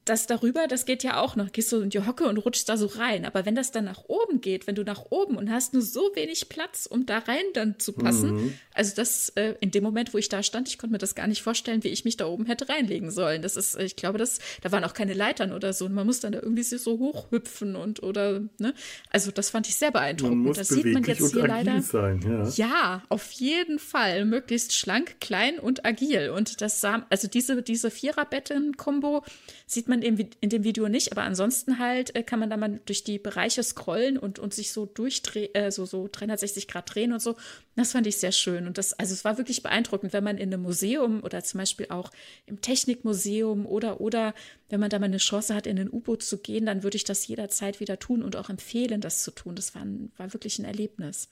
[0.05, 1.51] das darüber, das geht ja auch noch.
[1.51, 3.25] Gehst du in die Hocke und rutschst da so rein.
[3.25, 6.11] Aber wenn das dann nach oben geht, wenn du nach oben und hast nur so
[6.15, 8.53] wenig Platz, um da rein dann zu passen, Mhm.
[8.73, 11.27] also das äh, in dem Moment, wo ich da stand, ich konnte mir das gar
[11.27, 13.41] nicht vorstellen, wie ich mich da oben hätte reinlegen sollen.
[13.41, 15.85] Das ist, ich glaube, das, da waren auch keine Leitern oder so.
[15.85, 18.73] Und man muss dann da irgendwie so hochhüpfen und oder, ne?
[19.09, 20.37] Also das fand ich sehr Man beeindruckend.
[20.43, 21.81] muss das sieht man jetzt hier leider.
[21.81, 22.49] sein, ja.
[22.67, 24.25] Ja, auf jeden Fall.
[24.25, 26.29] Möglichst schlank, klein und agil.
[26.31, 29.23] Und das sah, also diese, diese Viererbetten-Kombo
[29.67, 32.79] sieht man in, in dem Video nicht, aber ansonsten halt äh, kann man da mal
[32.85, 37.13] durch die Bereiche scrollen und, und sich so durchdrehen, äh, so, so 360 Grad drehen
[37.13, 37.35] und so.
[37.75, 38.67] Das fand ich sehr schön.
[38.67, 41.87] Und das, also es war wirklich beeindruckend, wenn man in einem Museum oder zum Beispiel
[41.89, 42.11] auch
[42.45, 44.33] im Technikmuseum oder, oder
[44.69, 47.03] wenn man da mal eine Chance hat, in ein U-Boot zu gehen, dann würde ich
[47.03, 49.55] das jederzeit wieder tun und auch empfehlen, das zu tun.
[49.55, 51.29] Das war, ein, war wirklich ein Erlebnis.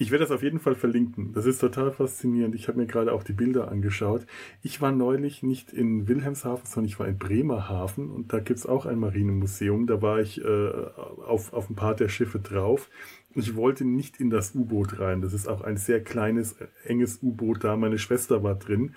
[0.00, 1.32] Ich werde das auf jeden Fall verlinken.
[1.32, 2.54] Das ist total faszinierend.
[2.54, 4.26] Ich habe mir gerade auch die Bilder angeschaut.
[4.62, 8.66] Ich war neulich nicht in Wilhelmshaven, sondern ich war in Bremerhaven und da gibt es
[8.66, 9.88] auch ein Marinemuseum.
[9.88, 10.70] Da war ich äh,
[11.26, 12.88] auf, auf ein paar der Schiffe drauf.
[13.34, 15.20] Ich wollte nicht in das U-Boot rein.
[15.20, 17.76] Das ist auch ein sehr kleines, enges U-Boot da.
[17.76, 18.94] Meine Schwester war drin.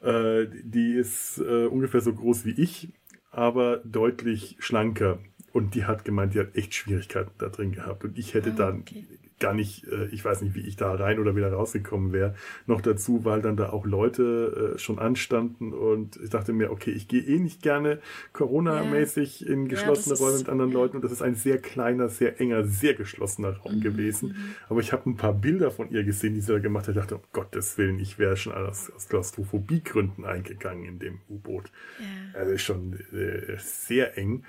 [0.00, 2.92] Äh, die ist äh, ungefähr so groß wie ich,
[3.32, 5.18] aber deutlich schlanker.
[5.52, 8.04] Und die hat gemeint, die hat echt Schwierigkeiten da drin gehabt.
[8.04, 9.04] Und ich hätte Ah, dann okay.
[9.40, 12.34] Gar nicht, äh, ich weiß nicht, wie ich da rein oder wieder rausgekommen wäre.
[12.66, 16.90] Noch dazu, weil dann da auch Leute äh, schon anstanden und ich dachte mir, okay,
[16.90, 18.00] ich gehe eh nicht gerne
[18.32, 20.76] Corona-mäßig in Ja, geschlossene das ist- Räume mit anderen ja.
[20.78, 24.34] Leuten und das ist ein sehr kleiner, sehr enger, sehr geschlossener Raum Mhm, gewesen.
[24.68, 26.94] Aber ich habe ein paar Bilder von ihr gesehen, die sie da gemacht hat.
[26.96, 31.70] Ich dachte, um Gottes Willen, ich wäre schon aus, aus Klaustrophobiegründen eingegangen in dem U-Boot.
[31.98, 32.40] Ja.
[32.40, 34.44] Also ist schon äh, sehr eng.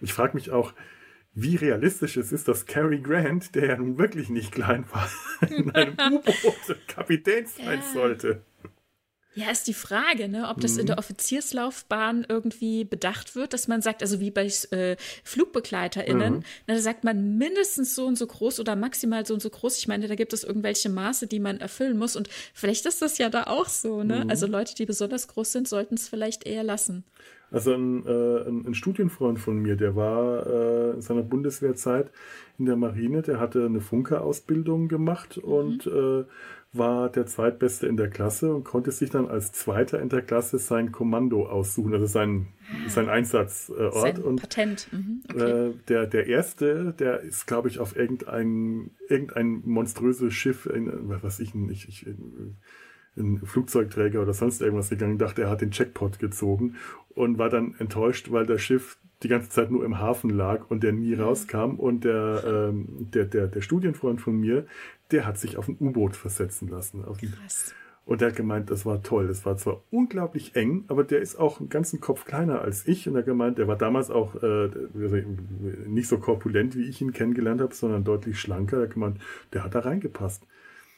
[0.00, 0.72] Ich frage mich auch,
[1.34, 5.10] wie realistisch es ist, dass Cary Grant, der ja nun wirklich nicht klein war,
[5.50, 7.92] in einem U-Boot Kapitän sein Ja.
[7.92, 8.42] sollte.
[9.36, 10.80] Ja, ist die Frage, ne, ob das mhm.
[10.80, 16.44] in der Offizierslaufbahn irgendwie bedacht wird, dass man sagt, also wie bei äh, FlugbegleiterInnen, mhm.
[16.68, 19.78] na, da sagt man mindestens so und so groß oder maximal so und so groß.
[19.78, 22.14] Ich meine, da gibt es irgendwelche Maße, die man erfüllen muss.
[22.14, 24.22] Und vielleicht ist das ja da auch so, ne?
[24.22, 24.30] Mhm.
[24.30, 27.02] Also Leute, die besonders groß sind, sollten es vielleicht eher lassen.
[27.54, 32.10] Also ein, äh, ein, ein, Studienfreund von mir, der war äh, in seiner Bundeswehrzeit
[32.58, 35.44] in der Marine, der hatte eine Funkerausbildung gemacht mhm.
[35.44, 36.24] und äh,
[36.72, 40.58] war der zweitbeste in der Klasse und konnte sich dann als Zweiter in der Klasse
[40.58, 42.48] sein Kommando aussuchen, also sein,
[42.88, 43.94] sein Einsatzort.
[43.94, 44.88] Sein und Patent.
[44.90, 45.68] Mhm, okay.
[45.68, 51.22] äh, der, der Erste, der ist, glaube ich, auf irgendein, irgendein monströses Schiff, in, was
[51.22, 52.06] weiß ich, ich, ich
[53.16, 56.76] ein Flugzeugträger oder sonst irgendwas gegangen, dachte, er hat den Checkpot gezogen
[57.14, 60.82] und war dann enttäuscht, weil das Schiff die ganze Zeit nur im Hafen lag und
[60.82, 61.76] der nie rauskam.
[61.76, 64.66] Und der, ähm, der, der, der Studienfreund von mir,
[65.10, 67.02] der hat sich auf ein U-Boot versetzen lassen.
[67.02, 67.74] Krass.
[68.06, 69.28] Und der hat gemeint, das war toll.
[69.28, 73.08] Das war zwar unglaublich eng, aber der ist auch einen ganzen Kopf kleiner als ich.
[73.08, 74.68] Und er hat gemeint, der war damals auch äh,
[75.86, 78.76] nicht so korpulent, wie ich ihn kennengelernt habe, sondern deutlich schlanker.
[78.78, 79.18] Er hat gemeint,
[79.54, 80.46] der hat da reingepasst.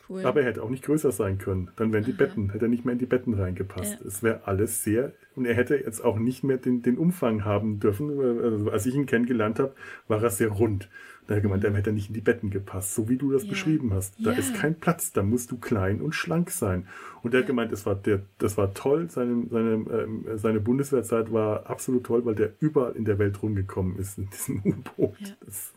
[0.08, 0.24] Cool.
[0.24, 1.70] Aber er hätte auch nicht größer sein können.
[1.76, 2.18] Dann wären die Aha.
[2.18, 4.00] Betten, hätte er nicht mehr in die Betten reingepasst.
[4.00, 4.06] Ja.
[4.06, 7.78] Es wäre alles sehr, und er hätte jetzt auch nicht mehr den, den Umfang haben
[7.78, 8.18] dürfen.
[8.42, 9.74] Also, als ich ihn kennengelernt habe,
[10.08, 10.88] war er sehr rund.
[11.26, 13.32] Da hat er gemeint, dann hätte er nicht in die Betten gepasst, so wie du
[13.32, 13.50] das ja.
[13.50, 14.14] beschrieben hast.
[14.24, 14.38] Da ja.
[14.38, 16.86] ist kein Platz, da musst du klein und schlank sein.
[17.22, 21.32] Und er hat gemeint, das war, der, das war toll, seine, seine, äh, seine Bundeswehrzeit
[21.32, 25.36] war absolut toll, weil der überall in der Welt rumgekommen ist in diesem U-Boot.
[25.44, 25.72] Das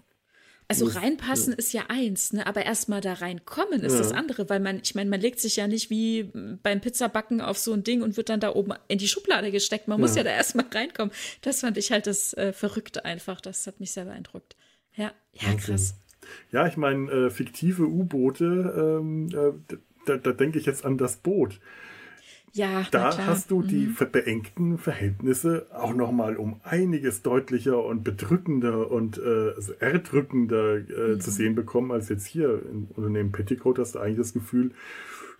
[0.69, 2.45] also reinpassen ist ja eins, ne?
[2.45, 3.99] aber erstmal da reinkommen ist ja.
[3.99, 7.57] das andere, weil man, ich meine, man legt sich ja nicht wie beim Pizzabacken auf
[7.57, 9.87] so ein Ding und wird dann da oben in die Schublade gesteckt.
[9.87, 10.01] Man ja.
[10.01, 11.11] muss ja da erstmal reinkommen.
[11.41, 13.41] Das fand ich halt das äh, Verrückte einfach.
[13.41, 14.55] Das hat mich sehr beeindruckt.
[14.95, 15.95] Ja, ja, krass.
[16.51, 21.17] Ja, ich meine, äh, fiktive U-Boote, ähm, äh, da, da denke ich jetzt an das
[21.17, 21.59] Boot.
[22.53, 24.11] Ja, da hast du die mhm.
[24.11, 31.21] beengten Verhältnisse auch nochmal um einiges deutlicher und bedrückender und äh, also erdrückender äh, mhm.
[31.21, 34.71] zu sehen bekommen, als jetzt hier im Unternehmen Petticoat hast du eigentlich das Gefühl,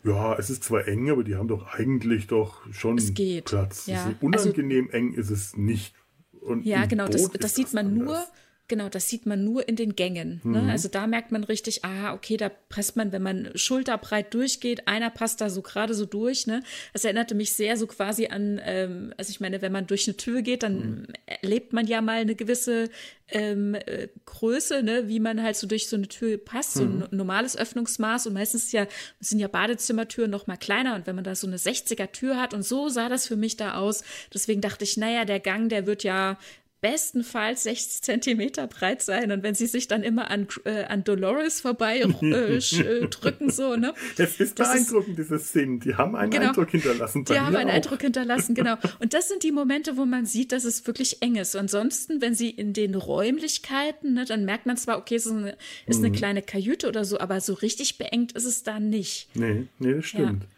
[0.04, 2.98] ja, es ist zwar eng, aber die haben doch eigentlich doch schon
[3.44, 3.88] Platz.
[3.88, 4.14] Ja.
[4.22, 5.94] unangenehm also, eng ist es nicht.
[6.42, 8.06] Und ja, genau, das, das sieht man anders.
[8.06, 8.24] nur
[8.70, 10.42] Genau, das sieht man nur in den Gängen.
[10.44, 10.62] Ne?
[10.62, 10.70] Mhm.
[10.70, 15.10] Also da merkt man richtig, ah, okay, da presst man, wenn man schulterbreit durchgeht, einer
[15.10, 16.46] passt da so gerade so durch.
[16.46, 16.62] Ne?
[16.94, 20.18] Das erinnerte mich sehr so quasi an, ähm, also ich meine, wenn man durch eine
[20.18, 21.08] Tür geht, dann mhm.
[21.26, 22.92] erlebt man ja mal eine gewisse
[23.30, 25.08] ähm, äh, Größe, ne?
[25.08, 27.08] wie man halt so durch so eine Tür passt, so ein mhm.
[27.10, 28.28] normales Öffnungsmaß.
[28.28, 28.86] Und meistens ja,
[29.20, 30.94] sind ja Badezimmertüren noch mal kleiner.
[30.94, 33.58] Und wenn man da so eine 60er Tür hat und so sah das für mich
[33.58, 34.04] da aus.
[34.32, 36.38] Deswegen dachte ich, naja, der Gang, der wird ja
[36.82, 39.32] bestenfalls 60 Zentimeter breit sein.
[39.32, 43.76] Und wenn sie sich dann immer an, äh, an Dolores vorbei äh, äh, drücken, so,
[43.76, 43.94] ne?
[44.18, 45.80] Es ist beeindruckend, ist, diese Szenen.
[45.80, 47.26] Die haben einen genau, Eindruck hinterlassen.
[47.26, 47.74] die haben einen auch.
[47.74, 48.76] Eindruck hinterlassen, genau.
[49.00, 51.56] Und das sind die Momente, wo man sieht, dass es wirklich eng ist.
[51.56, 55.58] Ansonsten, wenn sie in den Räumlichkeiten, ne, dann merkt man zwar, okay, es ist eine,
[55.86, 56.14] ist eine mhm.
[56.14, 59.30] kleine Kajüte oder so, aber so richtig beengt ist es da nicht.
[59.36, 60.44] Nee, nee, das stimmt.
[60.44, 60.50] Ja.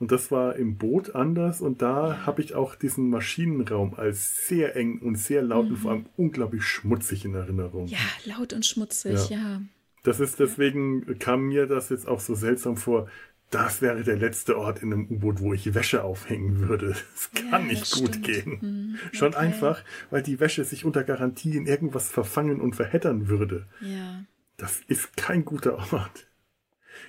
[0.00, 1.60] Und das war im Boot anders.
[1.60, 5.70] Und da habe ich auch diesen Maschinenraum als sehr eng und sehr laut mhm.
[5.70, 7.86] und vor allem unglaublich schmutzig in Erinnerung.
[7.86, 9.36] Ja, laut und schmutzig, ja.
[9.36, 9.62] ja.
[10.02, 13.08] Das ist deswegen kam mir das jetzt auch so seltsam vor.
[13.50, 16.96] Das wäre der letzte Ort in einem U-Boot, wo ich Wäsche aufhängen würde.
[17.14, 18.24] Das kann ja, nicht gut stimmt.
[18.26, 18.58] gehen.
[18.60, 19.16] Mhm, okay.
[19.16, 23.66] Schon einfach, weil die Wäsche sich unter Garantie in irgendwas verfangen und verheddern würde.
[23.80, 24.24] Ja.
[24.56, 26.26] Das ist kein guter Ort.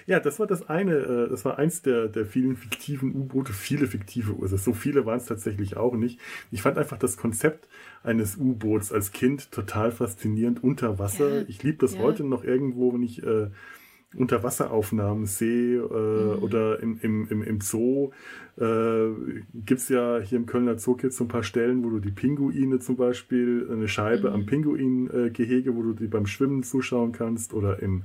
[0.08, 3.88] Ja, das war das eine, äh, das war eins der, der vielen fiktiven U-Boote, viele
[3.88, 6.20] fiktive, also so viele waren es tatsächlich auch nicht.
[6.51, 7.68] Ich fand einfach das Konzept
[8.03, 11.39] eines U-Boots als Kind total faszinierend unter Wasser.
[11.39, 12.01] Ja, ich liebe das ja.
[12.01, 13.49] heute noch irgendwo, wenn ich äh,
[14.16, 16.43] Unterwasseraufnahmen sehe äh, mhm.
[16.43, 18.12] oder im, im, im, im Zoo.
[18.58, 19.10] Äh,
[19.53, 22.12] Gibt es ja hier im Kölner Zoo jetzt so ein paar Stellen, wo du die
[22.12, 24.36] Pinguine zum Beispiel, eine Scheibe mhm.
[24.36, 28.03] am Pinguingehege, wo du die beim Schwimmen zuschauen kannst oder im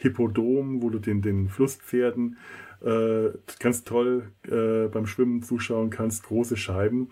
[0.00, 2.38] Hippodrom, wo du den, den Flusspferden
[2.82, 3.28] äh,
[3.58, 7.10] ganz toll äh, beim Schwimmen zuschauen kannst, große Scheiben.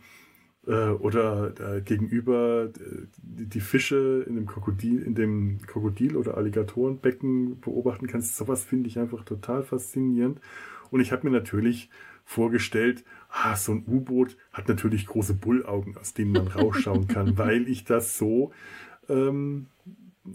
[0.67, 6.37] Äh, oder äh, gegenüber äh, die, die, Fische in dem Krokodil, in dem Krokodil- oder
[6.37, 8.37] Alligatorenbecken beobachten kannst.
[8.37, 10.41] Sowas finde ich einfach total faszinierend.
[10.91, 11.91] Und ich habe mir natürlich
[12.25, 17.69] vorgestellt, ah, so ein U-Boot hat natürlich große Bullaugen, aus denen man rausschauen kann, weil
[17.69, 18.53] ich das so
[19.09, 19.67] ähm,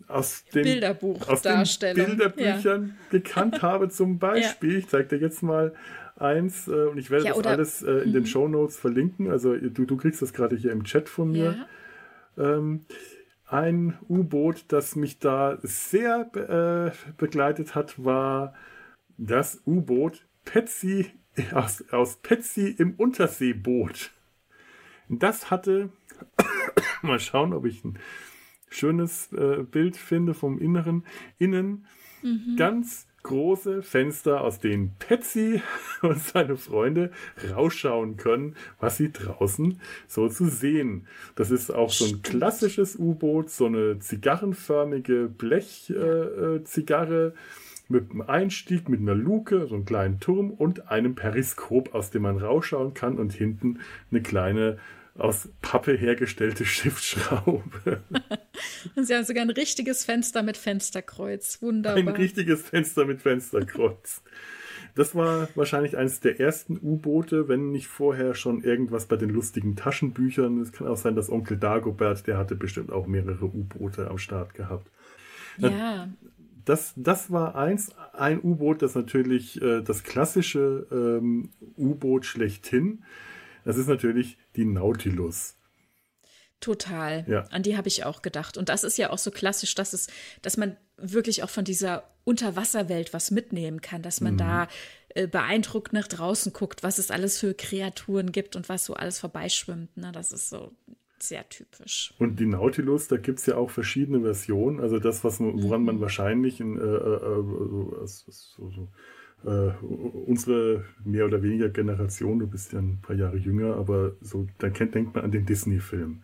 [0.08, 1.64] aus den, Bilderbuch aus den
[1.96, 2.94] Bilderbüchern ja.
[3.10, 3.90] gekannt habe.
[3.90, 4.80] Zum Beispiel, ja.
[4.80, 5.74] ich zeige dir jetzt mal
[6.16, 8.14] eins äh, und ich werde ja, das alles äh, in mhm.
[8.14, 9.30] den Show Notes verlinken.
[9.30, 11.68] Also du, du kriegst das gerade hier im Chat von mir.
[12.38, 12.82] Ähm,
[13.46, 18.54] ein U-Boot, das mich da sehr äh, begleitet hat, war
[19.18, 21.12] das U-Boot Patsy
[21.52, 24.12] aus, aus Petsy im Unterseeboot.
[25.10, 25.90] Das hatte,
[27.02, 28.00] mal schauen, ob ich ein
[28.74, 31.04] schönes äh, Bild finde vom Inneren,
[31.38, 31.86] innen
[32.22, 32.56] mhm.
[32.58, 35.62] ganz große Fenster, aus denen Patsy
[36.02, 37.12] und seine Freunde
[37.52, 41.08] rausschauen können, was sie draußen so zu sehen.
[41.36, 47.26] Das ist auch so ein klassisches U-Boot, so eine zigarrenförmige Blechzigarre.
[47.26, 47.32] Äh, äh
[47.90, 52.24] mit einem Einstieg, mit einer Luke, so einem kleinen Turm und einem Periskop, aus dem
[52.24, 53.80] man rausschauen kann und hinten
[54.10, 54.78] eine kleine
[55.16, 58.02] aus Pappe hergestellte Schiffsschraube.
[58.96, 61.62] Und sie haben sogar ein richtiges Fenster mit Fensterkreuz.
[61.62, 62.00] Wunderbar.
[62.00, 64.22] Ein richtiges Fenster mit Fensterkreuz.
[64.96, 69.76] Das war wahrscheinlich eines der ersten U-Boote, wenn nicht vorher schon irgendwas bei den lustigen
[69.76, 70.60] Taschenbüchern.
[70.62, 74.54] Es kann auch sein, dass Onkel Dagobert, der hatte bestimmt auch mehrere U-Boote am Start
[74.54, 74.92] gehabt.
[75.58, 76.10] Ja.
[76.66, 83.04] Das, das war eins, ein U-Boot, das natürlich äh, das klassische ähm, U-Boot schlechthin.
[83.66, 85.56] Das ist natürlich die Nautilus.
[86.60, 87.26] Total.
[87.28, 87.42] Ja.
[87.52, 88.58] An die habe ich auch gedacht.
[88.58, 90.08] Und das ist ja auch so klassisch, dass es,
[90.42, 94.38] dass man wirklich auch von dieser Unterwasserwelt was mitnehmen kann, dass man mhm.
[94.38, 94.68] da
[95.10, 99.20] äh, beeindruckt nach draußen guckt, was es alles für Kreaturen gibt und was so alles
[99.20, 99.98] vorbeischwimmt.
[99.98, 100.12] Ne?
[100.14, 100.72] Das ist so
[101.20, 102.14] sehr typisch.
[102.18, 104.80] Und die Nautilus, da gibt es ja auch verschiedene Versionen.
[104.80, 105.86] Also das, was woran mhm.
[105.86, 108.88] man wahrscheinlich in, äh, äh, äh so, so, so
[109.46, 114.48] äh, unsere mehr oder weniger Generation, du bist ja ein paar Jahre jünger, aber so,
[114.60, 116.24] dann kennt, denkt man an den Disney-Film.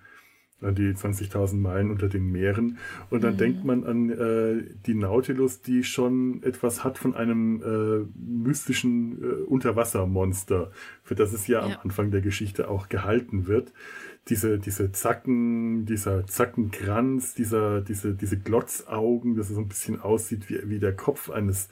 [0.61, 2.79] An die 20.000 Meilen unter den Meeren.
[3.09, 3.37] Und dann mhm.
[3.37, 9.25] denkt man an äh, die Nautilus, die schon etwas hat von einem äh, mystischen äh,
[9.43, 10.71] Unterwassermonster,
[11.01, 13.71] für das es ja, ja, am Anfang der Geschichte auch gehalten wird.
[14.27, 20.69] Diese, diese Zacken, dieser Zackenkranz, dieser, diese, diese Glotzaugen, das so ein bisschen aussieht wie,
[20.69, 21.69] wie der Kopf eines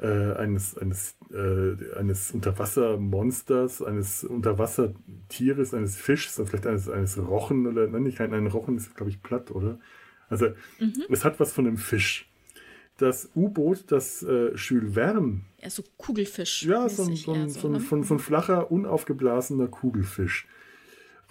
[0.00, 7.86] äh, eines, eines, äh, eines Unterwassermonsters, eines Unterwassertieres, eines Fischs, vielleicht eines, eines Rochen oder
[7.86, 9.78] nein, nicht ein, ein Rochen ist, glaube ich, platt, oder?
[10.28, 10.46] Also
[10.78, 11.04] mhm.
[11.10, 12.30] es hat was von einem Fisch.
[12.96, 15.40] Das U-Boot, das äh, Jules Verne.
[15.58, 16.64] Ja, so Kugelfisch.
[16.64, 17.80] Ja, so, so, so, so, ne?
[17.80, 20.46] so, so ein flacher, unaufgeblasener Kugelfisch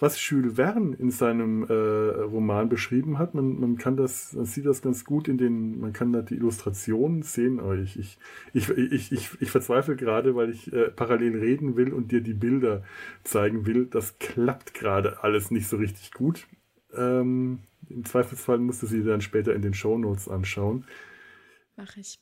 [0.00, 3.34] was Jules Verne in seinem äh, Roman beschrieben hat.
[3.34, 6.34] Man, man kann das, man sieht das ganz gut in den, man kann da die
[6.34, 8.18] Illustrationen sehen, aber ich, ich,
[8.54, 12.34] ich, ich, ich, ich verzweifle gerade, weil ich äh, parallel reden will und dir die
[12.34, 12.82] Bilder
[13.24, 13.86] zeigen will.
[13.86, 16.46] Das klappt gerade alles nicht so richtig gut.
[16.94, 20.86] Ähm, Im Zweifelsfall musst du sie dann später in den Show Notes anschauen.
[21.76, 22.18] Mach ich.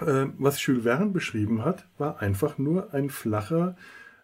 [0.00, 3.76] Äh, was Jules Verne beschrieben hat, war einfach nur ein flacher,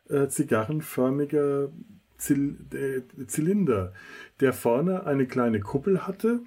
[0.09, 1.70] äh, zigarrenförmiger
[2.19, 3.93] Zylinder,
[4.40, 6.40] der vorne eine kleine Kuppel hatte,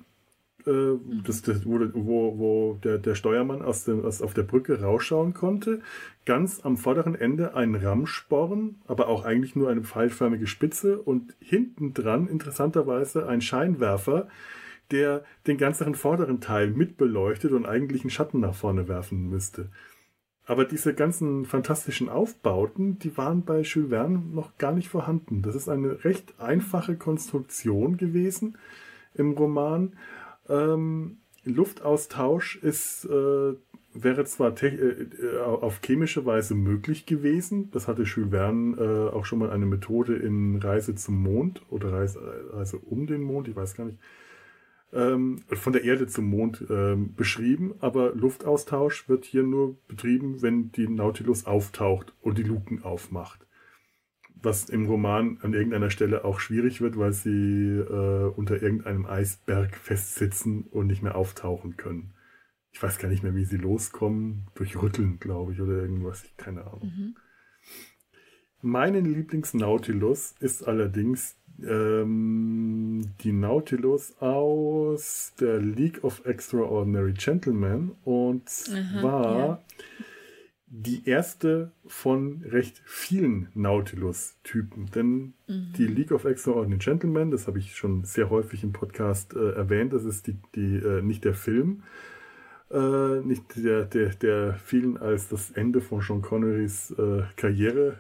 [0.66, 4.82] äh, das, das, wo, wo, wo der, der Steuermann aus, dem, aus auf der Brücke
[4.82, 5.82] rausschauen konnte.
[6.26, 11.94] Ganz am vorderen Ende ein Rammsporn, aber auch eigentlich nur eine pfeilförmige Spitze und hinten
[11.94, 14.28] dran interessanterweise ein Scheinwerfer,
[14.92, 19.70] der den ganzen vorderen Teil mitbeleuchtet und eigentlich einen Schatten nach vorne werfen müsste.
[20.52, 25.44] Aber diese ganzen fantastischen Aufbauten, die waren bei Jules Verne noch gar nicht vorhanden.
[25.44, 28.58] Das ist eine recht einfache Konstruktion gewesen
[29.14, 29.94] im Roman.
[30.50, 33.54] Ähm, Luftaustausch ist, äh,
[33.94, 37.72] wäre zwar äh, auf chemische Weise möglich gewesen.
[37.72, 41.94] Das hatte Jules Verne äh, auch schon mal eine Methode in Reise zum Mond oder
[41.94, 42.20] Reise,
[42.52, 44.00] Reise um den Mond, ich weiß gar nicht
[44.94, 50.72] ähm, von der Erde zum Mond ähm, beschrieben, aber Luftaustausch wird hier nur betrieben, wenn
[50.72, 53.46] die Nautilus auftaucht und die Luken aufmacht.
[54.44, 59.76] Was im Roman an irgendeiner Stelle auch schwierig wird, weil sie äh, unter irgendeinem Eisberg
[59.78, 62.14] festsitzen und nicht mehr auftauchen können.
[62.72, 64.48] Ich weiß gar nicht mehr, wie sie loskommen.
[64.56, 66.26] Durch Rütteln, glaube ich, oder irgendwas.
[66.38, 66.84] Keine Ahnung.
[66.84, 67.16] Mhm.
[68.62, 79.38] Mein Lieblings-Nautilus ist allerdings ähm, die Nautilus aus der League of Extraordinary Gentlemen und zwar
[79.38, 79.62] ja.
[80.68, 84.92] die erste von recht vielen Nautilus-Typen.
[84.94, 85.74] Denn mhm.
[85.78, 89.94] die League of Extraordinary Gentlemen, das habe ich schon sehr häufig im Podcast äh, erwähnt,
[89.94, 91.84] das ist die, die äh, nicht der Film,
[92.70, 97.98] äh, nicht der, der, der vielen als das Ende von Sean Connerys äh, Karriere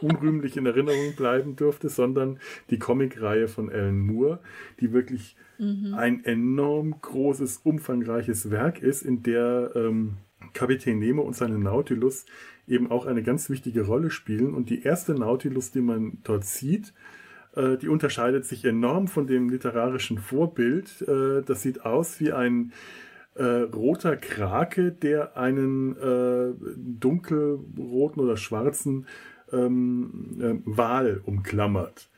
[0.00, 2.38] unrühmlich in Erinnerung bleiben dürfte, sondern
[2.70, 4.40] die Comicreihe von Alan Moore,
[4.80, 5.94] die wirklich mhm.
[5.94, 10.18] ein enorm großes, umfangreiches Werk ist, in der ähm,
[10.54, 12.26] Kapitän Nemo und seine Nautilus
[12.66, 14.54] eben auch eine ganz wichtige Rolle spielen.
[14.54, 16.92] Und die erste Nautilus, die man dort sieht,
[17.56, 21.02] äh, die unterscheidet sich enorm von dem literarischen Vorbild.
[21.02, 22.72] Äh, das sieht aus wie ein
[23.34, 29.06] äh, roter Krake, der einen äh, dunkelroten oder schwarzen
[29.52, 32.08] ähm, äh, Wal umklammert.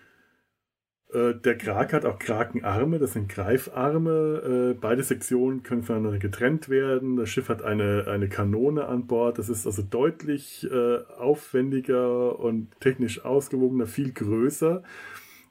[1.13, 4.73] Äh, der Krake hat auch Krakenarme, das sind Greifarme.
[4.75, 7.17] Äh, beide Sektionen können voneinander getrennt werden.
[7.17, 9.39] Das Schiff hat eine, eine Kanone an Bord.
[9.39, 14.83] Das ist also deutlich äh, aufwendiger und technisch ausgewogener, viel größer.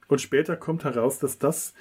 [0.07, 1.73] Und später kommt heraus, dass das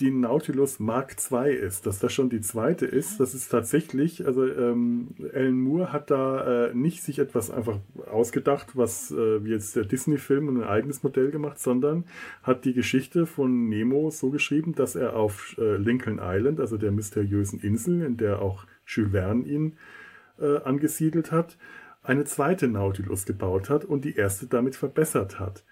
[0.00, 3.18] die Nautilus Mark II ist, dass das schon die zweite ist.
[3.18, 7.78] Das ist tatsächlich, also ähm, Alan Moore hat da äh, nicht sich etwas einfach
[8.10, 12.04] ausgedacht, was äh, wie jetzt der Disney-Film ein eigenes Modell gemacht, sondern
[12.42, 16.92] hat die Geschichte von Nemo so geschrieben, dass er auf äh, Lincoln Island, also der
[16.92, 19.76] mysteriösen Insel, in der auch Jules Verne ihn
[20.38, 21.56] äh, angesiedelt hat,
[22.02, 25.64] eine zweite Nautilus gebaut hat und die erste damit verbessert hat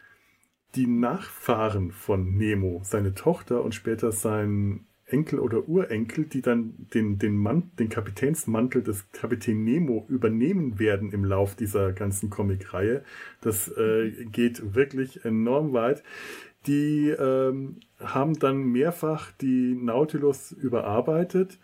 [0.75, 7.19] die Nachfahren von Nemo, seine Tochter und später sein Enkel oder Urenkel, die dann den,
[7.19, 13.05] den, Mann, den Kapitänsmantel des Kapitän Nemo übernehmen werden im Lauf dieser ganzen Comicreihe.
[13.41, 16.03] Das äh, geht wirklich enorm weit.
[16.67, 21.59] Die ähm, haben dann mehrfach die Nautilus überarbeitet.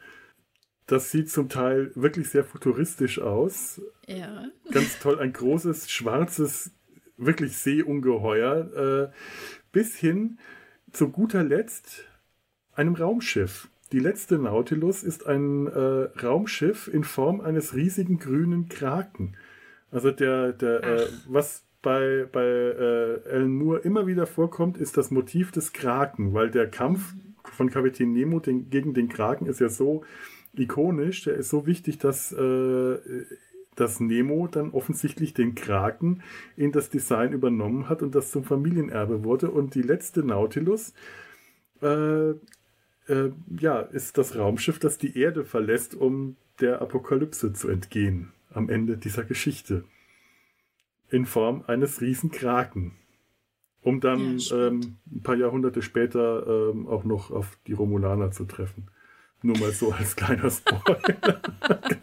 [0.87, 3.81] Das sieht zum Teil wirklich sehr futuristisch aus.
[4.07, 4.45] Ja.
[4.71, 6.73] Ganz toll, ein großes schwarzes
[7.21, 9.17] wirklich Seeungeheuer, äh,
[9.73, 10.39] bis hin
[10.93, 12.05] zu guter Letzt
[12.73, 13.69] einem Raumschiff.
[13.93, 19.37] Die letzte Nautilus ist ein äh, Raumschiff in Form eines riesigen grünen Kraken.
[19.91, 25.11] Also der, der äh, was bei, bei äh, Alan Moore immer wieder vorkommt, ist das
[25.11, 27.15] Motiv des Kraken, weil der Kampf
[27.45, 30.05] von Kapitän Nemo den, gegen den Kraken ist ja so
[30.55, 32.99] ikonisch, der ist so wichtig, dass äh,
[33.77, 36.23] dass Nemo dann offensichtlich den Kraken
[36.57, 39.51] in das Design übernommen hat und das zum Familienerbe wurde.
[39.51, 40.93] Und die letzte Nautilus
[41.83, 48.33] äh, äh, ja, ist das Raumschiff, das die Erde verlässt, um der Apokalypse zu entgehen
[48.53, 49.85] am Ende dieser Geschichte.
[51.09, 52.93] In Form eines Riesenkraken.
[53.83, 58.45] Um dann ja, ähm, ein paar Jahrhunderte später ähm, auch noch auf die Romulaner zu
[58.45, 58.91] treffen.
[59.43, 61.41] Nur mal so als kleiner Spoiler.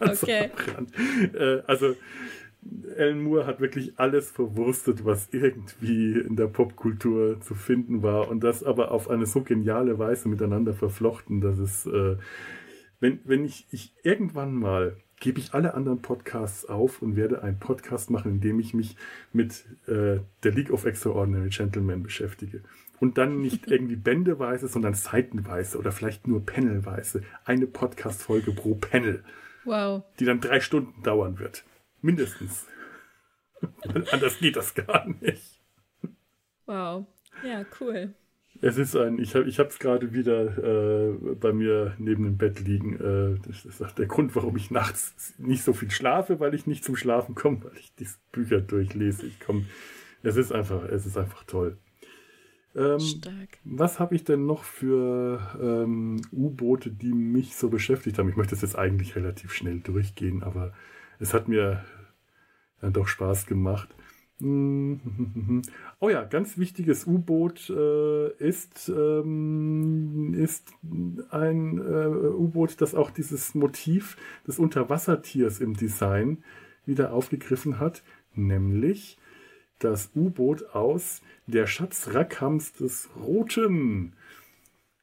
[0.00, 0.50] okay.
[1.34, 1.94] Äh, also
[2.96, 8.42] Alan Moore hat wirklich alles verwurstet, was irgendwie in der Popkultur zu finden war und
[8.42, 12.16] das aber auf eine so geniale Weise miteinander verflochten, dass es, äh,
[13.00, 17.58] wenn, wenn ich, ich irgendwann mal gebe ich alle anderen Podcasts auf und werde einen
[17.58, 18.96] Podcast machen, in dem ich mich
[19.32, 22.62] mit äh, der League of Extraordinary Gentlemen beschäftige
[23.00, 27.22] und dann nicht irgendwie bändeweise, sondern seitenweise oder vielleicht nur panelweise.
[27.44, 29.24] Eine Podcast-Folge pro Panel.
[29.64, 30.04] Wow.
[30.18, 31.64] Die dann drei Stunden dauern wird.
[32.00, 32.66] Mindestens.
[34.12, 35.60] Anders geht das gar nicht.
[36.66, 37.06] Wow.
[37.44, 38.14] Ja, cool.
[38.60, 42.94] Es ist ein, ich habe es gerade wieder äh, bei mir neben dem Bett liegen.
[42.94, 46.66] Äh, das ist auch der Grund, warum ich nachts nicht so viel schlafe, weil ich
[46.66, 49.26] nicht zum Schlafen komme, weil ich diese Bücher durchlese.
[49.26, 49.66] Ich komme,
[50.22, 51.78] es ist einfach, es ist einfach toll.
[52.76, 53.58] Ähm, Stark.
[53.64, 58.28] Was habe ich denn noch für ähm, U-Boote, die mich so beschäftigt haben?
[58.28, 60.72] Ich möchte das jetzt eigentlich relativ schnell durchgehen, aber
[61.18, 61.84] es hat mir
[62.80, 63.88] dann doch Spaß gemacht.
[66.00, 70.72] Oh ja, ganz wichtiges U-Boot äh, ist, ähm, ist
[71.30, 74.16] ein äh, U-Boot, das auch dieses Motiv
[74.46, 76.44] des Unterwassertiers im Design
[76.86, 78.04] wieder aufgegriffen hat,
[78.34, 79.18] nämlich
[79.78, 84.12] das U-Boot aus Der Schatz Rackhams des Roten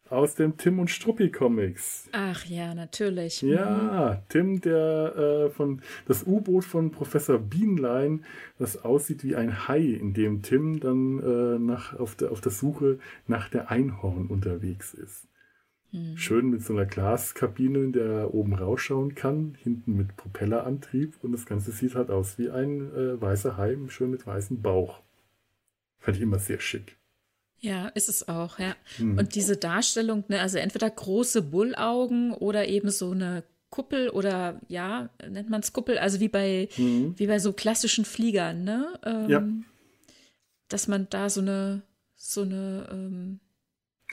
[0.09, 2.07] aus dem Tim und Struppi Comics.
[2.11, 3.41] Ach ja, natürlich.
[3.41, 4.29] Ja, mhm.
[4.29, 8.23] Tim, der äh, von das U-Boot von Professor Bienlein,
[8.59, 12.51] das aussieht wie ein Hai, in dem Tim dann äh, nach, auf, der, auf der
[12.51, 15.27] Suche nach der Einhorn unterwegs ist.
[15.95, 16.17] Mhm.
[16.17, 21.31] Schön mit so einer Glaskabine, in der er oben rausschauen kann, hinten mit Propellerantrieb und
[21.31, 25.01] das Ganze sieht halt aus wie ein äh, weißer Hai, schön mit weißem Bauch.
[25.99, 26.97] Fand ich immer sehr schick.
[27.59, 28.75] Ja, ist es auch, ja.
[28.99, 29.17] Mhm.
[29.17, 35.09] Und diese Darstellung, ne, also entweder große Bullaugen oder eben so eine Kuppel oder ja,
[35.27, 37.17] nennt man es Kuppel, also wie bei, mhm.
[37.17, 38.99] wie bei so klassischen Fliegern, ne?
[39.03, 39.47] Ähm, ja.
[40.67, 41.83] Dass man da so eine,
[42.15, 43.39] so eine ähm,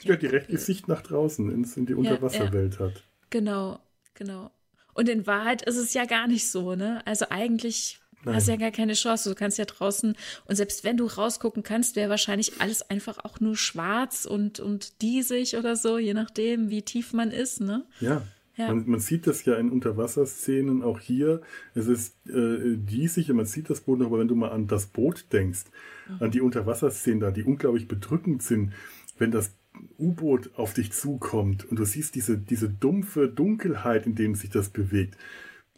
[0.05, 3.03] ja, direkt Gesicht nach draußen ins, in die Unterwasserwelt ja, hat.
[3.29, 3.79] Genau,
[4.13, 4.51] genau.
[4.93, 7.01] Und in Wahrheit ist es ja gar nicht so, ne?
[7.05, 8.35] Also eigentlich Nein.
[8.35, 9.29] hast du ja gar keine Chance.
[9.29, 10.15] Du kannst ja draußen,
[10.45, 15.01] und selbst wenn du rausgucken kannst, wäre wahrscheinlich alles einfach auch nur schwarz und, und
[15.01, 17.85] diesig oder so, je nachdem, wie tief man ist, ne?
[17.99, 18.21] Ja.
[18.55, 18.67] Ja.
[18.67, 21.41] Man, man, sieht das ja in Unterwasserszenen auch hier.
[21.73, 24.85] Es ist äh, diesig und man sieht das Boot, aber wenn du mal an das
[24.85, 25.63] Boot denkst,
[26.07, 26.17] mhm.
[26.19, 28.73] an die Unterwasserszenen da, die unglaublich bedrückend sind,
[29.17, 29.55] wenn das
[29.97, 34.69] U-Boot auf dich zukommt und du siehst diese, diese dumpfe Dunkelheit, in dem sich das
[34.69, 35.17] bewegt,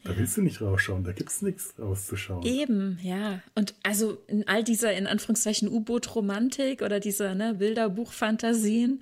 [0.05, 2.45] da willst du nicht rausschauen, da gibt es nichts rauszuschauen.
[2.45, 3.41] Eben, ja.
[3.55, 9.01] Und also in all dieser, in Anführungszeichen, U-Boot-Romantik oder dieser ne, Bilderbuchfantasien,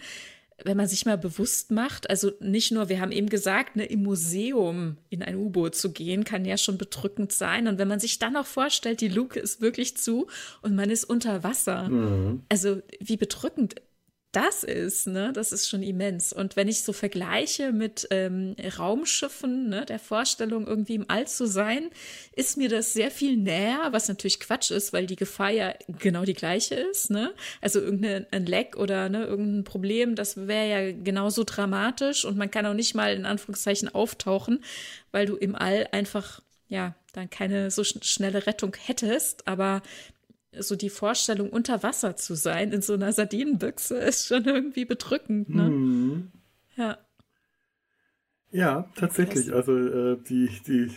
[0.64, 4.04] wenn man sich mal bewusst macht, also nicht nur, wir haben eben gesagt, ne, im
[4.04, 7.68] Museum in ein U-Boot zu gehen, kann ja schon bedrückend sein.
[7.68, 10.28] Und wenn man sich dann auch vorstellt, die Luke ist wirklich zu
[10.62, 11.90] und man ist unter Wasser.
[11.90, 12.44] Mhm.
[12.48, 13.76] Also wie bedrückend
[14.34, 16.34] das ist, ne, das ist schon immens.
[16.34, 21.46] Und wenn ich so vergleiche mit ähm, Raumschiffen, ne, der Vorstellung, irgendwie im All zu
[21.46, 21.92] sein,
[22.36, 26.24] ist mir das sehr viel näher, was natürlich Quatsch ist, weil die Gefahr ja genau
[26.24, 27.32] die gleiche ist, ne?
[27.62, 32.66] Also irgendein Leck oder ne, irgendein Problem, das wäre ja genauso dramatisch und man kann
[32.66, 34.64] auch nicht mal in Anführungszeichen auftauchen,
[35.12, 36.42] weil du im All einfach
[36.74, 39.84] ja, dann keine so schnelle Rettung hättest, aber
[40.60, 45.50] so die Vorstellung, unter Wasser zu sein in so einer Sardinenbüchse, ist schon irgendwie bedrückend.
[45.50, 45.70] Ne?
[45.70, 46.32] Mhm.
[46.76, 46.98] Ja.
[48.52, 49.52] Ja, tatsächlich.
[49.54, 50.92] Also äh, die, die,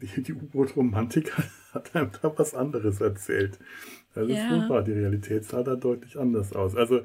[0.00, 1.32] die, die U-Boot-Romantik
[1.72, 3.58] hat einem da was anderes erzählt.
[4.14, 4.68] Das ist ja.
[4.68, 4.82] wahr.
[4.82, 6.74] Die Realität sah da deutlich anders aus.
[6.74, 6.98] Also,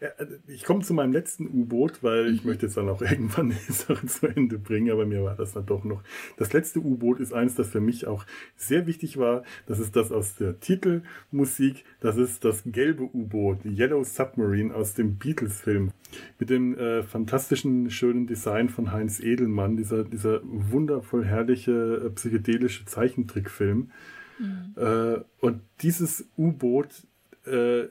[0.00, 0.08] äh,
[0.48, 2.50] ich komme zu meinem letzten U-Boot, weil ich mhm.
[2.50, 5.66] möchte jetzt dann auch irgendwann die Sache zu Ende bringen, aber mir war das dann
[5.66, 6.02] doch noch.
[6.36, 8.24] Das letzte U-Boot ist eins, das für mich auch
[8.56, 9.44] sehr wichtig war.
[9.66, 11.84] Das ist das aus der Titelmusik.
[12.00, 15.92] Das ist das gelbe U-Boot, die Yellow Submarine aus dem Beatles-Film.
[16.38, 22.84] Mit dem äh, fantastischen, schönen Design von Heinz Edelmann, dieser, dieser wundervoll herrliche, äh, psychedelische
[22.86, 23.90] Zeichentrickfilm.
[24.38, 24.74] Mhm.
[24.76, 27.06] Äh, und dieses U-Boot,
[27.46, 27.86] äh,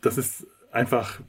[0.00, 1.20] das ist einfach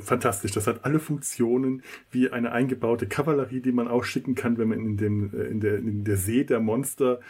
[0.00, 0.52] fantastisch.
[0.52, 4.80] Das hat alle Funktionen wie eine eingebaute Kavallerie, die man auch schicken kann, wenn man
[4.80, 7.20] in, dem, äh, in, der, in der See der Monster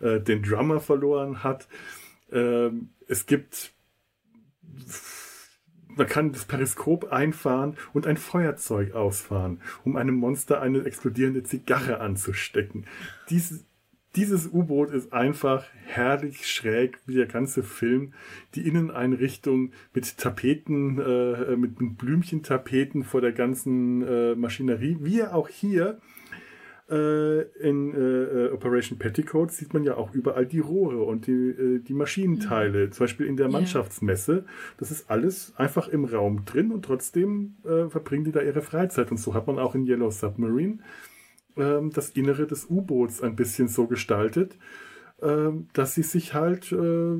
[0.00, 1.68] äh, den Drummer verloren hat.
[2.30, 3.72] Ähm, es gibt
[5.96, 12.00] man kann das Periskop einfahren und ein Feuerzeug ausfahren, um einem Monster eine explodierende Zigarre
[12.00, 12.86] anzustecken.
[13.30, 13.64] Dieses,
[14.16, 18.12] dieses U-Boot ist einfach herrlich schräg, wie der ganze Film.
[18.54, 25.48] Die Inneneinrichtung mit Tapeten, äh, mit, mit Blümchentapeten vor der ganzen äh, Maschinerie, wie auch
[25.48, 25.98] hier
[26.88, 31.78] äh, in äh, Operation Petticoat sieht man ja auch überall die Rohre und die, äh,
[31.80, 32.92] die Maschinenteile, mhm.
[32.92, 34.44] zum Beispiel in der Mannschaftsmesse.
[34.78, 39.10] Das ist alles einfach im Raum drin und trotzdem äh, verbringen die da ihre Freizeit.
[39.10, 40.78] Und so hat man auch in Yellow Submarine
[41.56, 44.56] ähm, das Innere des U-Boots ein bisschen so gestaltet,
[45.22, 47.16] ähm, dass sie sich halt äh,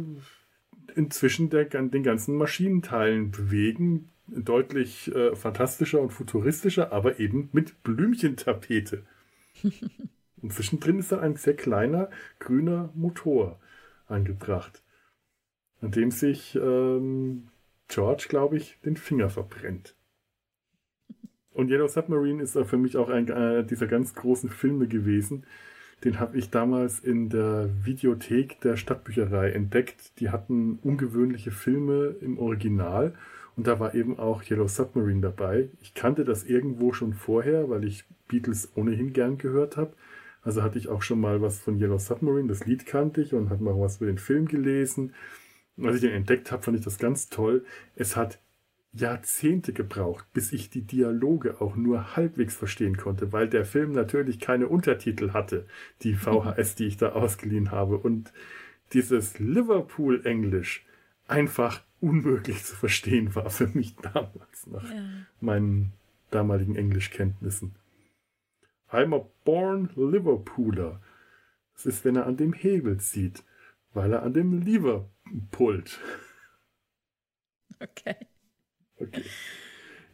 [0.95, 4.11] inzwischen der, den ganzen Maschinenteilen bewegen.
[4.29, 9.05] Deutlich äh, fantastischer und futuristischer, aber eben mit Blümchentapete.
[10.43, 12.11] und zwischendrin ist da ein sehr kleiner
[12.41, 13.61] grüner Motor
[14.09, 14.83] angebracht,
[15.81, 17.49] an dem sich ähm,
[17.89, 19.96] George, glaube ich, den Finger verbrennt.
[21.57, 25.45] Und Yellow Submarine ist für mich auch einer dieser ganz großen Filme gewesen.
[26.05, 30.21] Den habe ich damals in der Videothek der Stadtbücherei entdeckt.
[30.21, 33.15] Die hatten ungewöhnliche Filme im Original
[33.57, 35.71] und da war eben auch Yellow Submarine dabei.
[35.81, 39.95] Ich kannte das irgendwo schon vorher, weil ich Beatles ohnehin gern gehört habe.
[40.43, 43.49] Also hatte ich auch schon mal was von Yellow Submarine, das Lied kannte ich und
[43.49, 45.15] habe mal was über den Film gelesen.
[45.83, 47.65] Als ich den entdeckt habe, fand ich das ganz toll.
[47.95, 48.39] Es hat
[48.97, 54.41] Jahrzehnte gebraucht, bis ich die Dialoge auch nur halbwegs verstehen konnte, weil der Film natürlich
[54.41, 55.67] keine Untertitel hatte,
[56.03, 57.99] die VHS, die ich da ausgeliehen habe.
[57.99, 58.33] Und
[58.93, 60.85] dieses Liverpool-Englisch
[61.29, 65.05] einfach unmöglich zu verstehen war für mich damals nach ja.
[65.41, 65.93] meinen
[66.31, 67.75] damaligen Englischkenntnissen.
[68.91, 71.01] I'm a born Liverpooler.
[71.75, 73.45] Das ist, wenn er an dem Hebel zieht,
[73.93, 75.09] weil er an dem Lever
[75.51, 76.01] pullt.
[77.81, 78.17] Okay.
[78.99, 79.23] Okay.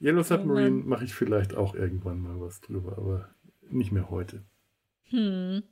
[0.01, 3.29] Yellow Submarine oh mache ich vielleicht auch irgendwann mal was drüber, aber
[3.71, 4.43] nicht mehr heute.
[5.11, 5.63] Hm.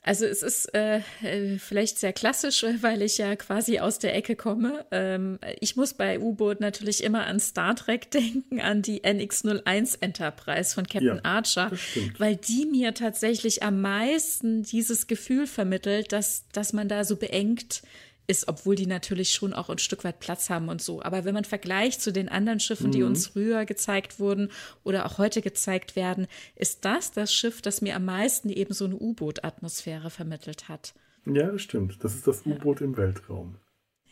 [0.00, 4.36] Also es ist äh, äh vielleicht sehr klassisch, weil ich ja quasi aus der Ecke
[4.36, 4.86] komme.
[4.90, 10.74] Ähm, ich muss bei U-Boot natürlich immer an Star Trek denken, an die NX-01 Enterprise
[10.74, 11.70] von Captain ja, Archer,
[12.16, 17.82] weil die mir tatsächlich am meisten dieses Gefühl vermittelt, dass, dass man da so beengt
[18.28, 21.02] ist, obwohl die natürlich schon auch ein Stück weit Platz haben und so.
[21.02, 23.08] Aber wenn man vergleicht zu den anderen Schiffen, die mhm.
[23.08, 24.52] uns früher gezeigt wurden
[24.84, 28.84] oder auch heute gezeigt werden, ist das das Schiff, das mir am meisten eben so
[28.84, 30.94] eine U-Boot-Atmosphäre vermittelt hat.
[31.24, 32.04] Ja, das stimmt.
[32.04, 32.86] Das ist das U-Boot ja.
[32.86, 33.56] im Weltraum.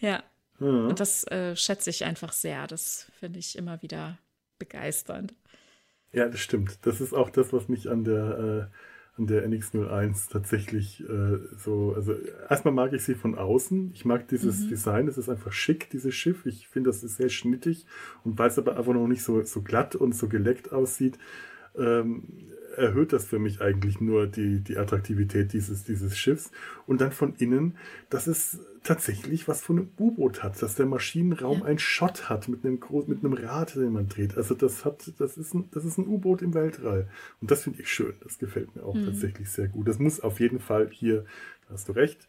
[0.01, 0.25] Ja.
[0.59, 0.89] Mhm.
[0.89, 2.67] Und das äh, schätze ich einfach sehr.
[2.67, 4.19] Das finde ich immer wieder
[4.59, 5.35] begeisternd.
[6.13, 6.79] Ja, das stimmt.
[6.83, 8.77] Das ist auch das, was mich an der äh,
[9.19, 12.15] an der NX01 tatsächlich äh, so, also
[12.51, 13.93] erstmal mag ich sie von außen.
[13.95, 14.69] Ich mag dieses mhm.
[14.69, 16.45] Design, es ist einfach schick, dieses Schiff.
[16.45, 17.87] Ich finde, das ist sehr schnittig
[18.25, 21.19] und weil es aber einfach noch nicht so, so glatt und so geleckt aussieht,
[21.77, 22.25] ähm,
[22.77, 26.51] erhöht das für mich eigentlich nur die, die Attraktivität dieses, dieses Schiffs.
[26.87, 27.77] Und dann von innen,
[28.11, 31.65] dass es tatsächlich was von einem U-Boot hat, dass der Maschinenraum ja.
[31.65, 34.37] ein Schott hat mit einem, mit einem Rad, den man dreht.
[34.37, 37.09] Also das hat, das ist ein, das ist ein U-Boot im Weltall.
[37.41, 38.15] Und das finde ich schön.
[38.23, 39.07] Das gefällt mir auch mhm.
[39.07, 39.89] tatsächlich sehr gut.
[39.89, 41.25] Das muss auf jeden Fall hier,
[41.67, 42.29] da hast du recht,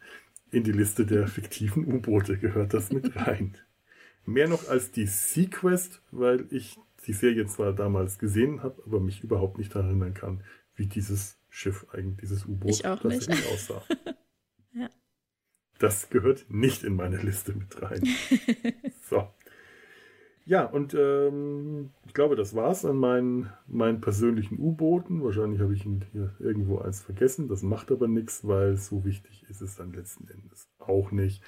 [0.52, 3.58] in die Liste der fiktiven U-Boote gehört das mit rein.
[4.26, 6.78] Mehr noch als die Sequest, weil ich
[7.08, 10.44] die Serie zwar damals gesehen habe, aber mich überhaupt nicht daran erinnern kann,
[10.76, 13.82] wie dieses Schiff eigentlich, dieses U-Boot tatsächlich aussah.
[14.74, 14.90] ja.
[15.80, 18.04] Das gehört nicht in meine Liste mit rein.
[19.10, 19.28] so.
[20.46, 25.24] Ja, und ähm, ich glaube, das war's an meinen, meinen persönlichen U-Booten.
[25.24, 27.50] Wahrscheinlich habe ich hier irgendwo eins vergessen.
[27.50, 31.44] Das macht aber nichts, weil so wichtig ist es dann letzten Endes auch nicht.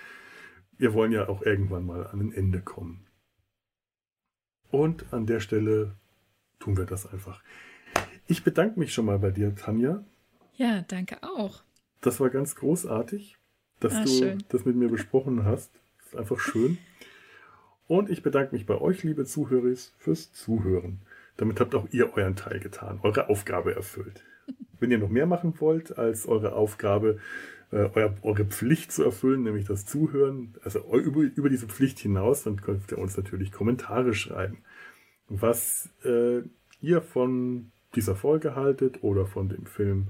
[0.77, 3.05] Wir wollen ja auch irgendwann mal an ein Ende kommen.
[4.71, 5.95] Und an der Stelle
[6.59, 7.41] tun wir das einfach.
[8.27, 10.03] Ich bedanke mich schon mal bei dir, Tanja.
[10.55, 11.63] Ja, danke auch.
[12.01, 13.37] Das war ganz großartig,
[13.79, 14.43] dass ah, du schön.
[14.49, 15.71] das mit mir besprochen hast.
[15.97, 16.77] Das ist einfach schön.
[17.87, 21.01] Und ich bedanke mich bei euch, liebe Zuhörer, fürs Zuhören.
[21.37, 24.23] Damit habt auch ihr euren Teil getan, eure Aufgabe erfüllt.
[24.79, 27.17] Wenn ihr noch mehr machen wollt als eure Aufgabe,
[27.71, 32.43] äh, euer, eure Pflicht zu erfüllen, nämlich das Zuhören, also über, über diese Pflicht hinaus,
[32.43, 34.59] dann könnt ihr uns natürlich Kommentare schreiben,
[35.27, 36.41] was äh,
[36.81, 40.09] ihr von dieser Folge haltet oder von dem Film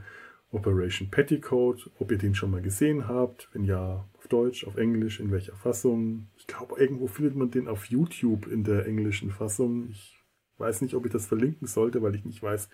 [0.51, 5.19] Operation Petticoat, ob ihr den schon mal gesehen habt, wenn ja, auf Deutsch, auf Englisch,
[5.19, 6.27] in welcher Fassung.
[6.37, 9.89] Ich glaube, irgendwo findet man den auf YouTube in der englischen Fassung.
[9.91, 10.17] Ich
[10.57, 12.69] weiß nicht, ob ich das verlinken sollte, weil ich nicht weiß,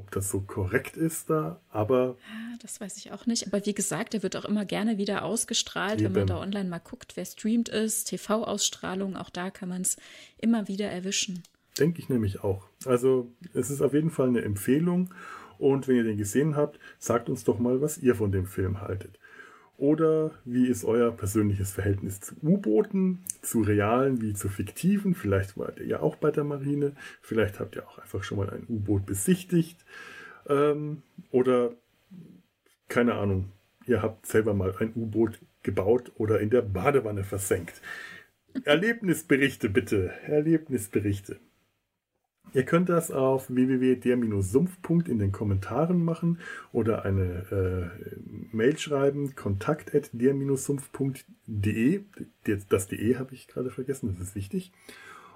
[0.00, 2.16] ob das so korrekt ist da, aber.
[2.32, 3.46] Ja, das weiß ich auch nicht.
[3.46, 6.06] Aber wie gesagt, der wird auch immer gerne wieder ausgestrahlt, eben.
[6.06, 8.08] wenn man da online mal guckt, wer streamt ist.
[8.08, 9.96] TV-Ausstrahlung, auch da kann man es
[10.38, 11.42] immer wieder erwischen.
[11.78, 12.66] Denke ich nämlich auch.
[12.86, 15.12] Also, es ist auf jeden Fall eine Empfehlung.
[15.58, 18.80] Und wenn ihr den gesehen habt, sagt uns doch mal, was ihr von dem Film
[18.80, 19.18] haltet.
[19.80, 25.14] Oder wie ist euer persönliches Verhältnis zu U-Booten, zu realen wie zu fiktiven?
[25.14, 26.92] Vielleicht wart ihr ja auch bei der Marine,
[27.22, 29.82] vielleicht habt ihr auch einfach schon mal ein U-Boot besichtigt.
[30.46, 31.00] Ähm,
[31.30, 31.70] oder
[32.88, 33.52] keine Ahnung,
[33.86, 37.80] ihr habt selber mal ein U-Boot gebaut oder in der Badewanne versenkt.
[38.64, 41.38] Erlebnisberichte bitte, Erlebnisberichte.
[42.52, 44.78] Ihr könnt das auf www.der-sumpf.
[45.08, 46.38] in den Kommentaren machen
[46.72, 47.90] oder eine äh,
[48.52, 52.00] Mail schreiben, kontakt at der-sumpf.de.
[52.68, 54.72] Das DE habe ich gerade vergessen, das ist wichtig.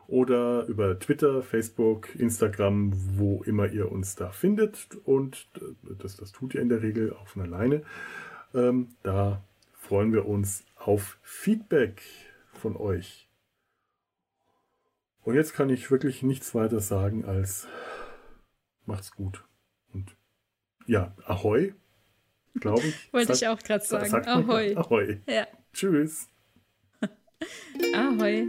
[0.07, 4.89] Oder über Twitter, Facebook, Instagram, wo immer ihr uns da findet.
[5.05, 5.49] Und
[5.99, 7.83] das, das tut ihr in der Regel auch von alleine.
[8.55, 9.43] Ähm, da
[9.73, 12.03] freuen wir uns auf Feedback
[12.53, 13.24] von euch.
[15.25, 17.67] Und jetzt kann ich wirklich nichts weiter sagen als
[18.85, 19.45] macht's gut.
[19.93, 20.17] Und
[20.87, 21.75] ja, Ahoi,
[22.61, 23.13] glaube ich.
[23.13, 24.15] Wollte ich auch gerade sagen.
[24.27, 24.77] Ahoi.
[24.77, 25.23] Ahoi.
[25.27, 25.47] Ja.
[25.73, 26.29] Tschüss.
[27.95, 28.49] Ahoi.